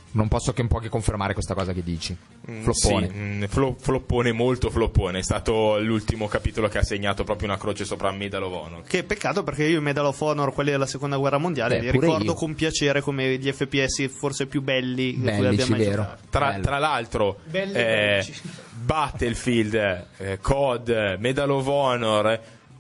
non 0.10 0.30
posso 0.30 0.52
che 0.52 0.62
un 0.62 0.68
po' 0.68 0.80
che 0.80 0.90
confermare 0.90 1.34
questa 1.34 1.54
cosa 1.54 1.74
che 1.74 1.84
dici. 1.84 2.16
Mm, 2.50 2.64
Floppone. 2.64 3.08
Sì, 3.08 3.14
mm, 3.14 3.44
flo- 3.44 3.76
floppone, 3.78 4.32
molto 4.32 4.70
floppone. 4.72 5.20
È 5.20 5.22
stato 5.22 5.78
l'ultimo 5.80 6.28
capitolo 6.28 6.68
che 6.70 6.80
ha 6.80 6.84
segnato 6.84 7.24
proprio 7.24 7.50
una 7.50 7.58
croce 7.58 7.86
sopra 7.86 8.12
Medal 8.12 8.42
of 8.44 8.54
Honor. 8.54 8.82
Che 8.84 9.04
peccato 9.04 9.44
perché 9.44 9.66
io 9.66 9.78
i 9.78 9.82
Medal 9.82 10.06
of 10.06 10.20
Honor, 10.22 10.54
quelli 10.54 10.72
della 10.72 10.88
seconda 10.88 11.18
guerra 11.18 11.38
mondiale, 11.38 11.78
Beh, 11.78 11.82
li 11.84 11.92
ricordo 11.92 12.24
io. 12.24 12.34
con 12.34 12.56
piacere 12.56 13.02
come 13.02 13.38
gli 13.38 13.52
FPS 13.52 14.10
forse 14.10 14.48
più 14.48 14.62
belli 14.64 15.12
che 15.14 15.20
cui 15.20 15.42
Bellici, 15.42 15.62
abbia 15.62 15.76
mai 15.76 15.86
vero. 15.86 16.02
giocato. 16.02 16.22
Tra, 16.30 16.60
tra 16.62 16.78
l'altro, 16.80 17.40
Belli 17.46 17.74
eh. 17.74 18.26
Battlefield, 18.74 19.74
eh, 20.18 20.40
COD, 20.42 21.18
Medal 21.20 21.52
of 21.52 21.68
Honor. 21.68 22.40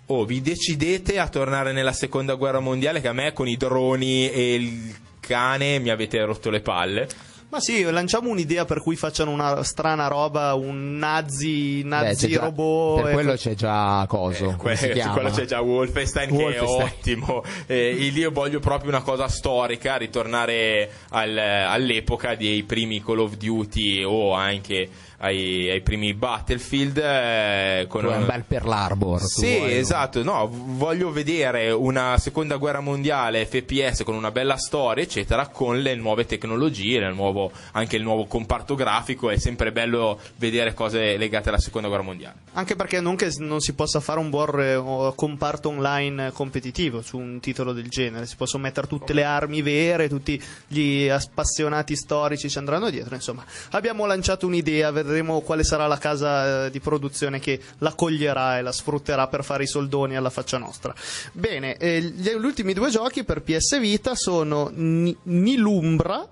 Oh, 0.09 0.23
vi 0.25 0.41
decidete 0.41 1.19
a 1.19 1.27
tornare 1.27 1.73
nella 1.73 1.91
seconda 1.91 2.35
guerra 2.35 2.59
mondiale 2.59 3.01
che 3.01 3.09
a 3.09 3.13
me 3.13 3.33
con 3.33 3.47
i 3.47 3.57
droni 3.57 4.29
e 4.31 4.53
il 4.55 4.95
cane 5.19 5.79
mi 5.79 5.89
avete 5.89 6.23
rotto 6.23 6.49
le 6.49 6.61
palle. 6.61 7.07
Ma 7.49 7.61
sì, 7.61 7.81
lanciamo 7.83 8.29
un'idea 8.29 8.65
per 8.65 8.81
cui 8.81 8.97
facciano 8.97 9.31
una 9.31 9.63
strana 9.63 10.07
roba, 10.07 10.53
un 10.53 10.97
nazi, 10.97 11.81
Beh, 11.81 11.87
nazi 11.87 12.27
c'è 12.27 12.33
già- 12.33 12.41
robot. 12.41 13.01
per 13.01 13.09
e 13.09 13.13
quello 13.13 13.33
c'è 13.35 13.53
già 13.55 14.05
coso. 14.07 14.49
Eh, 14.51 14.55
que- 14.55 14.75
su 15.01 15.09
quello 15.11 15.29
c'è 15.29 15.45
già 15.45 15.61
Wolfenstein, 15.61 16.29
che 16.29 16.35
è 16.35 16.61
Wolfenstein. 16.61 16.81
ottimo. 17.21 17.43
Eh, 17.67 17.89
io 17.91 18.31
voglio 18.31 18.59
proprio 18.59 18.89
una 18.89 19.01
cosa 19.01 19.27
storica, 19.29 19.95
ritornare 19.97 20.89
al- 21.09 21.37
all'epoca 21.37 22.35
dei 22.35 22.63
primi 22.63 23.01
Call 23.01 23.19
of 23.19 23.35
Duty 23.37 24.03
o 24.03 24.33
anche 24.33 24.89
ai, 25.19 25.69
ai 25.69 25.81
primi 25.81 26.13
Battlefield. 26.13 26.97
eh, 26.97 27.85
con 27.87 28.05
un 28.05 28.25
bel 28.25 28.43
Pearl 28.43 28.71
Harbor. 28.71 29.19
tu 29.19 29.25
Sì, 29.27 29.57
vuoi, 29.57 29.77
esatto, 29.77 30.23
no, 30.23 30.47
voglio 30.51 31.11
vedere 31.11 31.71
una 31.71 32.17
seconda 32.17 32.57
guerra 32.57 32.79
mondiale 32.79 33.45
FPS 33.45 34.03
con 34.03 34.15
una 34.15 34.31
bella 34.31 34.57
storia, 34.57 35.03
eccetera, 35.03 35.47
con 35.47 35.79
le 35.81 35.95
nuove 35.95 36.25
tecnologie, 36.25 36.97
il 36.99 37.13
nuovo- 37.15 37.51
anche 37.71 37.95
il 37.95 38.03
nuovo 38.03 38.25
comparto 38.25 38.75
grafico, 38.75 39.29
è 39.29 39.37
sempre 39.37 39.71
bello 39.71 40.19
vedere 40.37 40.73
cose 40.73 41.17
legate 41.17 41.49
alla 41.49 41.59
seconda 41.59 41.87
guerra 41.87 42.03
mondiale. 42.03 42.35
Anche 42.53 42.75
perché 42.75 43.01
non 43.01 43.15
che 43.15 43.31
non 43.39 43.59
si 43.59 43.73
possa 43.73 43.99
fare 43.99 44.19
un 44.19 44.29
buon 44.29 44.45
re- 44.47 44.75
o 44.75 45.13
comparto 45.13 45.69
online 45.69 46.31
competitivo 46.31 47.01
su 47.01 47.17
un 47.17 47.39
titolo 47.39 47.73
del 47.73 47.87
genere, 47.89 48.25
si 48.27 48.35
possono 48.35 48.63
mettere 48.63 48.87
tutte 48.87 49.13
le 49.13 49.23
armi 49.23 49.61
vere, 49.61 50.07
tutti 50.09 50.41
gli 50.67 51.07
appassionati 51.07 51.95
storici 51.95 52.49
ci 52.49 52.57
andranno 52.57 52.89
dietro, 52.89 53.15
insomma, 53.15 53.43
abbiamo 53.71 54.05
lanciato 54.05 54.45
un'idea, 54.45 54.91
vedremo 54.91 55.05
quale 55.43 55.63
sarà 55.63 55.87
la 55.87 55.97
casa 55.97 56.65
eh, 56.65 56.71
di 56.71 56.79
produzione 56.79 57.39
che 57.39 57.59
la 57.79 57.93
coglierà 57.93 58.57
e 58.57 58.61
la 58.61 58.71
sfrutterà 58.71 59.27
per 59.27 59.43
fare 59.43 59.63
i 59.63 59.67
soldoni 59.67 60.15
alla 60.15 60.29
faccia 60.29 60.57
nostra. 60.57 60.93
Bene, 61.31 61.77
eh, 61.77 62.01
gli, 62.01 62.29
ultimi 62.29 62.73
due 62.73 62.89
giochi 62.89 63.23
per 63.23 63.41
PS 63.41 63.79
Vita 63.79 64.15
sono 64.15 64.69
Ni- 64.73 65.15
Nilumbra 65.23 66.25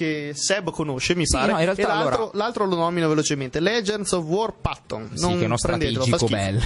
che 0.00 0.30
Seb 0.34 0.70
conosce, 0.70 1.14
mi 1.14 1.26
Sì, 1.26 1.36
pare, 1.36 1.52
no, 1.52 1.58
in 1.58 1.64
realtà 1.64 1.82
e 1.82 1.86
l'altro, 1.86 2.14
allora- 2.14 2.30
l'altro 2.38 2.64
lo 2.64 2.76
nomino 2.76 3.06
velocemente, 3.08 3.60
Legends 3.60 4.12
of 4.12 4.24
War 4.24 4.54
Patton. 4.58 5.10
Sì, 5.12 5.20
non 5.20 5.36
che 5.36 5.42
è 5.42 5.44
uno 5.44 5.56
strategico 5.58 6.26
bello. 6.28 6.60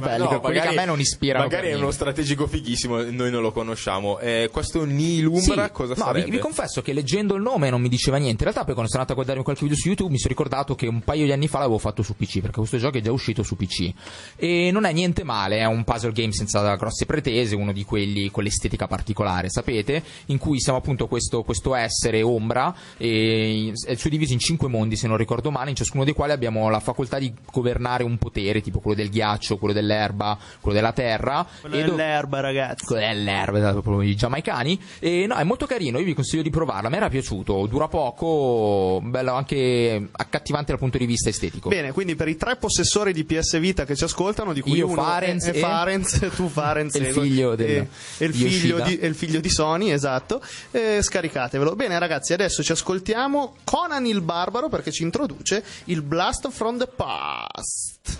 bello 0.00 0.30
No, 0.30 0.40
che 0.40 0.58
a 0.60 0.72
me 0.72 0.84
non 0.86 0.98
ispirano. 0.98 1.44
Magari 1.44 1.68
è 1.68 1.74
uno 1.74 1.90
strategico 1.90 2.46
fighissimo, 2.46 3.02
noi 3.02 3.30
non 3.30 3.42
lo 3.42 3.52
conosciamo. 3.52 4.18
Eh, 4.20 4.48
questo 4.50 4.84
Nilumbra 4.84 5.66
Sì, 5.66 5.70
cosa 5.72 5.94
no, 5.96 6.04
sarebbe? 6.04 6.24
vi, 6.24 6.30
vi 6.32 6.38
confesso 6.38 6.80
che 6.80 6.92
leggendo 6.94 7.34
il 7.34 7.42
nome 7.42 7.68
non 7.68 7.80
mi 7.82 7.88
diceva 7.90 8.16
niente. 8.16 8.44
In 8.44 8.50
realtà, 8.50 8.64
poi 8.64 8.72
quando 8.72 8.90
sono 8.90 9.02
andato 9.02 9.12
a 9.12 9.14
guardarmi 9.14 9.42
qualche 9.42 9.62
video 9.62 9.76
su 9.76 9.88
YouTube, 9.88 10.10
mi 10.10 10.18
sono 10.18 10.30
ricordato 10.30 10.74
che 10.74 10.86
un 10.86 11.02
paio 11.02 11.24
di 11.26 11.32
anni 11.32 11.48
fa 11.48 11.58
l'avevo 11.58 11.78
fatto 11.78 12.02
su 12.02 12.16
PC, 12.16 12.40
perché 12.40 12.56
questo 12.58 12.78
gioco 12.78 12.96
è 12.96 13.00
già 13.02 13.12
uscito 13.12 13.42
su 13.42 13.54
PC. 13.56 13.92
E 14.36 14.70
non 14.72 14.84
è 14.84 14.92
niente 14.92 15.24
male, 15.24 15.58
è 15.58 15.64
un 15.66 15.84
puzzle 15.84 16.12
game 16.12 16.32
senza 16.32 16.74
grosse 16.76 17.04
pretese, 17.06 17.54
uno 17.54 17.72
di 17.72 17.84
quelli 17.84 18.30
con 18.30 18.42
l'estetica 18.44 18.86
particolare, 18.86 19.50
sapete? 19.50 20.02
In 20.26 20.38
cui 20.38 20.58
siamo 20.60 20.78
appunto 20.78 21.06
questo, 21.06 21.42
questo 21.42 21.74
essere 21.74 22.22
ombra, 22.22 22.61
e 22.98 23.72
è 23.86 23.94
suddiviso 23.94 24.32
in 24.32 24.38
cinque 24.38 24.68
mondi, 24.68 24.96
se 24.96 25.06
non 25.08 25.16
ricordo 25.16 25.50
male, 25.50 25.70
in 25.70 25.76
ciascuno 25.76 26.04
dei 26.04 26.12
quali 26.12 26.32
abbiamo 26.32 26.68
la 26.68 26.80
facoltà 26.80 27.18
di 27.18 27.32
governare 27.50 28.04
un 28.04 28.18
potere, 28.18 28.60
tipo 28.60 28.80
quello 28.80 28.96
del 28.96 29.08
ghiaccio, 29.10 29.56
quello 29.56 29.72
dell'erba, 29.74 30.38
quello 30.60 30.76
della 30.76 30.92
terra. 30.92 31.46
Quello 31.60 31.76
e 31.76 31.82
do- 31.84 31.90
dell'erba, 31.90 32.40
ragazzi. 32.40 32.84
quello 32.84 33.06
dell'erba, 33.06 33.58
esatto, 33.58 33.80
proprio 33.80 34.08
i 34.08 34.14
giamaicani. 34.14 34.80
E 34.98 35.26
no, 35.26 35.36
è 35.36 35.44
molto 35.44 35.66
carino, 35.66 35.98
io 35.98 36.04
vi 36.04 36.14
consiglio 36.14 36.42
di 36.42 36.50
provarlo. 36.50 36.88
A 36.88 36.90
me 36.90 36.96
era 36.98 37.08
piaciuto, 37.08 37.66
dura 37.66 37.88
poco, 37.88 39.00
bello 39.02 39.32
anche 39.32 40.08
accattivante 40.10 40.70
dal 40.72 40.78
punto 40.78 40.98
di 40.98 41.06
vista 41.06 41.28
estetico. 41.30 41.68
Bene, 41.68 41.92
quindi 41.92 42.14
per 42.14 42.28
i 42.28 42.36
tre 42.36 42.56
possessori 42.56 43.12
di 43.12 43.24
PS 43.24 43.58
Vita 43.58 43.84
che 43.84 43.96
ci 43.96 44.04
ascoltano, 44.04 44.52
di 44.52 44.60
cui 44.60 44.74
Io, 44.76 44.86
uno 44.86 45.02
Farenz 45.02 45.46
è, 45.46 45.52
è 45.52 45.56
e- 45.56 45.60
Farenz, 45.60 46.30
tu 46.36 46.48
Farenz 46.48 46.94
E 46.94 46.98
il 46.98 47.06
figlio 47.06 47.54
del- 47.54 47.68
e, 47.70 47.88
e 48.18 48.24
il 48.26 48.32
di 48.32 48.48
figlio 48.48 48.80
di, 48.80 48.98
e 48.98 49.06
il 49.06 49.14
figlio 49.14 49.40
di 49.40 49.48
Sony, 49.50 49.90
esatto. 49.90 50.42
Eh, 50.70 51.00
scaricatevelo. 51.02 51.74
Bene, 51.74 51.98
ragazzi, 51.98 52.32
adesso 52.32 52.51
ci 52.60 52.72
ascoltiamo 52.72 53.56
Conan 53.64 54.04
il 54.04 54.20
Barbaro 54.20 54.68
perché 54.68 54.92
ci 54.92 55.02
introduce 55.02 55.64
il 55.84 56.02
Blast 56.02 56.50
from 56.50 56.76
the 56.76 56.86
Past. 56.86 58.18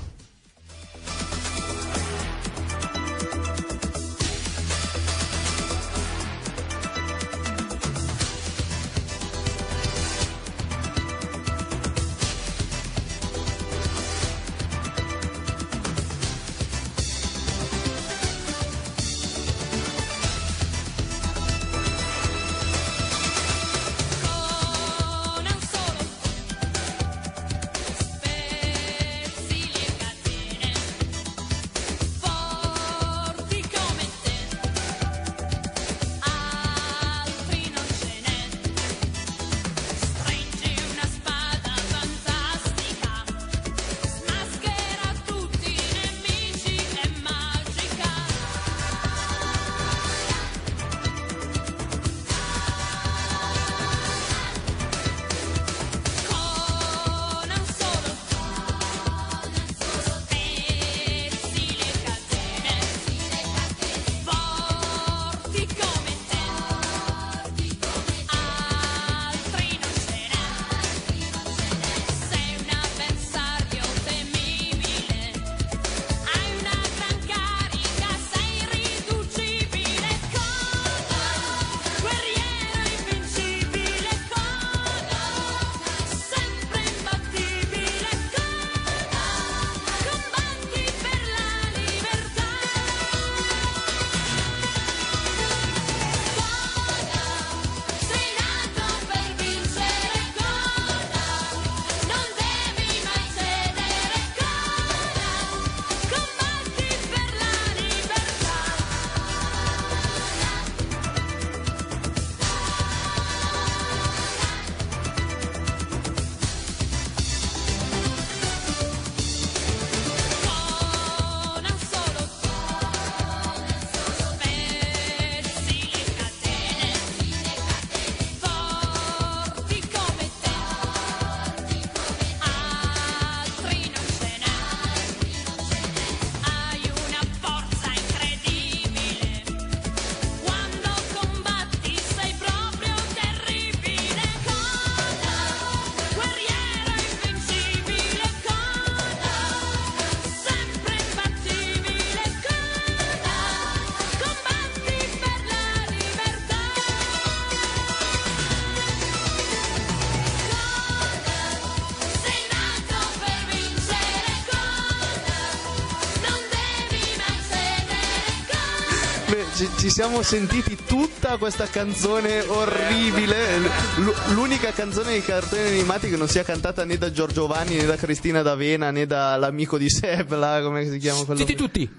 Ci, 169.83 169.91
siamo 169.91 170.23
sentiti 170.23 170.77
tutta 170.87 171.37
questa 171.39 171.67
canzone 171.67 172.41
orribile. 172.41 173.59
L- 173.59 174.33
l'unica 174.33 174.71
canzone 174.71 175.11
dei 175.11 175.23
cartoni 175.23 175.63
animati 175.63 176.09
che 176.09 176.17
non 176.17 176.29
sia 176.29 176.45
cantata 176.45 176.85
né 176.85 176.97
da 176.97 177.11
Giorgio 177.11 177.49
Vanni 177.49 177.75
né 177.75 177.85
da 177.85 177.97
Cristina 177.97 178.43
D'Avena 178.43 178.93
né 178.93 179.07
dall'amico 179.07 179.79
di 179.79 179.91
Seb, 179.91 180.35
là, 180.35 180.61
come 180.63 180.89
si 180.89 180.99
chiama 180.99 181.25
quello? 181.25 181.41
Zitti 181.41 181.57
tutti. 181.57 181.91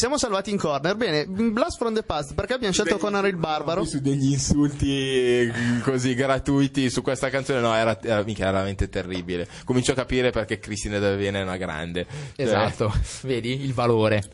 Siamo 0.00 0.16
salvati 0.16 0.50
in 0.50 0.56
corner. 0.56 0.96
Bene, 0.96 1.26
Blast 1.26 1.76
from 1.76 1.92
the 1.92 2.02
Past, 2.02 2.32
perché 2.32 2.54
abbiamo 2.54 2.72
scelto 2.72 2.96
Conan 2.96 3.26
il 3.26 3.36
Barbaro? 3.36 3.84
Su 3.84 4.00
degli 4.00 4.32
insulti 4.32 4.88
eh, 4.90 5.52
così 5.82 6.14
gratuiti 6.14 6.88
su 6.88 7.02
questa 7.02 7.28
canzone, 7.28 7.60
no, 7.60 7.74
era, 7.74 8.00
era, 8.00 8.22
mica, 8.22 8.44
era 8.44 8.52
veramente 8.52 8.88
terribile. 8.88 9.46
Comincio 9.64 9.92
a 9.92 9.94
capire 9.94 10.30
perché 10.30 10.58
Cristina 10.58 10.98
D'Avena 10.98 11.40
è 11.40 11.42
una 11.42 11.58
grande. 11.58 12.06
Esatto, 12.34 12.90
vedi 13.24 13.62
il 13.62 13.74
valore. 13.74 14.24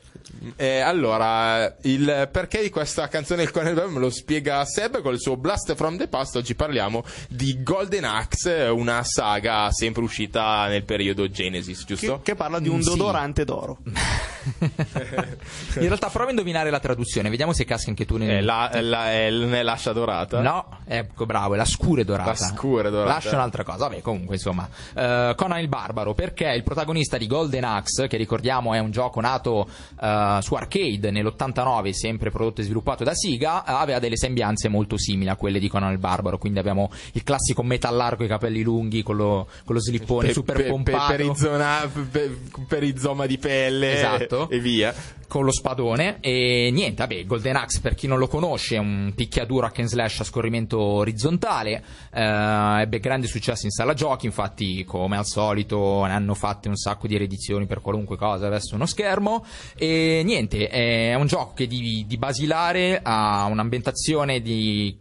Eh, 0.54 0.80
allora, 0.80 1.76
il 1.82 2.28
perché 2.30 2.62
di 2.62 2.70
questa 2.70 3.08
canzone 3.08 3.42
il 3.42 3.50
Conan 3.50 3.70
il 3.70 3.74
Barbaro 3.74 3.94
me 3.96 4.00
lo 4.00 4.10
spiega 4.10 4.64
Seb 4.64 5.00
con 5.00 5.14
il 5.14 5.20
suo 5.20 5.36
Blast 5.36 5.74
from 5.74 5.96
the 5.96 6.06
Past. 6.06 6.36
Oggi 6.36 6.54
parliamo 6.54 7.04
di 7.28 7.60
Golden 7.64 8.04
Axe, 8.04 8.52
una 8.64 9.02
saga 9.02 9.72
sempre 9.72 10.02
uscita 10.04 10.68
nel 10.68 10.84
periodo 10.84 11.28
Genesis, 11.28 11.84
giusto? 11.84 12.16
Che, 12.18 12.22
che 12.22 12.34
parla 12.36 12.60
di 12.60 12.68
un 12.68 12.76
Mm, 12.76 12.80
sì. 12.80 12.88
dodorante 12.90 13.44
d'oro. 13.44 13.78
In 15.76 15.86
realtà 15.86 16.08
prova 16.08 16.26
a 16.28 16.30
indovinare 16.30 16.70
la 16.70 16.80
traduzione, 16.80 17.28
vediamo 17.28 17.52
se 17.52 17.64
casca 17.64 17.90
anche 17.90 18.04
tu 18.06 18.16
nel... 18.16 18.30
Eh, 18.30 18.40
la, 18.42 18.70
la, 18.80 19.10
è, 19.12 19.26
è 19.28 19.62
l'ascia 19.62 19.92
dorata? 19.92 20.40
No, 20.40 20.78
ecco 20.86 21.26
bravo, 21.26 21.54
è 21.54 21.56
la 21.56 21.64
scure 21.64 22.04
dorata. 22.04 22.30
La 22.30 22.36
scure 22.36 22.90
dorata. 22.90 23.12
Lascia 23.14 23.34
un'altra 23.34 23.62
cosa, 23.64 23.88
vabbè, 23.88 24.00
comunque 24.00 24.34
insomma. 24.36 24.68
Eh, 24.94 25.32
Conan 25.36 25.60
il 25.60 25.68
Barbaro, 25.68 26.14
perché 26.14 26.48
il 26.48 26.62
protagonista 26.62 27.16
di 27.16 27.26
Golden 27.26 27.64
Axe, 27.64 28.06
che 28.08 28.16
ricordiamo 28.16 28.74
è 28.74 28.78
un 28.78 28.90
gioco 28.90 29.20
nato 29.20 29.68
eh, 30.00 30.38
su 30.42 30.54
arcade 30.54 31.10
nell'89, 31.10 31.90
sempre 31.90 32.30
prodotto 32.30 32.60
e 32.60 32.64
sviluppato 32.64 33.04
da 33.04 33.14
Siga, 33.14 33.64
eh, 33.64 33.72
aveva 33.72 33.98
delle 33.98 34.16
sembianze 34.16 34.68
molto 34.68 34.96
simili 34.98 35.28
a 35.30 35.36
quelle 35.36 35.58
di 35.58 35.68
Conan 35.68 35.92
il 35.92 35.98
Barbaro. 35.98 36.38
Quindi 36.38 36.58
abbiamo 36.58 36.90
il 37.12 37.22
classico 37.22 37.62
metallar 37.62 38.16
con 38.16 38.24
i 38.26 38.28
capelli 38.28 38.62
lunghi, 38.62 39.02
con 39.02 39.16
lo, 39.16 39.48
con 39.64 39.74
lo 39.74 39.80
slippone 39.80 40.28
Pe- 40.28 40.32
super 40.32 40.56
pe- 40.56 40.64
pompato. 40.64 41.12
per, 41.12 41.20
i 41.20 41.32
zona- 41.34 41.90
pe- 42.10 42.38
per 42.66 42.82
i 42.82 42.96
zoma 42.98 43.26
di 43.26 43.38
pelle 43.38 43.94
Esatto. 43.96 44.48
e 44.50 44.58
via. 44.60 44.94
con 45.28 45.44
lo 45.46 45.52
spadone 45.52 46.18
e 46.20 46.70
niente, 46.72 46.96
vabbè, 46.96 47.24
Golden 47.24 47.56
Axe 47.56 47.80
per 47.80 47.94
chi 47.94 48.06
non 48.06 48.18
lo 48.18 48.28
conosce 48.28 48.76
è 48.76 48.78
un 48.78 49.12
picchiaduro 49.14 49.66
hack 49.66 49.78
and 49.78 49.88
slash 49.88 50.20
a 50.20 50.24
scorrimento 50.24 50.78
orizzontale, 50.78 51.82
eh, 52.12 52.80
ebbe 52.82 52.98
grande 52.98 53.26
successo 53.26 53.64
in 53.64 53.70
sala 53.70 53.94
giochi, 53.94 54.26
infatti 54.26 54.84
come 54.84 55.16
al 55.16 55.24
solito 55.24 56.04
ne 56.04 56.12
hanno 56.12 56.34
fatte 56.34 56.68
un 56.68 56.76
sacco 56.76 57.06
di 57.06 57.16
riedizioni 57.16 57.66
per 57.66 57.80
qualunque 57.80 58.16
cosa, 58.16 58.46
adesso 58.46 58.74
uno 58.74 58.86
schermo 58.86 59.44
e 59.76 60.22
niente, 60.24 60.68
è 60.68 61.14
un 61.14 61.26
gioco 61.26 61.54
che 61.54 61.66
di, 61.66 62.04
di 62.06 62.16
basilare 62.18 63.00
ha 63.02 63.44
un'ambientazione 63.44 64.40
di 64.40 64.96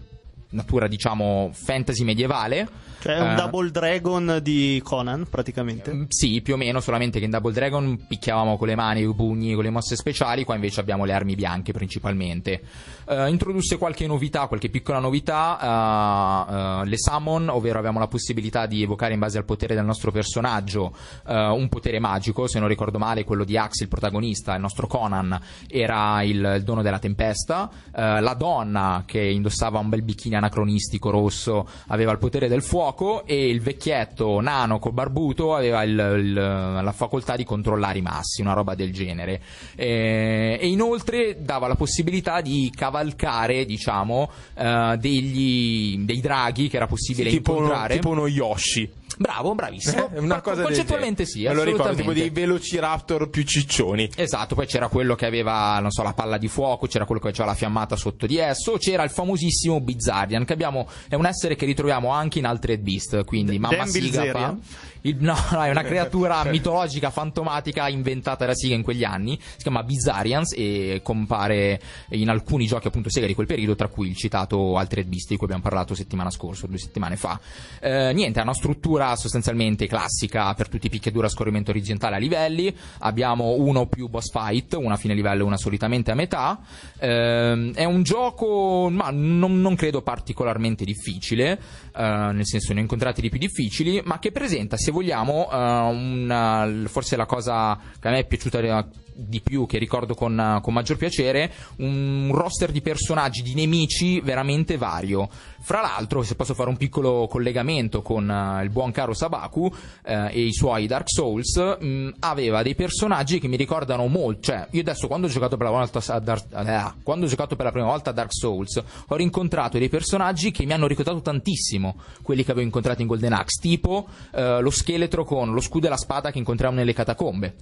natura 0.49 0.87
diciamo 0.87 1.49
fantasy 1.53 2.03
medievale. 2.03 2.93
Cioè 3.05 3.17
è 3.17 3.21
un 3.21 3.33
Eh, 3.33 3.35
Double 3.35 3.69
Dragon 3.69 4.39
di 4.41 4.81
Conan, 4.83 5.27
praticamente. 5.29 5.93
Mm, 5.93 6.03
Sì, 6.07 6.41
più 6.41 6.55
o 6.55 6.57
meno, 6.57 6.79
solamente 6.79 7.19
che 7.19 7.25
in 7.25 7.29
Double 7.31 7.53
Dragon 7.53 8.03
picchiavamo 8.07 8.57
con 8.57 8.67
le 8.67 8.73
mani, 8.73 9.01
i 9.01 9.13
pugni, 9.13 9.53
con 9.53 9.63
le 9.63 9.69
mosse 9.69 9.95
speciali, 9.95 10.43
qua 10.43 10.55
invece 10.55 10.79
abbiamo 10.79 11.05
le 11.05 11.13
armi 11.13 11.35
bianche 11.35 11.71
principalmente. 11.71 12.63
Eh, 13.07 13.29
introdusse 13.29 13.77
qualche 13.77 14.07
novità, 14.07 14.47
qualche 14.47 14.69
piccola 14.69 14.97
novità, 14.97 16.81
eh, 16.81 16.87
le 16.87 16.97
summon, 16.97 17.49
ovvero 17.49 17.77
abbiamo 17.77 17.99
la 17.99 18.07
possibilità 18.07 18.65
di 18.65 18.81
evocare 18.81 19.13
in 19.13 19.19
base 19.19 19.37
al 19.37 19.45
potere 19.45 19.75
del 19.75 19.85
nostro 19.85 20.11
personaggio 20.11 20.95
un 21.25 21.67
potere 21.69 21.99
magico, 21.99 22.47
se 22.47 22.57
non 22.57 22.67
ricordo 22.67 22.97
male 22.97 23.23
quello 23.23 23.43
di 23.43 23.55
Axe, 23.57 23.83
il 23.83 23.89
protagonista, 23.89 24.55
il 24.55 24.61
nostro 24.61 24.87
Conan, 24.87 25.39
era 25.67 26.23
il, 26.23 26.53
il 26.57 26.63
dono 26.63 26.81
della 26.81 26.97
tempesta, 26.97 27.69
la 27.91 28.33
donna 28.35 29.03
che 29.05 29.21
indossava 29.21 29.77
un 29.77 29.89
bel 29.89 30.01
bikini 30.01 30.35
anacronistico 30.35 31.11
rosso 31.11 31.67
aveva 31.87 32.11
il 32.11 32.17
potere 32.17 32.47
del 32.47 32.63
fuoco 32.63 32.93
e 33.25 33.49
il 33.49 33.61
vecchietto 33.61 34.39
nano 34.39 34.79
col 34.79 34.93
barbuto 34.93 35.53
aveva 35.53 35.83
il- 35.83 35.91
il- 36.19 36.33
la 36.33 36.91
facoltà 36.95 37.35
di 37.35 37.43
controllare 37.43 37.97
i 37.99 38.01
massi, 38.01 38.41
una 38.41 38.53
roba 38.53 38.73
del 38.75 38.91
genere. 38.93 39.41
Eh, 39.75 40.57
e 40.59 40.67
inoltre 40.67 41.43
dava 41.43 41.67
la 41.67 41.75
possibilità 41.75 42.41
di 42.41 42.71
cavalcare, 42.75 43.65
diciamo, 43.65 44.29
eh, 44.57 44.95
degli, 44.99 45.97
dei 45.99 46.21
draghi 46.21 46.69
che 46.69 46.77
era 46.77 46.87
possibile 46.87 47.29
tipo, 47.29 47.51
uno, 47.51 47.61
incontrare. 47.63 47.95
tipo 47.95 48.09
uno 48.09 48.27
Yoshi. 48.27 48.89
Bravo, 49.17 49.55
bravissimo. 49.55 50.09
Eh, 50.13 50.19
una 50.19 50.41
cosa 50.41 50.63
Concettualmente 50.63 51.25
sì, 51.25 51.43
Me 51.43 51.53
lo 51.53 51.63
ricordo, 51.63 51.95
tipo 51.95 52.13
dei 52.13 52.29
velociraptor 52.29 53.29
più 53.29 53.43
ciccioni. 53.43 54.09
Esatto, 54.15 54.55
poi 54.55 54.65
c'era 54.65 54.87
quello 54.87 55.15
che 55.15 55.25
aveva, 55.25 55.79
non 55.79 55.91
so, 55.91 56.03
la 56.03 56.13
palla 56.13 56.37
di 56.37 56.47
fuoco, 56.47 56.87
c'era 56.87 57.05
quello 57.05 57.21
che 57.21 57.29
aveva 57.29 57.45
la 57.45 57.53
fiammata 57.53 57.95
sotto 57.95 58.25
di 58.25 58.37
esso, 58.37 58.77
c'era 58.77 59.03
il 59.03 59.09
famosissimo 59.09 59.79
Bizarrian, 59.79 60.45
che 60.45 60.53
abbiamo, 60.53 60.87
è 61.07 61.15
un 61.15 61.25
essere 61.25 61.55
che 61.55 61.65
ritroviamo 61.65 62.09
anche 62.09 62.39
in 62.39 62.45
Altered 62.45 62.81
Beast, 62.81 63.23
quindi 63.25 63.57
Mamma 63.57 63.77
Dan 63.77 63.87
Siga 63.87 64.05
fa... 64.05 64.21
Bilzerian? 64.21 64.61
il- 65.05 65.17
no, 65.19 65.35
no, 65.51 65.63
è 65.63 65.69
una 65.69 65.83
creatura 65.83 66.43
mitologica, 66.49 67.09
fantomatica, 67.09 67.87
inventata 67.87 68.45
da 68.45 68.53
Siga 68.53 68.75
in 68.75 68.83
quegli 68.83 69.03
anni, 69.03 69.39
si 69.39 69.61
chiama 69.61 69.83
Bizarrians 69.83 70.53
e 70.55 70.99
compare 71.03 71.79
in 72.09 72.29
alcuni 72.29 72.65
giochi 72.65 72.87
appunto 72.87 73.09
Sega 73.09 73.27
di 73.27 73.33
quel 73.33 73.47
periodo, 73.47 73.75
tra 73.75 73.87
cui 73.87 74.09
il 74.09 74.15
citato 74.15 74.77
Altered 74.77 75.07
Beast 75.07 75.29
di 75.29 75.37
cui 75.37 75.45
abbiamo 75.45 75.63
parlato 75.63 75.95
settimana 75.95 76.29
scorsa, 76.29 76.67
due 76.67 76.77
settimane 76.77 77.15
fa. 77.15 77.39
Eh, 77.79 78.11
niente, 78.13 78.39
ha 78.39 78.43
una 78.43 78.53
struttura 78.53 79.04
sostanzialmente 79.15 79.87
classica 79.87 80.53
per 80.53 80.69
tutti 80.69 80.87
i 80.87 80.89
picchiaduro 80.89 81.27
scorrimento 81.27 81.71
orizzontale 81.71 82.15
a 82.15 82.19
livelli. 82.19 82.73
Abbiamo 82.99 83.55
uno 83.57 83.81
o 83.81 83.87
più 83.87 84.07
boss 84.07 84.31
fight, 84.31 84.73
una 84.73 84.95
fine 84.95 85.13
livello 85.13 85.43
e 85.43 85.45
una 85.45 85.57
solitamente 85.57 86.11
a 86.11 86.15
metà. 86.15 86.59
Ehm, 86.99 87.73
è 87.73 87.83
un 87.83 88.03
gioco, 88.03 88.89
ma 88.89 89.09
non, 89.11 89.59
non 89.59 89.75
credo 89.75 90.01
particolarmente 90.01 90.85
difficile, 90.85 91.59
eh, 91.95 92.31
nel 92.31 92.45
senso 92.45 92.73
ne 92.73 92.79
ho 92.79 92.81
incontrati 92.83 93.21
di 93.21 93.29
più 93.29 93.39
difficili, 93.39 94.01
ma 94.05 94.19
che 94.19 94.31
presenta, 94.31 94.77
se 94.77 94.91
vogliamo, 94.91 95.49
eh, 95.51 95.55
una- 95.57 96.69
forse 96.85 97.15
la 97.15 97.25
cosa 97.25 97.77
che 97.99 98.07
a 98.07 98.11
me 98.11 98.19
è 98.19 98.25
piaciuta 98.25 98.59
eh, 98.59 98.85
di 99.15 99.39
più, 99.39 99.65
che 99.65 99.77
ricordo 99.77 100.13
con, 100.13 100.37
eh, 100.37 100.59
con 100.61 100.73
maggior 100.73 100.97
piacere, 100.97 101.51
un 101.77 102.29
roster 102.33 102.71
di 102.71 102.81
personaggi, 102.81 103.41
di 103.41 103.53
nemici 103.53 104.19
veramente 104.19 104.77
vario. 104.77 105.29
Fra 105.61 105.81
l'altro, 105.81 106.21
se 106.21 106.35
posso 106.35 106.53
fare 106.53 106.69
un 106.69 106.77
piccolo 106.77 107.27
collegamento 107.27 108.01
con 108.01 108.29
eh, 108.29 108.63
il 108.63 108.69
buon 108.69 108.91
caro 108.91 109.13
Sabaku 109.13 109.73
eh, 110.03 110.27
e 110.31 110.41
i 110.41 110.53
suoi 110.53 110.85
Dark 110.85 111.09
Souls, 111.09 111.77
mh, 111.79 112.09
aveva 112.19 112.61
dei 112.61 112.75
personaggi 112.75 113.39
che 113.39 113.47
mi 113.47 113.55
ricordano 113.55 114.05
molto. 114.07 114.41
Cioè, 114.41 114.67
io 114.71 114.81
adesso 114.81 115.07
quando 115.07 115.27
ho 115.27 115.29
giocato 115.29 115.57
per 115.57 115.67
la, 115.67 115.71
volta 115.71 116.13
a 116.13 116.19
Dark, 116.19 116.45
eh, 116.53 117.01
quando 117.01 117.25
ho 117.25 117.29
giocato 117.29 117.55
per 117.55 117.65
la 117.65 117.71
prima 117.71 117.87
volta 117.87 118.09
a 118.09 118.13
Dark 118.13 118.33
Souls, 118.33 118.83
ho 119.07 119.15
rincontrato 119.15 119.77
dei 119.77 119.89
personaggi 119.89 120.51
che 120.51 120.65
mi 120.65 120.73
hanno 120.73 120.87
ricordato 120.87 121.21
tantissimo 121.21 121.95
quelli 122.21 122.43
che 122.43 122.51
avevo 122.51 122.65
incontrato 122.65 123.01
in 123.01 123.07
Golden 123.07 123.33
Axe, 123.33 123.61
tipo 123.61 124.07
eh, 124.33 124.59
lo 124.59 124.69
scheletro 124.69 125.23
con 125.23 125.53
lo 125.53 125.61
scudo 125.61 125.87
e 125.87 125.89
la 125.89 125.97
spada 125.97 126.31
che 126.31 126.37
incontriamo 126.37 126.75
nelle 126.75 126.93
catacombe. 126.93 127.55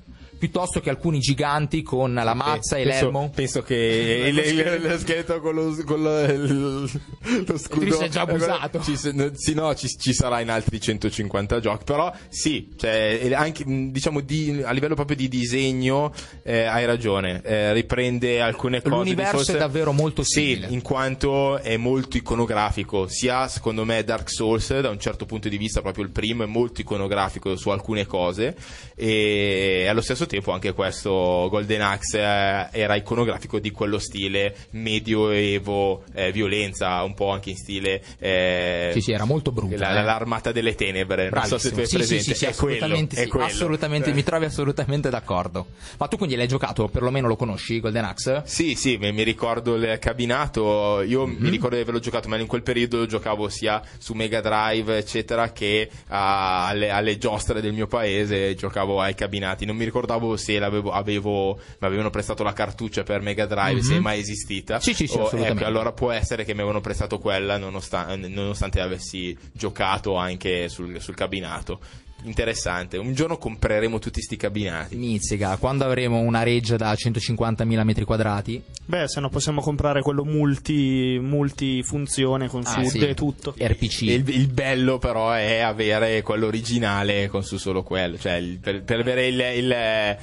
Piuttosto 0.43 0.81
che 0.81 0.89
alcuni 0.89 1.19
giganti 1.19 1.83
con 1.83 2.13
la 2.13 2.33
mazza 2.33 2.75
e 2.75 2.83
penso, 2.83 3.03
l'elmo. 3.05 3.31
Penso 3.33 3.61
che 3.61 4.25
il, 4.27 4.37
il- 4.37 4.81
lo 4.81 4.97
scheletro 4.97 5.39
con 5.39 5.55
lo, 5.55 5.73
con 5.85 6.01
lo, 6.01 6.19
il- 6.25 6.89
lo 7.45 7.57
scudo. 7.57 7.79
Chris 7.79 7.97
è 7.99 8.09
già 8.09 8.21
abusato. 8.23 8.81
Ci, 8.81 8.97
no, 9.13 9.29
sì, 9.35 9.53
no, 9.53 9.73
ci, 9.73 9.87
ci 9.87 10.13
sarà 10.13 10.41
in 10.41 10.49
altri 10.49 10.81
150 10.81 11.61
giochi. 11.61 11.85
Però 11.85 12.11
sì, 12.27 12.67
cioè, 12.75 13.19
e 13.23 13.33
anche 13.33 13.63
diciamo 13.65 14.19
di, 14.19 14.61
a 14.65 14.71
livello 14.73 14.95
proprio 14.95 15.15
di 15.15 15.29
disegno 15.29 16.11
eh, 16.43 16.63
hai 16.63 16.85
ragione. 16.85 17.41
eh, 17.45 17.71
riprende 17.71 18.41
alcune 18.41 18.81
cose. 18.81 18.95
di 18.95 18.99
L'universo 19.11 19.31
Souls- 19.37 19.49
è 19.53 19.57
davvero 19.57 19.93
molto 19.93 20.23
Sì, 20.23 20.41
simile. 20.55 20.67
in 20.71 20.81
quanto 20.81 21.57
è 21.59 21.77
molto 21.77 22.17
iconografico, 22.17 23.07
sia 23.07 23.47
secondo 23.47 23.85
me 23.85 24.03
Dark 24.03 24.29
Souls 24.29 24.77
da 24.81 24.89
un 24.89 24.99
certo 24.99 25.25
punto 25.25 25.47
di 25.47 25.55
vista, 25.57 25.79
proprio 25.81 26.03
il 26.03 26.09
primo 26.11 26.43
è 26.43 26.47
molto 26.47 26.81
iconografico 26.81 27.55
su 27.55 27.69
alcune 27.69 28.05
cose 28.05 28.57
e 28.93 29.85
allo 29.87 30.01
stesso 30.01 30.25
tempo 30.25 30.31
anche 30.51 30.73
questo 30.73 31.47
Golden 31.49 31.81
Axe 31.81 32.19
eh, 32.19 32.67
era 32.71 32.95
iconografico 32.95 33.59
di 33.59 33.71
quello 33.71 33.99
stile 33.99 34.55
medioevo, 34.71 36.03
eh, 36.13 36.31
violenza, 36.31 37.01
un 37.03 37.13
po' 37.13 37.29
anche 37.29 37.49
in 37.51 37.57
stile 37.57 38.01
eh, 38.19 38.89
Sì, 38.93 39.01
sì, 39.01 39.11
era 39.11 39.25
molto 39.25 39.51
brutto. 39.51 39.75
la- 39.77 39.99
eh. 39.99 40.03
l'armata 40.03 40.51
delle 40.51 40.75
tenebre, 40.75 41.29
non 41.29 41.43
so 41.45 41.57
se 41.57 41.69
tu 41.71 41.79
hai 41.79 41.87
Bravissimo. 41.87 41.87
Sì, 41.87 41.97
presente, 41.97 42.23
sì, 42.23 42.29
sì, 42.31 42.35
sì, 42.37 42.45
è 42.45 42.55
quello, 42.55 42.75
assolutamente, 42.75 43.15
è 43.15 43.23
sì, 43.23 43.29
quello. 43.29 43.45
assolutamente, 43.45 44.13
mi 44.13 44.23
trovi 44.23 44.45
assolutamente 44.45 45.09
d'accordo. 45.09 45.67
Ma 45.97 46.07
tu 46.07 46.17
quindi 46.17 46.35
l'hai 46.35 46.47
giocato, 46.47 46.87
perlomeno 46.87 47.27
lo 47.27 47.35
conosci, 47.35 47.79
Golden 47.79 48.05
Axe? 48.05 48.41
Sì, 48.45 48.75
sì, 48.75 48.97
mi, 48.97 49.23
ricordo 49.23 49.75
il 49.75 49.97
cabinato. 49.99 51.01
Io 51.01 51.25
Mhm. 51.25 51.35
mi 51.39 51.49
ricordo 51.49 51.75
di 51.75 51.81
averlo 51.81 51.99
giocato, 51.99 52.27
ma 52.27 52.37
in 52.37 52.47
quel 52.47 52.63
periodo 52.63 53.05
giocavo 53.05 53.49
sia 53.49 53.81
su 53.97 54.13
Mega 54.13 54.41
Drive, 54.41 54.97
eccetera, 54.97 55.51
che 55.51 55.89
a- 56.07 56.67
alle, 56.67 56.89
alle 56.89 57.17
giostre 57.17 57.61
del 57.61 57.73
mio 57.73 57.87
paese 57.87 58.55
giocavo 58.55 59.01
ai 59.01 59.15
cabinati. 59.15 59.65
Non 59.65 59.75
mi 59.75 59.83
ricordavo 59.85 60.22
se 60.37 60.57
l'avevo, 60.59 60.91
avevo, 60.91 61.55
mi 61.55 61.87
avevano 61.87 62.09
prestato 62.09 62.43
la 62.43 62.53
cartuccia 62.53 63.03
per 63.03 63.21
Mega 63.21 63.45
Drive, 63.45 63.81
se 63.81 63.95
è 63.95 63.99
mai 63.99 64.19
esistita. 64.19 64.75
Mhm. 64.75 64.79
Sì, 64.81 64.93
sì, 64.93 65.07
sì, 65.07 65.17
O- 65.17 65.27
ecco, 65.45 65.65
allora 65.65 65.91
può 65.91 66.11
essere 66.11 66.43
che 66.43 66.53
mi 66.53 66.59
avevano 66.59 66.81
prestato 66.81 67.19
quella, 67.19 67.57
nonostan- 67.57 68.19
nonostante 68.29 68.81
avessi 68.81 69.37
giocato 69.51 70.15
anche 70.15 70.69
sul, 70.69 70.99
sul 71.01 71.15
cabinato. 71.15 71.79
Interessante. 72.23 72.97
Un 72.97 73.13
giorno 73.13 73.37
compreremo 73.37 73.99
tutti 73.99 74.21
sti 74.21 74.35
cabinati. 74.37 74.95
Mizzica, 74.95 75.57
quando 75.57 75.85
avremo 75.85 76.19
una 76.19 76.43
reggia 76.43 76.75
da 76.75 76.93
150.000 76.93 77.83
metri 77.83 78.03
quadrati, 78.05 78.61
Beh, 78.85 79.07
se 79.07 79.21
no 79.21 79.29
possiamo 79.29 79.61
comprare 79.61 80.01
quello 80.01 80.25
multi, 80.25 81.17
multifunzione 81.21 82.47
con 82.49 82.63
Ah, 82.65 82.83
SUD 82.83 82.87
sì. 82.89 82.99
e 83.07 83.13
tutto. 83.13 83.55
RPC. 83.57 84.01
Il, 84.01 84.29
il 84.29 84.47
bello 84.47 84.97
però 84.99 85.31
è 85.31 85.59
avere 85.59 86.21
quello 86.21 86.47
originale 86.47 87.27
con 87.27 87.43
su 87.43 87.57
solo 87.57 87.83
quello, 87.83 88.17
cioè 88.17 88.33
il- 88.33 88.59
per, 88.59 88.83
per 88.83 88.99
avere 88.99 89.27
il- 89.27 89.39
il- 89.57 90.17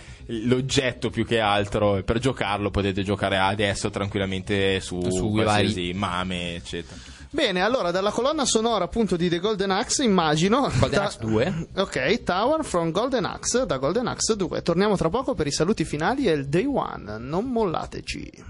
l'oggetto 0.49 1.11
più 1.11 1.25
che 1.25 1.41
altro, 1.41 2.03
per 2.05 2.19
giocarlo 2.19 2.71
potete 2.71 3.03
giocare 3.03 3.37
adesso 3.39 3.91
tranquillamente 3.91 4.81
su, 4.81 5.01
Su 5.11 5.31
qualsiasi 5.31 5.93
mame, 5.95 6.55
eccetera. 6.57 7.01
Bene, 7.33 7.63
allora 7.63 7.93
dalla 7.93 8.11
colonna 8.11 8.45
sonora 8.45 8.85
appunto 8.85 9.15
di 9.17 9.29
The 9.29 9.39
Golden 9.39 9.71
Axe 9.71 10.03
immagino. 10.03 10.63
Golden 10.63 10.91
Ta- 10.91 11.05
Axe 11.05 11.19
2. 11.21 11.69
Ok, 11.77 12.25
Tower 12.25 12.65
from 12.65 12.91
Golden 12.91 13.25
Axe 13.25 13.67
da 13.67 13.77
Golden 13.77 14.09
Axe 14.09 14.35
2. 14.37 14.63
Torniamo 14.63 14.97
tra 14.97 15.09
poco 15.11 15.35
per 15.35 15.47
i 15.47 15.53
saluti 15.53 15.85
finali 15.85 16.27
e 16.27 16.33
il 16.33 16.49
day 16.49 16.65
one. 16.67 17.19
Non 17.19 17.45
mollateci. 17.47 18.45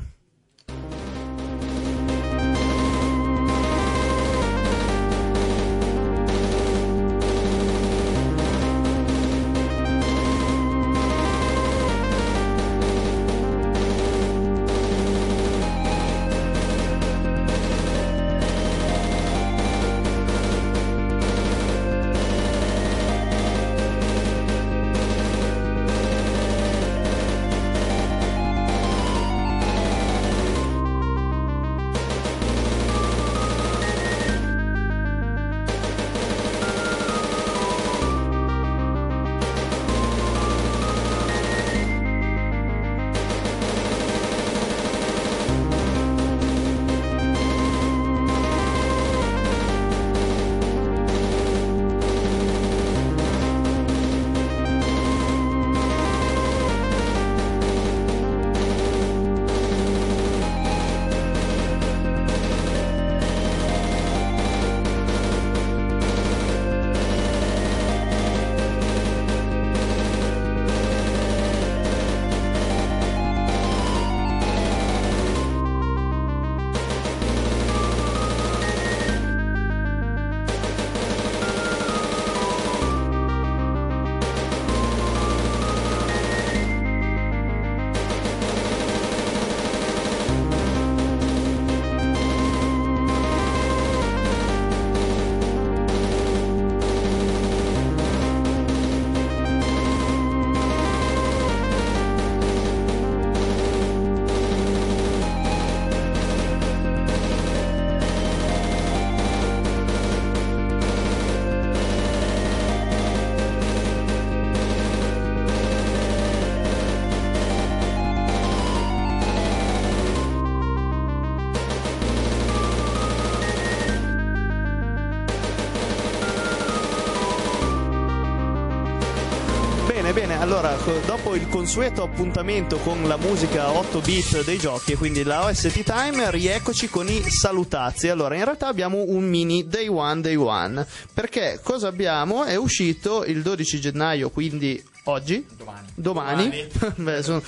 Allora 130.40 130.74
dopo 131.04 131.34
il 131.34 131.48
consueto 131.48 132.02
appuntamento 132.02 132.78
con 132.78 133.06
la 133.06 133.18
musica 133.18 133.70
8 133.70 134.00
bit 134.00 134.44
dei 134.44 134.56
giochi 134.56 134.94
quindi 134.94 135.22
la 135.22 135.44
OST 135.44 135.82
Time, 135.82 136.30
rieccoci 136.30 136.88
con 136.88 137.08
i 137.08 137.22
salutazzi. 137.28 138.08
Allora, 138.08 138.34
in 138.36 138.44
realtà 138.44 138.66
abbiamo 138.66 139.04
un 139.06 139.28
mini 139.28 139.66
Day 139.68 139.88
One 139.88 140.22
Day 140.22 140.36
One, 140.36 140.86
perché 141.12 141.60
cosa 141.62 141.88
abbiamo? 141.88 142.44
È 142.44 142.56
uscito 142.56 143.24
il 143.24 143.42
12 143.42 143.80
gennaio, 143.80 144.30
quindi 144.30 144.82
oggi? 145.04 145.44
Domani. 145.56 145.86
Domani, 145.94 146.66
Beh, 146.96 147.22
sono- 147.22 147.42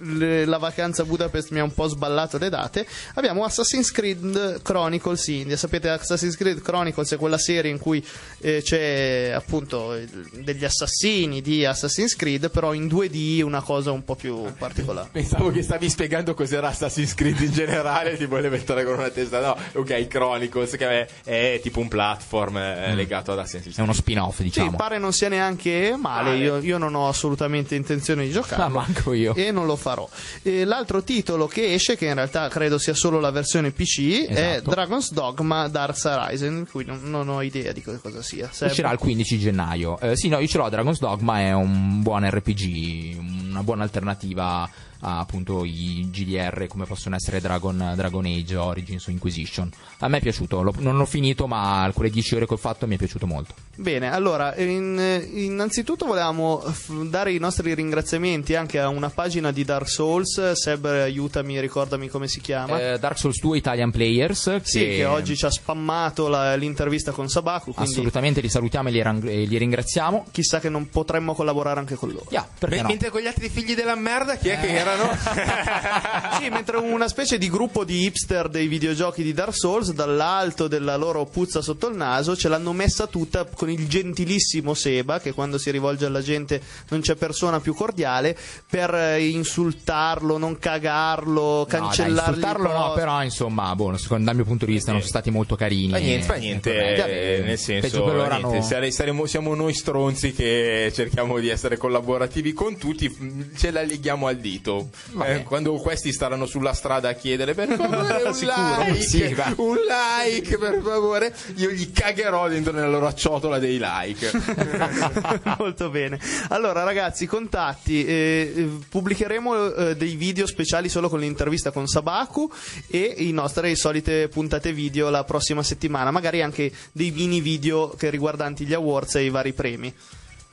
le- 0.00 0.44
la 0.44 0.58
vacanza 0.58 1.02
a 1.02 1.04
Budapest 1.04 1.50
mi 1.50 1.58
ha 1.58 1.62
un 1.64 1.72
po' 1.74 1.86
sballato 1.88 2.38
le 2.38 2.48
date. 2.48 2.86
Abbiamo 3.14 3.44
Assassin's 3.44 3.90
Creed 3.90 4.62
Chronicles 4.62 5.26
India. 5.28 5.56
Sapete, 5.56 5.88
Assassin's 5.88 6.36
Creed 6.36 6.60
Chronicles 6.62 7.12
è 7.12 7.16
quella 7.16 7.38
serie 7.38 7.70
in 7.70 7.78
cui 7.78 8.04
eh, 8.40 8.60
c'è 8.62 9.30
appunto 9.34 9.98
degli 10.32 10.64
assassini 10.64 11.40
di 11.40 11.64
Assassin's 11.64 12.14
Creed, 12.16 12.50
però 12.50 12.72
in 12.74 12.86
2D 12.86 13.42
una 13.42 13.62
cosa 13.62 13.90
un 13.90 14.04
po' 14.04 14.14
più 14.14 14.44
particolare. 14.56 15.08
Pensavo 15.12 15.50
che 15.50 15.62
stavi 15.62 15.88
spiegando 15.88 16.34
cos'era 16.34 16.68
Assassin's 16.68 17.14
Creed 17.14 17.40
in 17.40 17.52
generale, 17.52 18.16
ti 18.16 18.26
volevo 18.26 18.56
mettere 18.56 18.84
con 18.84 18.94
una 18.94 19.10
testa. 19.10 19.40
No, 19.40 19.56
ok, 19.74 20.06
Chronicles, 20.08 20.72
che 20.76 21.06
è, 21.24 21.54
è 21.54 21.60
tipo 21.62 21.80
un 21.80 21.88
platform 21.88 22.56
eh, 22.58 22.94
legato 22.94 23.32
ad 23.32 23.38
Assassin's 23.38 23.66
È 23.66 23.70
Creed. 23.74 23.88
uno 23.88 23.92
spin-off, 23.92 24.36
Sì, 24.36 24.42
diciamo. 24.44 24.76
pare 24.76 24.98
non 24.98 25.12
sia 25.12 25.28
neanche 25.28 25.96
male. 25.98 26.30
Male. 26.30 26.36
Io, 26.38 26.58
io 26.58 26.78
non 26.78 26.94
ho 26.94 26.97
assolutamente 27.06 27.74
intenzione 27.74 28.24
di 28.24 28.30
giocare. 28.32 28.62
Ah, 28.62 28.68
manco 28.68 29.12
io. 29.12 29.34
E 29.34 29.52
non 29.52 29.66
lo 29.66 29.76
farò. 29.76 30.08
E 30.42 30.64
l'altro 30.64 31.02
titolo 31.04 31.46
che 31.46 31.74
esce, 31.74 31.96
che 31.96 32.06
in 32.06 32.14
realtà 32.14 32.48
credo 32.48 32.78
sia 32.78 32.94
solo 32.94 33.20
la 33.20 33.30
versione 33.30 33.70
PC, 33.70 34.26
è 34.26 34.52
Esatto. 34.54 34.70
Dragon's 34.70 35.12
Dogma 35.12 35.68
Dark 35.68 36.00
Horizon, 36.02 36.64
di 36.64 36.70
cui 36.70 36.84
non, 36.84 37.00
non 37.04 37.28
ho 37.28 37.42
idea 37.42 37.72
di 37.72 37.82
co- 37.82 37.98
cosa 38.00 38.22
sia. 38.22 38.50
Uscirà 38.60 38.90
il 38.90 38.98
15 38.98 39.38
gennaio. 39.38 40.00
Eh, 40.00 40.16
sì, 40.16 40.28
no, 40.28 40.38
io 40.38 40.46
ce 40.46 40.58
l'ho. 40.58 40.68
Dragon's 40.68 40.98
Dogma 40.98 41.40
è 41.40 41.52
un 41.52 42.02
buon 42.02 42.28
RPG, 42.28 43.16
una 43.50 43.62
buona 43.62 43.82
alternativa 43.84 44.68
a 45.00 45.18
appunto 45.20 45.64
i 45.64 46.08
GDR 46.10 46.66
come 46.68 46.84
possono 46.84 47.14
essere 47.16 47.40
Dragon, 47.40 47.92
Dragon 47.94 48.24
Age, 48.24 48.56
Origins 48.56 49.06
o 49.06 49.10
Inquisition. 49.10 49.70
A 49.98 50.08
me 50.08 50.18
è 50.18 50.20
piaciuto, 50.20 50.62
l'ho- 50.62 50.74
non 50.78 50.96
l'ho 50.96 51.04
finito, 51.06 51.46
ma 51.46 51.90
quelle 51.94 52.10
10 52.10 52.34
ore 52.36 52.46
che 52.46 52.54
ho 52.54 52.58
fatto 52.58 52.86
mi 52.86 52.94
è 52.94 52.98
piaciuto 52.98 53.26
molto. 53.26 53.54
Bene, 53.76 54.10
allora, 54.12 54.56
in- 54.56 55.24
innanzitutto 55.34 56.04
volevamo 56.06 56.60
f- 56.60 56.92
dare 57.08 57.32
i 57.32 57.38
nostri 57.38 57.74
ringraziamenti 57.74 58.54
anche 58.54 58.78
a 58.80 58.88
una 58.88 59.08
pagina 59.10 59.52
di 59.52 59.64
Dark 59.64 59.88
Souls. 59.88 60.52
Seb, 60.52 60.84
aiutami, 60.86 61.60
ricordami 61.60 62.08
come 62.08 62.26
si 62.28 62.40
chiama. 62.40 62.94
Eh, 62.94 62.98
Dark 62.98 63.18
Souls 63.18 63.40
2 63.40 63.56
Italian 63.56 63.90
Players, 63.90 64.60
sì, 64.62 64.80
che 64.80 65.04
oggi 65.04 65.36
ci 65.36 65.44
ha 65.44 65.50
spammato 65.50 66.28
la- 66.28 66.54
l'intervista 66.56 67.12
con 67.12 67.28
Sabaku, 67.28 67.72
quindi 67.72 67.92
assolutamente 67.92 68.40
li 68.40 68.48
salutiamo 68.48 68.88
e 68.88 68.92
li, 68.92 69.02
rang- 69.02 69.28
e 69.28 69.44
li 69.44 69.56
ringraziamo. 69.58 70.26
chissà 70.32 70.58
che 70.60 70.68
non 70.68 70.88
potremmo 70.88 71.34
collaborare 71.34 71.78
anche 71.80 71.94
con 71.94 72.10
loro. 72.10 72.26
Yeah, 72.30 72.46
perché 72.58 72.76
Me- 72.76 72.82
no? 72.82 72.88
Mentre 72.88 73.10
con 73.10 73.20
gli 73.20 73.26
altri 73.26 73.48
figli 73.48 73.74
della 73.74 73.94
merda, 73.94 74.36
chi 74.36 74.48
è 74.48 74.58
che 74.60 74.66
erano? 74.88 75.16
Sì, 76.38 76.48
mentre 76.50 76.76
una 76.76 77.08
specie 77.08 77.36
di 77.36 77.48
gruppo 77.50 77.84
di 77.84 78.04
hipster 78.04 78.48
dei 78.48 78.68
videogiochi 78.68 79.22
di 79.24 79.32
Dark 79.32 79.54
Souls, 79.56 79.92
dall'alto 79.92 80.68
della 80.68 80.96
loro 80.96 81.24
puzza 81.26 81.60
sotto 81.60 81.88
il 81.88 81.96
naso, 81.96 82.36
ce 82.36 82.48
l'hanno 82.48 82.72
messa 82.72 83.06
tutta 83.08 83.44
con 83.44 83.68
il 83.70 83.88
gentilissimo 83.88 84.72
Seba, 84.74 85.18
che 85.20 85.32
quando 85.32 85.58
si 85.58 85.70
rivolge 85.72 86.06
alla 86.06 86.22
gente 86.22 86.60
non 86.90 87.00
c'è 87.00 87.16
persona 87.16 87.58
più 87.60 87.74
cordiale, 87.74 88.36
per 88.68 88.94
eh, 88.94 89.26
insultarlo, 89.28 90.38
non 90.38 90.58
cagarlo, 90.58 91.58
No, 91.58 91.64
cancellarlo. 91.66 92.34
insultarlo 92.36 92.72
no, 92.72 92.92
però 92.92 93.22
insomma, 93.22 93.74
boh, 93.74 93.96
secondo, 93.96 94.24
dal 94.26 94.36
mio 94.36 94.44
punto 94.44 94.64
di 94.64 94.72
vista 94.72 94.90
non 94.92 95.00
sono 95.00 95.10
stati 95.10 95.30
molto 95.30 95.56
carini. 95.56 95.90
Fa 95.90 95.98
niente, 95.98 96.26
fa 96.26 96.34
niente, 96.34 96.94
Eh, 97.04 97.34
eh, 97.38 97.40
nel 97.42 97.58
senso, 97.58 98.06
loro 98.06 98.28
niente, 98.36 98.62
sare- 98.62 98.90
saremo- 98.92 99.26
siamo 99.26 99.54
noi 99.54 99.74
stronzi 99.74 100.32
che 100.32 100.92
cerchiamo 100.94 101.38
di 101.40 101.48
essere 101.48 101.76
collaborativi 101.76 102.52
con 102.52 102.76
tutti, 102.76 103.52
ce 103.56 103.70
la 103.72 103.82
leghiamo 103.82 104.26
al 104.28 104.36
dito 104.36 104.77
Follow. 104.86 105.24
Eh, 105.26 105.42
quando 105.42 105.72
questi 105.76 106.12
staranno 106.12 106.46
sulla 106.46 106.72
strada 106.72 107.08
a 107.10 107.12
chiedere 107.14 107.54
per 107.54 107.68
favore 107.76 108.22
un 108.22 108.32
like, 108.32 109.02
Sì, 109.02 109.34
un 109.56 109.76
like 109.76 110.58
per 110.58 110.80
favore, 110.82 111.34
io 111.56 111.70
gli 111.70 111.90
cagherò 111.92 112.48
dentro 112.48 112.72
nella 112.72 112.88
loro 112.88 113.12
ciotola 113.14 113.58
dei 113.58 113.78
like. 113.80 114.30
Molto 115.58 115.90
bene. 115.90 116.18
Allora, 116.48 116.82
ragazzi, 116.82 117.26
contatti. 117.26 118.04
eh, 118.04 118.52
eh, 118.54 118.68
pubblicheremo 118.88 119.74
eh, 119.74 119.96
dei 119.96 120.14
video 120.16 120.46
speciali 120.46 120.88
solo 120.88 121.08
con 121.08 121.20
l'intervista 121.20 121.70
con 121.70 121.86
Sabaku 121.86 122.50
e 122.88 123.14
i 123.18 123.32
nostre 123.32 123.74
solite 123.76 124.28
puntate 124.28 124.72
video 124.72 125.08
la 125.10 125.24
prossima 125.24 125.62
settimana. 125.62 126.10
Magari 126.10 126.42
anche 126.42 126.72
dei 126.92 127.10
mini 127.10 127.40
video 127.40 127.88
che 127.90 128.10
riguardanti 128.10 128.64
gli 128.64 128.74
awards 128.74 129.16
e 129.16 129.24
i 129.24 129.30
vari 129.30 129.52
premi. 129.52 129.92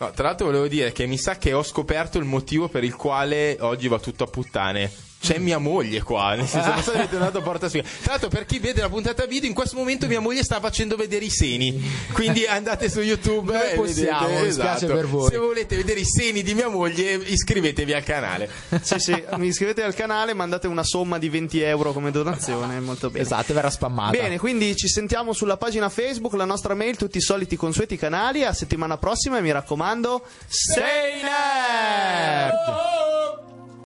No, 0.06 0.12
tra 0.12 0.28
l'altro 0.28 0.46
volevo 0.46 0.68
dire 0.68 0.92
che 0.92 1.08
mi 1.08 1.18
sa 1.18 1.38
che 1.38 1.54
ho 1.54 1.64
scoperto 1.64 2.20
il 2.20 2.26
motivo 2.26 2.68
per 2.68 2.84
il 2.84 2.96
quale 2.96 3.58
oggi 3.62 3.88
va 3.88 3.98
tutto 3.98 4.24
a 4.24 4.28
puttane. 4.28 5.05
C'è 5.26 5.40
mia 5.40 5.58
moglie 5.58 6.04
qua, 6.04 6.36
nel 6.36 6.48
senso 6.48 6.70
non 6.70 6.84
so 6.84 6.92
avete 6.92 7.18
dato 7.18 7.42
porta 7.42 7.68
sua. 7.68 7.82
Tra 7.82 8.12
l'altro 8.12 8.30
per 8.30 8.46
chi 8.46 8.60
vede 8.60 8.82
la 8.82 8.90
puntata 8.90 9.26
video, 9.26 9.50
in 9.50 9.56
questo 9.56 9.76
momento 9.76 10.06
mia 10.06 10.20
moglie 10.20 10.44
sta 10.44 10.60
facendo 10.60 10.96
vedere 10.96 11.26
i 11.26 11.32
seni. 11.32 11.84
Quindi 12.14 12.46
andate 12.46 12.90
su 12.92 13.02
YouTube 13.02 13.52
Noi 13.52 13.72
e 13.72 13.76
possiamo, 13.76 14.28
vedete, 14.28 14.48
esatto. 14.48 14.86
per 14.86 15.08
voi. 15.08 15.32
Se 15.32 15.38
volete 15.38 15.76
vedere 15.78 16.02
i 16.02 16.06
seni 16.06 16.44
di 16.44 16.54
mia 16.54 16.68
moglie, 16.68 17.14
iscrivetevi 17.14 17.94
al 17.94 18.04
canale. 18.04 18.48
Sì, 18.82 19.00
sì, 19.00 19.24
mi 19.38 19.48
iscrivete 19.48 19.82
al 19.82 19.96
canale, 19.96 20.36
mandate 20.36 20.68
una 20.68 20.84
somma 20.84 21.18
di 21.18 21.28
20 21.30 21.60
euro 21.62 21.92
come 21.92 22.12
donazione, 22.12 22.80
molto 22.80 23.10
bene. 23.10 23.24
Esatto, 23.24 23.52
verrà 23.54 23.72
spammata. 23.72 24.12
Bene, 24.12 24.38
quindi 24.38 24.76
ci 24.76 24.88
sentiamo 24.88 25.34
sulla 25.34 25.58
pagina 25.58 25.90
Facebook, 25.90 26.36
la 26.36 26.46
nostra 26.46 26.76
mail, 26.76 26.98
tutti 26.98 27.18
i 27.18 27.22
soliti 27.22 27.56
consueti 27.56 27.98
canali. 27.98 28.44
A 28.44 28.54
settimana 28.54 28.98
prossima 28.98 29.40
e 29.40 29.42
mi 29.42 29.52
raccomando, 29.52 30.24
stay 30.48 31.22